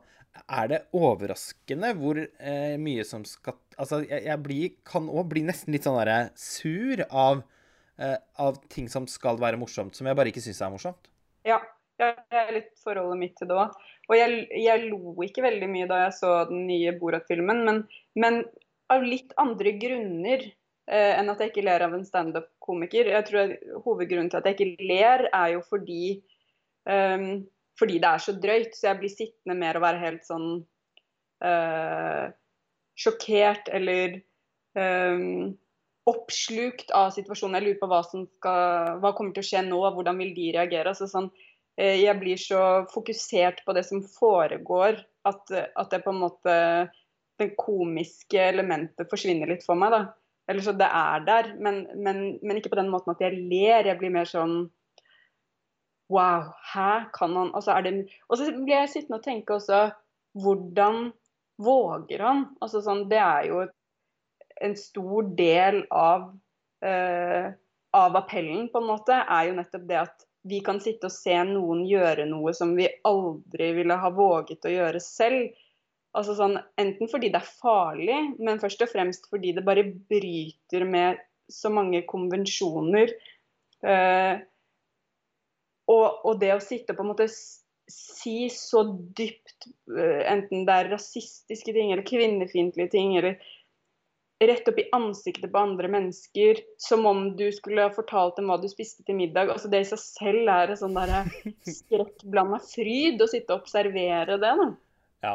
er 0.47 0.69
det 0.71 0.83
overraskende 0.95 1.91
hvor 1.99 2.21
eh, 2.21 2.77
mye 2.81 3.07
som 3.07 3.27
skal 3.27 3.59
Altså, 3.81 4.03
jeg, 4.05 4.27
jeg 4.27 4.43
blir, 4.45 4.73
kan 4.85 5.07
òg 5.09 5.31
bli 5.31 5.41
nesten 5.47 5.73
litt 5.73 5.87
sånn 5.87 5.95
derre 5.97 6.35
sur 6.37 7.01
av, 7.09 7.39
eh, 7.97 8.19
av 8.37 8.59
ting 8.69 8.91
som 8.93 9.07
skal 9.09 9.41
være 9.41 9.57
morsomt, 9.57 9.97
som 9.97 10.05
jeg 10.05 10.19
bare 10.19 10.29
ikke 10.29 10.43
syns 10.45 10.61
er 10.61 10.75
morsomt. 10.75 11.09
Ja, 11.49 11.57
det 12.01 12.41
er 12.43 12.55
litt 12.55 12.73
forholdet 12.83 13.21
mitt 13.21 13.37
til 13.39 13.51
det 13.51 13.59
òg. 13.61 13.77
Og 14.11 14.17
jeg, 14.19 14.41
jeg, 14.59 14.89
lo 14.91 15.15
ikke 15.23 15.45
veldig 15.45 15.69
mye 15.71 15.89
da 15.91 16.01
jeg 16.07 16.17
så 16.19 16.33
den 16.49 16.65
nye 16.67 16.95
Borat-filmen, 16.99 17.63
men, 17.67 17.85
men, 18.19 18.41
av 18.91 19.05
litt 19.07 19.31
andre 19.39 19.77
grunner 19.79 20.43
eh, 20.43 21.13
enn 21.15 21.31
at 21.31 21.43
jeg 21.43 21.53
ikke 21.53 21.67
ler 21.69 21.85
av 21.87 21.95
en 21.95 22.07
standup-komiker. 22.07 23.13
Jeg 23.13 23.27
tror 23.29 23.41
jeg, 23.45 23.61
Hovedgrunnen 23.85 24.33
til 24.33 24.41
at 24.41 24.49
jeg 24.49 24.59
ikke 24.59 24.89
ler, 24.91 25.29
er 25.31 25.53
jo 25.55 25.61
fordi, 25.69 26.17
um, 26.91 27.45
fordi 27.79 28.01
det 28.03 28.11
er 28.11 28.25
så 28.25 28.35
drøyt. 28.35 28.75
Så 28.75 28.89
jeg 28.89 28.99
blir 28.99 29.15
sittende 29.15 29.59
mer 29.61 29.79
og 29.79 29.87
være 29.87 30.03
helt 30.03 30.27
sånn 30.27 30.49
uh, 31.47 32.25
sjokkert 32.99 33.71
eller 33.79 34.19
um, 34.75 35.53
oppslukt 36.11 36.91
av 36.97 37.13
situasjonen. 37.15 37.61
Jeg 37.61 37.67
lurer 37.69 37.81
på 37.85 37.91
hva 37.91 38.01
som 38.07 38.27
skal, 38.27 38.99
hva 39.03 39.15
kommer 39.15 39.37
til 39.37 39.45
å 39.45 39.51
skje 39.53 39.63
nå, 39.67 39.81
hvordan 39.95 40.19
vil 40.19 40.35
de 40.37 40.51
reagere. 40.57 40.93
Altså 40.93 41.07
sånn, 41.11 41.31
jeg 41.81 42.17
blir 42.21 42.41
så 42.41 42.63
fokusert 42.93 43.63
på 43.65 43.75
det 43.77 43.85
som 43.89 44.03
foregår, 44.05 45.01
at, 45.29 45.53
at 45.53 45.93
det 45.93 46.03
på 46.05 46.15
en 46.15 46.25
måte 46.25 46.57
Det 47.41 47.55
komiske 47.57 48.41
elementet 48.51 49.09
forsvinner 49.09 49.49
litt 49.49 49.63
for 49.65 49.79
meg. 49.81 49.95
da. 49.95 50.01
Eller 50.51 50.65
så 50.65 50.75
det 50.77 50.89
er 50.93 51.23
der, 51.25 51.55
men, 51.57 51.87
men, 51.97 52.19
men, 52.43 52.59
ikke 52.59 52.73
på 52.75 52.77
den 52.81 52.91
måten 52.93 53.15
at 53.15 53.23
jeg 53.25 53.39
ler. 53.49 53.87
Jeg 53.89 53.97
blir 54.01 54.13
mer 54.13 54.29
sånn 54.29 54.69
Wow, 56.11 56.51
hæ? 56.73 57.07
Kan 57.15 57.37
han 57.39 57.53
Og 57.55 57.63
så 57.63 57.73
blir 57.79 58.75
jeg 58.75 58.91
sittende 58.91 59.21
og 59.21 59.25
tenke 59.25 59.55
også 59.57 59.93
Hvordan 60.43 61.13
våger 61.63 62.25
han? 62.25 62.49
Altså 62.61 62.83
sånn, 62.85 63.07
Det 63.09 63.21
er 63.23 63.47
jo 63.49 63.63
en 64.61 64.75
stor 64.77 65.29
del 65.39 65.85
av, 65.89 66.27
eh, 66.85 67.53
av 67.97 68.17
appellen, 68.19 68.67
på 68.69 68.83
en 68.83 68.91
måte, 68.91 69.17
er 69.17 69.47
jo 69.49 69.55
nettopp 69.57 69.87
det 69.89 69.97
at 69.97 70.27
vi 70.43 70.61
kan 70.65 70.81
sitte 70.81 71.09
og 71.09 71.15
se 71.15 71.35
noen 71.49 71.83
gjøre 71.89 72.25
noe 72.29 72.53
som 72.57 72.73
vi 72.77 72.89
aldri 73.09 73.73
ville 73.77 73.97
ha 74.01 74.11
våget 74.15 74.65
å 74.65 74.73
gjøre 74.73 75.03
selv. 75.05 75.51
Altså 76.17 76.35
sånn, 76.39 76.57
enten 76.81 77.11
fordi 77.11 77.31
det 77.31 77.43
er 77.43 77.51
farlig, 77.61 78.21
men 78.41 78.61
først 78.63 78.83
og 78.87 78.91
fremst 78.91 79.29
fordi 79.31 79.53
det 79.57 79.67
bare 79.67 79.85
bryter 80.11 80.87
med 80.89 81.21
så 81.51 81.71
mange 81.73 82.03
konvensjoner. 82.09 83.13
Eh, 83.85 84.41
og, 85.91 86.07
og, 86.25 86.35
det 86.41 86.55
å 86.55 86.63
sitte 86.63 86.95
og 86.95 87.01
på 87.01 87.05
en 87.05 87.13
måte 87.13 87.29
si 87.91 88.49
så 88.55 88.85
dypt, 89.19 89.69
eh, 89.93 90.23
enten 90.31 90.67
det 90.67 90.77
er 90.77 90.93
rasistiske 90.95 91.75
ting 91.75 91.93
eller 91.93 92.07
kvinnefiendtlige 92.07 92.93
ting, 92.95 93.17
eller 93.19 93.39
rett 94.41 94.69
opp 94.69 94.79
i 94.79 94.89
ansiktet 94.97 95.53
på 95.53 95.59
andre 95.59 95.89
mennesker, 95.93 96.61
som 96.81 97.05
om 97.07 97.25
du 97.37 97.47
skulle 97.53 97.85
ha 97.85 97.93
fortalt 97.93 98.39
dem 98.39 98.49
hva 98.49 98.57
du 98.61 98.69
spiste 98.71 99.05
til 99.05 99.19
middag. 99.19 99.51
Altså 99.53 99.69
Det 99.69 99.83
i 99.85 99.89
seg 99.91 100.01
selv 100.01 100.53
er 100.53 100.73
en 100.73 100.81
sånn 100.81 100.97
skrekkblanda 101.81 102.61
fryd 102.65 103.21
å 103.21 103.29
sitte 103.31 103.55
og 103.57 103.65
observere 103.65 104.39
det. 104.41 104.55
da. 104.63 104.69
Ja. 105.27 105.35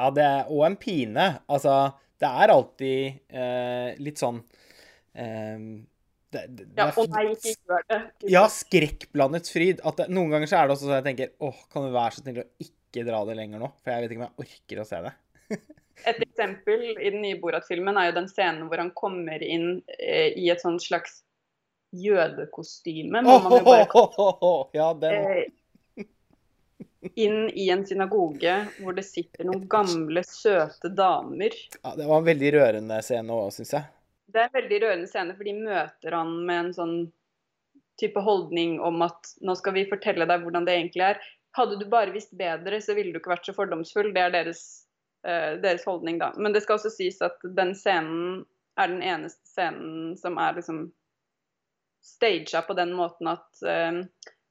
ja 0.00 0.08
det 0.16 0.24
er, 0.24 0.48
og 0.48 0.64
en 0.70 0.78
pine. 0.80 1.28
Altså, 1.44 1.76
det 2.22 2.30
er 2.30 2.54
alltid 2.54 3.36
eh, 3.42 3.90
litt 4.00 4.22
sånn 4.22 4.40
eh, 5.12 5.68
det, 6.32 6.46
det, 6.48 6.64
Ja, 6.72 6.86
det 6.86 6.88
ja, 6.88 6.88
og 6.96 7.12
nei, 7.12 7.26
ikke 7.34 7.52
gjør 7.52 7.86
det. 7.92 8.00
Ja, 8.32 8.46
skrekkblandet 8.52 9.52
fryd. 9.52 9.84
At 9.86 10.06
noen 10.08 10.32
ganger 10.32 10.50
så 10.50 10.62
er 10.62 10.66
det 10.66 10.78
også 10.78 10.88
så 10.88 10.96
jeg 10.98 11.08
tenker 11.10 11.36
åh, 11.44 11.62
kan 11.72 11.84
du 11.84 11.92
være 11.92 12.16
så 12.16 12.24
snill 12.24 12.42
å 12.42 12.48
ikke 12.64 13.04
dra 13.06 13.22
det 13.28 13.36
lenger 13.36 13.60
nå? 13.60 13.70
For 13.82 13.92
jeg 13.92 14.06
vet 14.06 14.16
ikke 14.16 14.24
om 14.24 14.28
jeg 14.30 14.46
orker 14.46 14.82
å 14.82 14.88
se 14.88 15.04
det. 15.04 15.14
Et 16.06 16.18
eksempel 16.22 16.82
i 16.92 17.10
den 17.10 17.22
nye 17.22 17.38
Borat-filmen 17.40 17.96
er 17.96 18.10
jo 18.10 18.16
den 18.18 18.28
scenen 18.28 18.66
hvor 18.68 18.82
han 18.82 18.92
kommer 18.94 19.42
inn 19.42 19.80
eh, 19.98 20.34
i 20.36 20.50
et 20.52 20.60
sånt 20.60 20.84
slags 20.84 21.22
jødekostyme. 21.96 23.22
Må 23.24 23.38
man 23.46 23.56
jo 23.56 23.64
bare 23.64 23.86
Åh, 23.94 24.68
ja, 24.76 24.90
den 25.00 25.14
eh, 25.14 26.04
inn 27.14 27.50
i 27.50 27.68
en 27.70 27.86
synagoge 27.86 28.56
hvor 28.80 28.96
det 28.96 29.06
sitter 29.06 29.46
noen 29.48 29.66
gamle, 29.70 30.22
søte 30.26 30.90
damer. 30.92 31.54
ja, 31.82 31.94
Det 31.96 32.06
var 32.06 32.18
en 32.18 32.30
veldig 32.30 32.52
rørende 32.58 33.02
scene 33.04 33.36
òg, 33.36 33.52
syns 33.54 33.76
jeg. 33.76 33.88
Det 34.26 34.42
er 34.42 34.50
en 34.50 34.56
veldig 34.58 34.80
rørende 34.82 35.10
scene, 35.10 35.36
for 35.36 35.46
de 35.46 35.54
møter 35.56 36.16
han 36.18 36.32
med 36.48 36.64
en 36.64 36.74
sånn 36.76 36.96
type 38.00 38.20
holdning 38.20 38.76
om 38.84 39.00
at 39.06 39.30
nå 39.40 39.54
skal 39.56 39.76
vi 39.78 39.86
fortelle 39.88 40.26
deg 40.28 40.42
hvordan 40.44 40.66
det 40.66 40.74
egentlig 40.76 41.06
er. 41.06 41.22
Hadde 41.56 41.78
du 41.80 41.86
bare 41.88 42.12
visst 42.12 42.34
bedre, 42.36 42.80
så 42.84 42.96
ville 42.96 43.14
du 43.14 43.20
ikke 43.22 43.32
vært 43.32 43.48
så 43.48 43.54
fordomsfull. 43.56 44.10
Det 44.12 44.26
er 44.26 44.34
deres, 44.34 44.64
deres 45.62 45.82
holdning, 45.86 46.20
da. 46.22 46.32
Men 46.36 46.54
det 46.54 46.62
skal 46.62 46.76
også 46.78 46.92
sies 46.94 47.18
at 47.24 47.42
den 47.56 47.72
scenen 47.74 48.44
er 48.76 48.92
den 48.92 49.02
eneste 49.02 49.48
scenen 49.48 50.16
som 50.20 50.38
er 50.38 50.58
liksom 50.58 50.84
staged 52.04 52.66
på 52.66 52.76
den 52.78 52.92
måten 52.96 53.30
at 53.32 53.62
uh, 53.66 54.02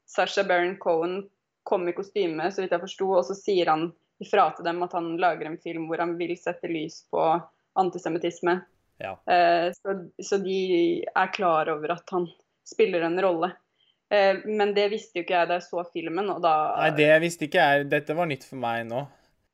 Sasha 0.09 0.43
Baron 0.43 0.77
Cohen 0.81 1.23
kom 1.63 1.87
i 1.89 1.93
kostyme, 1.97 2.51
så 2.51 2.61
vidt 2.61 2.73
jeg 2.75 2.83
forsto, 2.83 3.09
og 3.17 3.25
så 3.25 3.37
sier 3.37 3.71
han 3.71 3.89
ifra 4.21 4.49
til 4.55 4.67
dem 4.67 4.83
at 4.85 4.93
han 4.95 5.15
lager 5.21 5.49
en 5.49 5.59
film 5.61 5.87
hvor 5.89 6.01
han 6.03 6.15
vil 6.19 6.35
sette 6.39 6.69
lys 6.69 7.03
på 7.11 7.21
antisemittisme. 7.79 8.59
Ja. 9.01 9.15
Uh, 9.29 9.69
så, 9.75 9.99
så 10.23 10.39
de 10.43 10.57
er 11.07 11.31
klar 11.35 11.71
over 11.73 11.95
at 11.97 12.15
han 12.15 12.27
spiller 12.65 13.05
en 13.05 13.21
rolle. 13.21 13.53
Eh, 14.09 14.37
men 14.45 14.73
det 14.73 14.89
visste 14.91 15.19
jo 15.19 15.25
ikke 15.25 15.33
jeg 15.33 15.49
da 15.49 15.57
jeg 15.57 15.65
så 15.65 15.83
filmen, 15.89 16.29
og 16.29 16.41
da 16.43 16.55
Nei, 16.77 16.91
det 16.97 17.13
visste 17.23 17.47
ikke 17.47 17.61
jeg. 17.61 17.87
Dette 17.89 18.17
var 18.17 18.29
nytt 18.29 18.45
for 18.45 18.61
meg 18.61 18.83
nå. 18.89 19.05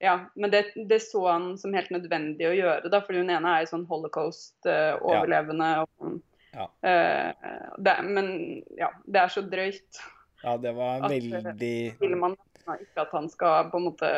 Ja, 0.02 0.16
men 0.34 0.52
det, 0.54 0.64
det 0.90 0.98
så 1.06 1.28
han 1.28 1.52
som 1.62 1.76
helt 1.78 1.92
nødvendig 1.94 2.48
å 2.50 2.56
gjøre, 2.58 2.90
da, 2.90 3.04
fordi 3.06 3.22
hun 3.22 3.30
ene 3.30 3.52
er 3.54 3.66
jo 3.66 3.72
sånn 3.76 3.88
holocaust-overlevende. 3.90 5.72
Ja. 5.78 6.14
Ja. 6.52 6.66
Uh, 6.84 7.52
det, 7.78 7.94
men 8.04 8.32
ja, 8.76 8.90
det 9.06 9.22
er 9.22 9.32
så 9.32 9.44
drøyt. 9.46 10.00
Ja, 10.42 10.58
det 10.58 10.74
var 10.76 11.06
At, 11.06 11.14
veldig 11.14 11.76
Vil 12.02 12.16
man 12.18 12.34
ikke 12.82 13.06
at 13.06 13.14
han 13.14 13.30
skal 13.32 13.70
på 13.72 13.80
en 13.80 13.86
måte 13.92 14.10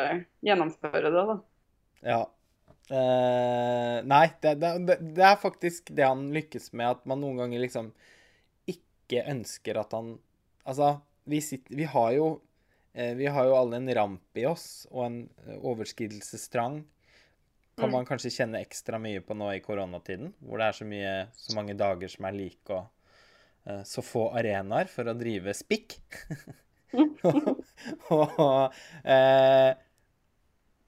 gjennomføre 0.44 1.12
det, 1.12 1.26
da. 1.30 1.36
Ja. 2.04 2.22
Uh, 2.90 4.00
nei, 4.04 4.26
det, 4.44 4.56
det, 4.60 4.98
det 5.16 5.24
er 5.24 5.38
faktisk 5.40 5.92
det 5.96 6.04
han 6.04 6.26
lykkes 6.34 6.72
med, 6.76 6.98
at 6.98 7.06
man 7.08 7.22
noen 7.22 7.44
ganger 7.44 7.62
liksom 7.62 7.92
ikke 8.70 9.24
ønsker 9.32 9.80
at 9.80 9.96
han 9.96 10.16
Altså, 10.64 10.94
vi, 11.28 11.42
sitter, 11.44 11.76
vi 11.76 11.84
har 11.84 12.12
jo 12.16 12.28
eh, 12.30 12.38
Vi 12.94 13.26
har 13.26 13.48
jo 13.48 13.56
alle 13.58 13.80
en 13.80 13.94
ramp 13.98 14.38
i 14.38 14.44
oss, 14.46 14.86
og 14.92 15.06
en 15.08 15.16
eh, 15.48 15.56
overskridelsestrang 15.58 16.82
kan 17.74 17.88
Mm. 17.90 17.92
man 17.96 18.06
kanskje 18.06 18.30
kjenne 18.30 18.60
ekstra 18.62 19.00
mye 19.02 19.18
på 19.26 19.34
nå 19.34 19.48
i 19.50 19.62
koronatiden, 19.62 20.28
hvor 20.46 20.60
det 20.62 20.66
er 20.68 20.76
så 20.78 20.84
mye, 20.86 21.14
så 21.34 21.56
mange 21.56 21.74
dager 21.74 22.08
som 22.12 22.28
er 22.28 22.36
like, 22.36 22.70
og 22.70 22.86
eh, 23.66 23.80
så 23.82 24.04
få 24.06 24.28
arenaer 24.38 24.86
for 24.86 25.10
å 25.10 25.14
drive 25.18 25.50
spikk. 25.58 25.96
og, 28.14 28.76
eh, 29.02 29.72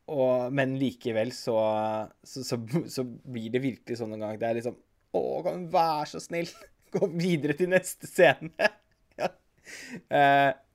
og, 0.06 0.52
men 0.54 0.76
likevel 0.78 1.32
så, 1.34 1.56
så, 2.22 2.44
så, 2.46 2.60
så 2.86 3.02
blir 3.02 3.50
det 3.50 3.64
virkelig 3.64 3.98
sånn 3.98 4.14
noen 4.14 4.22
gang. 4.28 4.38
Det 4.38 4.50
er 4.52 4.60
liksom 4.60 4.78
Å, 5.16 5.22
kan 5.42 5.66
du 5.66 5.72
være 5.74 6.06
så 6.12 6.20
snill? 6.22 6.50
Gå 6.94 7.08
videre 7.18 7.56
til 7.58 7.70
neste 7.72 8.06
scene. 8.06 8.52
ja. 9.20 9.32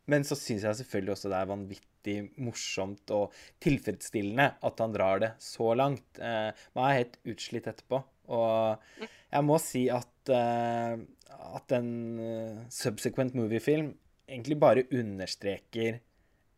Men 0.09 0.25
så 0.25 0.37
syns 0.37 0.65
jeg 0.65 0.79
selvfølgelig 0.81 1.13
også 1.15 1.31
det 1.31 1.37
er 1.37 1.49
vanvittig 1.49 2.15
morsomt 2.41 3.13
og 3.13 3.35
tilfredsstillende 3.61 4.47
at 4.65 4.81
han 4.81 4.95
drar 4.95 5.21
det 5.21 5.31
så 5.43 5.73
langt. 5.77 6.17
Eh, 6.17 6.49
man 6.77 6.87
er 6.87 7.01
helt 7.03 7.19
utslitt 7.29 7.69
etterpå. 7.69 8.01
Og 8.31 9.05
jeg 9.31 9.45
må 9.45 9.59
si 9.61 9.85
at, 9.93 10.31
eh, 10.33 10.95
at 11.59 11.75
en 11.77 11.91
eh, 12.23 12.63
subsequent 12.73 13.37
movie-film 13.37 13.93
egentlig 14.31 14.57
bare 14.59 14.87
understreker 14.95 16.01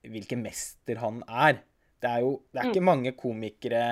hvilken 0.04 0.44
mester 0.46 1.00
han 1.02 1.22
er. 1.28 1.62
Det 2.04 2.10
er 2.10 2.24
jo 2.24 2.36
det 2.52 2.62
er 2.62 2.72
ikke 2.72 2.84
mange 2.84 3.14
komikere 3.18 3.86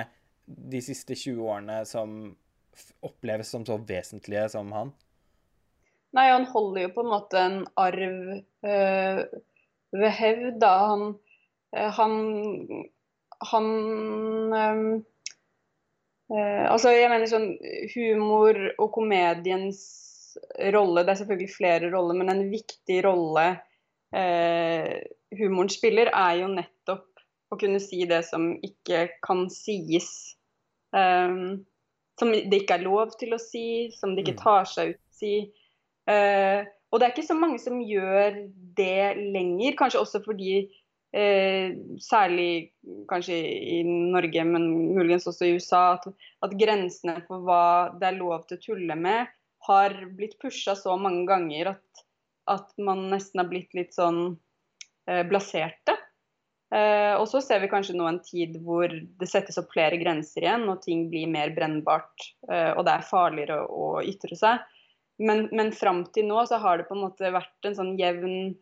de 0.46 0.80
siste 0.84 1.16
20 1.16 1.48
årene 1.48 1.78
som 1.88 2.34
oppleves 3.04 3.52
som 3.52 3.64
så 3.68 3.78
vesentlige 3.88 4.48
som 4.52 4.72
han. 4.74 4.92
Nei, 6.12 6.26
han 6.28 6.44
holder 6.52 6.86
jo 6.86 6.90
på 6.92 7.04
en 7.04 7.10
måte 7.12 7.40
en 7.40 7.58
arv 7.80 8.16
øh, 8.68 9.20
ved 9.96 10.12
hevd, 10.18 10.58
da. 10.60 10.72
Han, 10.90 11.04
øh, 11.76 11.90
han, 11.98 12.16
han 13.52 13.68
eh, 16.32 16.66
Altså, 16.68 16.92
jeg 16.92 17.10
mener 17.12 17.28
sånn 17.28 17.48
humor 17.94 18.60
og 18.80 18.92
komediens 18.94 19.82
rolle 20.72 21.02
Det 21.04 21.12
er 21.12 21.18
selvfølgelig 21.20 21.52
flere 21.52 21.90
roller, 21.92 22.16
men 22.16 22.32
en 22.32 22.46
viktig 22.52 23.02
rolle 23.04 23.50
humoren 24.12 25.70
spiller, 25.72 26.08
er 26.12 26.42
jo 26.42 26.48
nettopp 26.52 27.20
å 27.52 27.56
kunne 27.60 27.80
si 27.80 28.02
det 28.08 28.22
som 28.28 28.50
ikke 28.64 29.06
kan 29.24 29.46
sies. 29.52 30.08
Som 30.92 32.32
det 32.32 32.58
ikke 32.62 32.76
er 32.76 32.84
lov 32.84 33.14
til 33.20 33.32
å 33.36 33.40
si, 33.40 33.88
som 33.96 34.12
det 34.12 34.24
ikke 34.26 34.36
Mm. 34.36 34.42
tar 34.42 34.68
seg 34.68 34.92
ut 34.92 35.00
å 35.00 35.16
si. 35.16 35.32
Eh, 36.10 36.66
og 36.90 36.98
det 36.98 37.06
er 37.06 37.14
ikke 37.14 37.28
så 37.28 37.38
mange 37.38 37.60
som 37.62 37.80
gjør 37.80 38.38
det 38.76 39.18
lenger, 39.32 39.76
kanskje 39.78 40.02
også 40.02 40.20
fordi 40.24 40.54
eh, 41.14 41.74
særlig 42.02 42.72
kanskje 43.10 43.38
i 43.78 43.80
Norge, 43.86 44.44
men 44.48 44.68
muligens 44.96 45.28
også 45.30 45.48
i 45.48 45.56
USA, 45.56 45.84
at, 45.96 46.08
at 46.44 46.56
grensene 46.60 47.20
for 47.28 47.44
hva 47.46 47.64
det 48.00 48.10
er 48.10 48.20
lov 48.20 48.46
til 48.48 48.58
å 48.58 48.64
tulle 48.66 48.98
med, 48.98 49.30
har 49.68 49.94
blitt 50.18 50.40
pusha 50.42 50.74
så 50.74 50.96
mange 50.98 51.24
ganger 51.28 51.76
at, 51.76 52.06
at 52.50 52.72
man 52.82 53.06
nesten 53.12 53.44
har 53.44 53.50
blitt 53.50 53.70
litt 53.78 53.94
sånn 53.94 54.24
eh, 55.08 55.22
blaserte. 55.28 55.98
Og 56.72 57.26
så 57.28 57.42
ser 57.44 57.60
vi 57.60 57.68
kanskje 57.68 57.92
nå 57.98 58.06
en 58.08 58.18
tid 58.24 58.54
hvor 58.64 58.88
det 58.88 59.26
settes 59.28 59.58
opp 59.60 59.74
flere 59.74 59.98
grenser 60.00 60.46
igjen, 60.46 60.62
og 60.72 60.78
ting 60.80 61.02
blir 61.12 61.28
mer 61.28 61.50
brennbart, 61.52 62.24
og 62.48 62.80
det 62.86 62.94
er 62.94 63.04
farligere 63.04 63.58
å, 63.66 63.90
å 63.98 64.04
ytre 64.08 64.38
seg. 64.40 64.62
Men, 65.20 65.46
men 65.52 65.72
fram 65.76 66.04
til 66.14 66.26
nå 66.30 66.40
så 66.48 66.58
har 66.62 66.80
det 66.80 66.88
på 66.88 66.96
en 66.96 67.04
måte 67.04 67.30
vært 67.34 67.68
en 67.68 67.76
sånn 67.76 67.92
jevn 68.00 68.54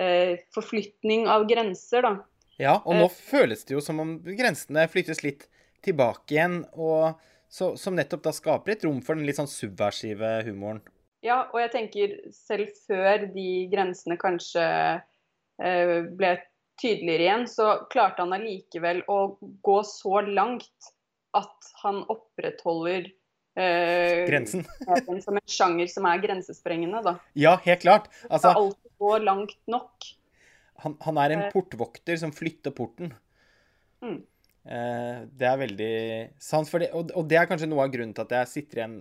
eh, 0.00 0.40
forflytning 0.54 1.28
av 1.30 1.46
grenser, 1.48 2.04
da. 2.04 2.14
Ja, 2.60 2.76
og 2.84 2.94
nå 2.98 3.08
føles 3.10 3.64
det 3.66 3.74
jo 3.74 3.82
som 3.82 3.98
om 4.02 4.16
grensene 4.22 4.84
flyttes 4.90 5.24
litt 5.24 5.48
tilbake 5.84 6.36
igjen, 6.36 6.60
og 6.78 7.16
så, 7.50 7.72
som 7.78 7.96
nettopp 7.98 8.22
da 8.24 8.32
skaper 8.34 8.74
et 8.74 8.84
rom 8.86 9.00
for 9.04 9.18
den 9.18 9.26
litt 9.26 9.40
sånn 9.40 9.50
subversive 9.50 10.36
humoren. 10.46 10.82
Ja, 11.24 11.46
og 11.54 11.60
jeg 11.62 11.72
tenker 11.72 12.16
selv 12.36 12.74
før 12.84 13.26
de 13.32 13.48
grensene 13.72 14.18
kanskje 14.20 14.64
eh, 14.64 16.00
ble 16.04 16.34
tydeligere 16.80 17.26
igjen, 17.26 17.46
så 17.48 17.68
klarte 17.92 18.24
han 18.24 18.34
allikevel 18.36 19.02
å 19.10 19.18
gå 19.64 19.78
så 19.88 20.20
langt 20.26 20.90
at 21.34 21.70
han 21.82 22.02
opprettholder 22.12 23.08
eh, 23.56 24.24
Grensen. 24.28 24.64
som 25.24 25.38
en 25.38 25.46
sjanger 25.46 25.90
som 25.92 26.06
er 26.10 26.20
grensesprengende, 26.22 27.02
da. 27.06 27.16
Ja, 27.38 27.56
helt 27.64 27.82
klart. 27.84 28.10
Altså, 28.28 28.50
skal 28.50 28.60
alltid 28.62 28.94
gå 29.04 29.16
langt 29.24 29.58
nok. 29.70 30.12
han, 30.84 30.96
han 31.00 31.18
er 31.22 31.36
en 31.36 31.42
Eh. 31.46 31.50
portvokter 31.54 32.16
som 32.20 32.32
flytter 32.34 32.74
porten. 32.76 33.14
Mm. 34.04 34.20
Uh, 34.64 35.24
det 35.36 35.44
er 35.44 35.58
veldig 35.60 35.94
sant, 36.40 36.68
for 36.70 36.80
det, 36.80 36.88
og, 36.96 37.10
og 37.12 37.26
det 37.28 37.36
er 37.36 37.48
kanskje 37.50 37.68
noe 37.68 37.84
av 37.84 37.90
grunnen 37.92 38.14
til 38.16 38.24
at 38.24 38.30
jeg 38.32 38.48
sitter 38.48 38.80
igjen 38.80 38.94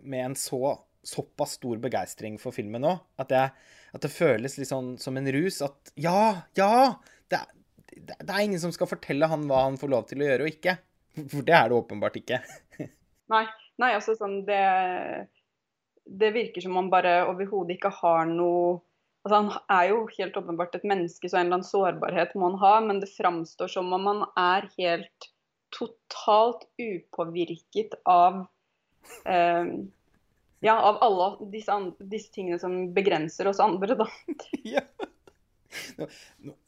med 0.00 0.24
en 0.30 0.36
så, 0.38 0.78
såpass 1.04 1.58
stor 1.58 1.80
begeistring 1.80 2.38
for 2.40 2.56
filmen 2.56 2.80
nå. 2.84 2.94
At, 3.20 3.32
jeg, 3.32 3.52
at 3.92 4.04
det 4.04 4.12
føles 4.12 4.56
litt 4.56 4.70
sånn 4.70 4.94
som 5.00 5.16
en 5.20 5.28
rus. 5.36 5.60
At 5.64 5.92
ja, 6.00 6.46
ja! 6.56 6.96
Det, 7.28 7.40
det, 7.92 8.16
det 8.16 8.32
er 8.32 8.44
ingen 8.46 8.62
som 8.62 8.72
skal 8.72 8.88
fortelle 8.88 9.28
han 9.28 9.44
hva 9.50 9.66
han 9.66 9.76
får 9.80 9.92
lov 9.92 10.08
til 10.08 10.24
å 10.24 10.28
gjøre 10.30 10.46
og 10.46 10.54
ikke. 10.54 10.76
For 11.20 11.44
det 11.44 11.56
er 11.56 11.68
det 11.68 11.78
åpenbart 11.80 12.16
ikke. 12.20 12.40
Nei, 13.34 13.44
nei 13.80 13.94
altså 13.96 14.16
sånn 14.18 14.42
det 14.48 14.62
Det 16.20 16.30
virker 16.34 16.64
som 16.64 16.74
man 16.74 16.88
bare 16.90 17.20
overhodet 17.30 17.76
ikke 17.76 17.92
har 18.00 18.24
noe 18.28 18.80
Altså 19.20 19.36
Han 19.36 19.50
er 19.68 19.90
jo 19.90 19.98
helt 20.16 20.36
åpenbart 20.40 20.74
et 20.78 20.86
menneske, 20.88 21.28
så 21.28 21.36
en 21.36 21.46
eller 21.46 21.58
annen 21.58 21.68
sårbarhet 21.68 22.30
må 22.40 22.48
han 22.48 22.60
ha, 22.62 22.72
men 22.80 23.02
det 23.02 23.10
framstår 23.12 23.68
som 23.68 23.92
om 23.92 24.06
han 24.08 24.22
er 24.40 24.64
helt 24.78 25.26
totalt 25.76 26.64
upåvirket 26.80 27.98
av 28.08 28.46
eh, 29.28 29.74
Ja, 30.64 30.74
av 30.76 30.98
alle 31.04 31.28
disse, 31.52 31.76
disse 32.00 32.32
tingene 32.32 32.58
som 32.60 32.94
begrenser 32.96 33.48
oss 33.52 33.60
andre, 33.60 33.96
da. 34.00 34.08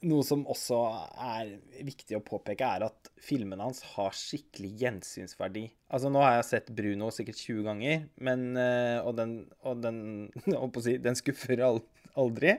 Noe 0.08 0.24
som 0.26 0.44
også 0.50 0.78
er 1.24 1.54
viktig 1.84 2.16
å 2.18 2.22
påpeke, 2.24 2.68
er 2.68 2.86
at 2.86 3.10
filmene 3.22 3.66
hans 3.66 3.82
har 3.94 4.14
skikkelig 4.16 4.72
gjensynsverdi. 4.82 5.66
Altså, 5.92 6.12
nå 6.12 6.22
har 6.24 6.38
jeg 6.38 6.48
sett 6.50 6.70
Bruno 6.76 7.10
sikkert 7.14 7.40
20 7.42 7.66
ganger, 7.68 8.06
men, 8.22 8.46
eh, 8.60 8.98
og 9.02 9.16
den, 9.18 9.36
og 9.66 9.82
den, 9.84 9.98
si, 10.86 10.96
den 11.02 11.18
skuffer 11.18 11.64
aldri. 11.66 12.56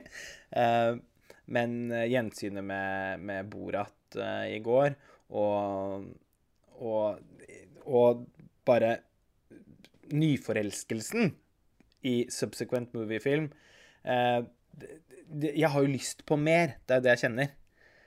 Eh, 0.56 0.92
men 1.54 1.80
eh, 1.92 2.08
gjensynet 2.12 2.64
med, 2.64 3.24
med 3.24 3.50
Borat 3.52 4.20
i 4.46 4.60
går, 4.62 4.94
og, 5.34 6.04
og, 6.78 7.48
og 7.82 8.20
bare 8.68 8.92
nyforelskelsen 10.14 11.32
i 12.04 12.14
subsequent 12.32 12.92
moviefilm 12.96 13.48
eh, 14.04 14.44
jeg 15.44 15.70
har 15.70 15.84
jo 15.84 15.92
lyst 15.92 16.24
på 16.28 16.38
mer. 16.40 16.78
Det 16.84 16.96
er 16.96 17.00
jo 17.00 17.06
det 17.06 17.14
jeg 17.14 17.22
kjenner. 17.26 17.52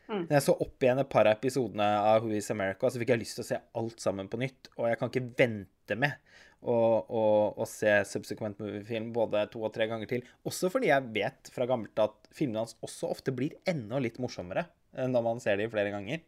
Mm. 0.08 0.22
Når 0.24 0.36
jeg 0.38 0.46
så 0.46 0.56
opp 0.64 0.84
igjen 0.86 1.02
et 1.02 1.10
par 1.12 1.28
av 1.28 1.36
episodene 1.36 1.88
av 2.00 2.24
Who 2.24 2.32
is 2.38 2.48
America, 2.54 2.90
så 2.90 3.02
fikk 3.02 3.12
jeg 3.12 3.22
lyst 3.24 3.40
til 3.40 3.44
å 3.44 3.50
se 3.50 3.60
alt 3.82 4.04
sammen 4.04 4.30
på 4.32 4.40
nytt. 4.40 4.70
Og 4.78 4.88
jeg 4.88 5.00
kan 5.00 5.12
ikke 5.12 5.26
vente 5.40 5.98
med 6.00 6.16
å, 6.62 6.76
å, 6.76 7.24
å 7.60 7.68
se 7.70 7.92
subsequent 8.08 8.62
movie-film 8.64 9.12
både 9.16 9.44
to 9.52 9.66
og 9.68 9.74
tre 9.76 9.90
ganger 9.92 10.10
til. 10.10 10.24
Også 10.48 10.72
fordi 10.74 10.92
jeg 10.94 11.12
vet 11.16 11.52
fra 11.54 11.68
gammelt 11.70 12.00
at 12.02 12.16
filmene 12.36 12.64
hans 12.64 12.78
også 12.86 13.12
ofte 13.12 13.36
blir 13.36 13.58
enda 13.68 14.00
litt 14.04 14.20
morsommere 14.24 14.68
når 14.98 15.26
man 15.26 15.42
ser 15.44 15.60
dem 15.60 15.72
flere 15.74 15.92
ganger. 15.94 16.24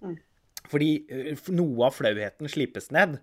Mm. 0.00 0.16
Fordi 0.70 0.90
eh, 1.12 1.50
noe 1.54 1.88
av 1.88 1.96
flauheten 1.96 2.50
slipes 2.50 2.90
ned. 2.94 3.18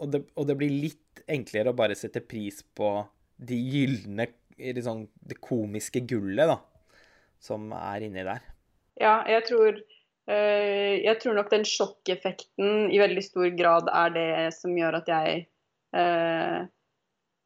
Og 0.00 0.14
det, 0.14 0.22
og 0.38 0.46
det 0.48 0.56
blir 0.58 0.72
litt 0.86 1.24
enklere 1.30 1.72
å 1.72 1.76
bare 1.76 1.98
sette 1.98 2.22
pris 2.24 2.62
på 2.76 2.94
de 3.40 3.56
gylne 3.56 4.26
liksom, 4.76 5.06
det 5.26 5.40
komiske 5.42 6.02
gullet 6.08 6.50
da, 6.50 6.58
som 7.42 7.70
er 7.76 8.06
inni 8.06 8.24
der. 8.26 8.42
Ja, 9.00 9.20
jeg 9.28 9.46
tror, 9.48 9.78
øh, 9.78 10.96
jeg 11.00 11.16
tror 11.22 11.38
nok 11.38 11.52
den 11.52 11.64
sjokkeffekten 11.68 12.90
i 12.92 13.00
veldig 13.00 13.24
stor 13.24 13.48
grad 13.56 13.88
er 13.92 14.12
det 14.16 14.28
som 14.56 14.76
gjør 14.76 15.00
at 15.00 15.08
jeg 15.12 15.46
øh, 15.96 16.68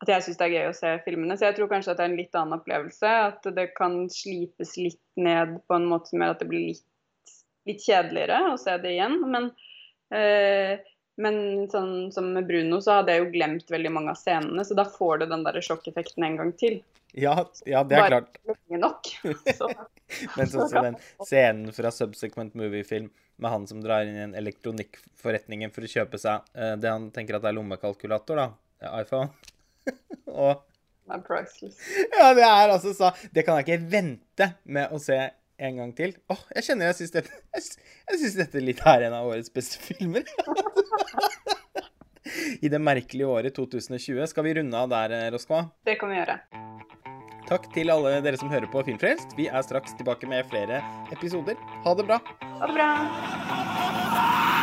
at 0.04 0.10
jeg 0.10 0.24
syns 0.24 0.40
det 0.40 0.46
er 0.46 0.56
gøy 0.56 0.66
å 0.68 0.76
se 0.76 0.90
filmene. 1.04 1.36
Så 1.38 1.46
jeg 1.46 1.56
tror 1.56 1.70
kanskje 1.70 1.94
at 1.94 2.00
det 2.00 2.04
er 2.04 2.10
en 2.10 2.18
litt 2.18 2.34
annen 2.36 2.58
opplevelse. 2.58 3.12
At 3.30 3.46
det 3.56 3.70
kan 3.78 4.02
slipes 4.12 4.74
litt 4.76 5.00
ned 5.16 5.54
på 5.64 5.78
en 5.78 5.86
måte 5.88 6.10
som 6.10 6.20
gjør 6.20 6.34
at 6.34 6.42
det 6.42 6.48
blir 6.50 6.66
litt, 6.72 7.38
litt 7.70 7.86
kjedeligere 7.86 8.50
å 8.50 8.58
se 8.60 8.74
det 8.82 8.92
igjen. 8.98 9.16
Men 9.32 9.48
øh, 10.12 10.82
men 11.16 11.36
sånn 11.70 12.10
som 12.14 12.32
med 12.34 12.48
Bruno, 12.48 12.80
så 12.82 12.98
hadde 12.98 13.14
jeg 13.14 13.22
jo 13.22 13.32
glemt 13.36 13.70
veldig 13.70 13.92
mange 13.94 14.14
av 14.14 14.18
scenene, 14.18 14.64
så 14.66 14.74
da 14.74 14.86
får 14.88 15.22
du 15.22 15.28
den 15.30 15.44
der 15.46 15.60
sjokkeffekten 15.62 16.26
en 16.26 16.38
gang 16.40 16.50
til. 16.58 16.80
Ja, 17.14 17.34
ja 17.66 17.84
det 17.86 17.98
er 17.98 18.08
klart. 18.10 18.38
Lenge 18.48 18.80
nok. 18.82 19.10
Så. 19.58 19.68
Men 20.34 20.50
sånn 20.50 20.70
som 20.70 20.88
den 20.88 20.98
scenen 21.22 21.74
fra 21.76 21.92
Subsequent 21.94 22.56
Movie-film 22.58 23.10
med 23.36 23.50
han 23.50 23.66
som 23.70 23.80
drar 23.82 24.06
inn 24.06 24.18
i 24.18 24.24
en 24.24 24.34
elektronikkforretningen 24.38 25.72
for 25.74 25.86
å 25.86 25.90
kjøpe 25.90 26.20
seg 26.22 26.44
uh, 26.58 26.74
det 26.78 26.90
han 26.90 27.08
tenker 27.14 27.38
at 27.38 27.48
er 27.48 27.56
lommekalkulator, 27.56 28.38
da. 28.38 29.00
iPhone. 29.00 29.30
Og 30.30 30.62
Ja, 32.16 32.30
det 32.32 32.46
er 32.46 32.70
altså 32.72 32.94
så 32.96 33.10
Det 33.28 33.42
kan 33.44 33.58
jeg 33.58 33.66
ikke 33.66 33.90
vente 33.92 34.46
med 34.64 34.94
å 34.94 35.00
se 35.02 35.18
en 35.64 35.76
gang 35.78 35.92
til. 35.96 36.16
Åh, 36.26 36.38
oh, 36.38 36.54
jeg 36.56 36.68
kjenner 36.68 36.90
jeg 36.90 37.02
syns 37.02 37.14
dette, 37.14 37.36
jeg, 37.54 38.18
synes 38.18 38.38
dette 38.40 38.62
litt 38.62 38.80
er 38.88 39.06
en 39.06 39.18
av 39.20 39.28
årets 39.28 39.52
beste 39.54 39.82
filmer. 39.84 40.26
I 42.64 42.70
det 42.72 42.80
merkelige 42.82 43.28
året 43.30 43.54
2020. 43.54 44.24
Skal 44.32 44.48
vi 44.48 44.56
runde 44.58 44.80
av 44.80 44.90
der, 44.90 45.16
Roskva? 45.34 45.66
Det 45.86 45.98
kan 46.00 46.10
vi 46.10 46.18
gjøre. 46.18 46.40
Takk 47.44 47.68
til 47.74 47.92
alle 47.92 48.16
dere 48.24 48.40
som 48.40 48.48
hører 48.52 48.70
på 48.72 48.80
Filmfrelst. 48.86 49.36
Vi 49.36 49.50
er 49.52 49.66
straks 49.66 49.92
tilbake 49.98 50.28
med 50.30 50.48
flere 50.48 50.80
episoder. 51.12 51.60
Ha 51.84 51.94
det 51.98 52.08
bra. 52.08 52.20
Ha 52.40 52.70
det 52.70 52.76
bra. 52.78 54.53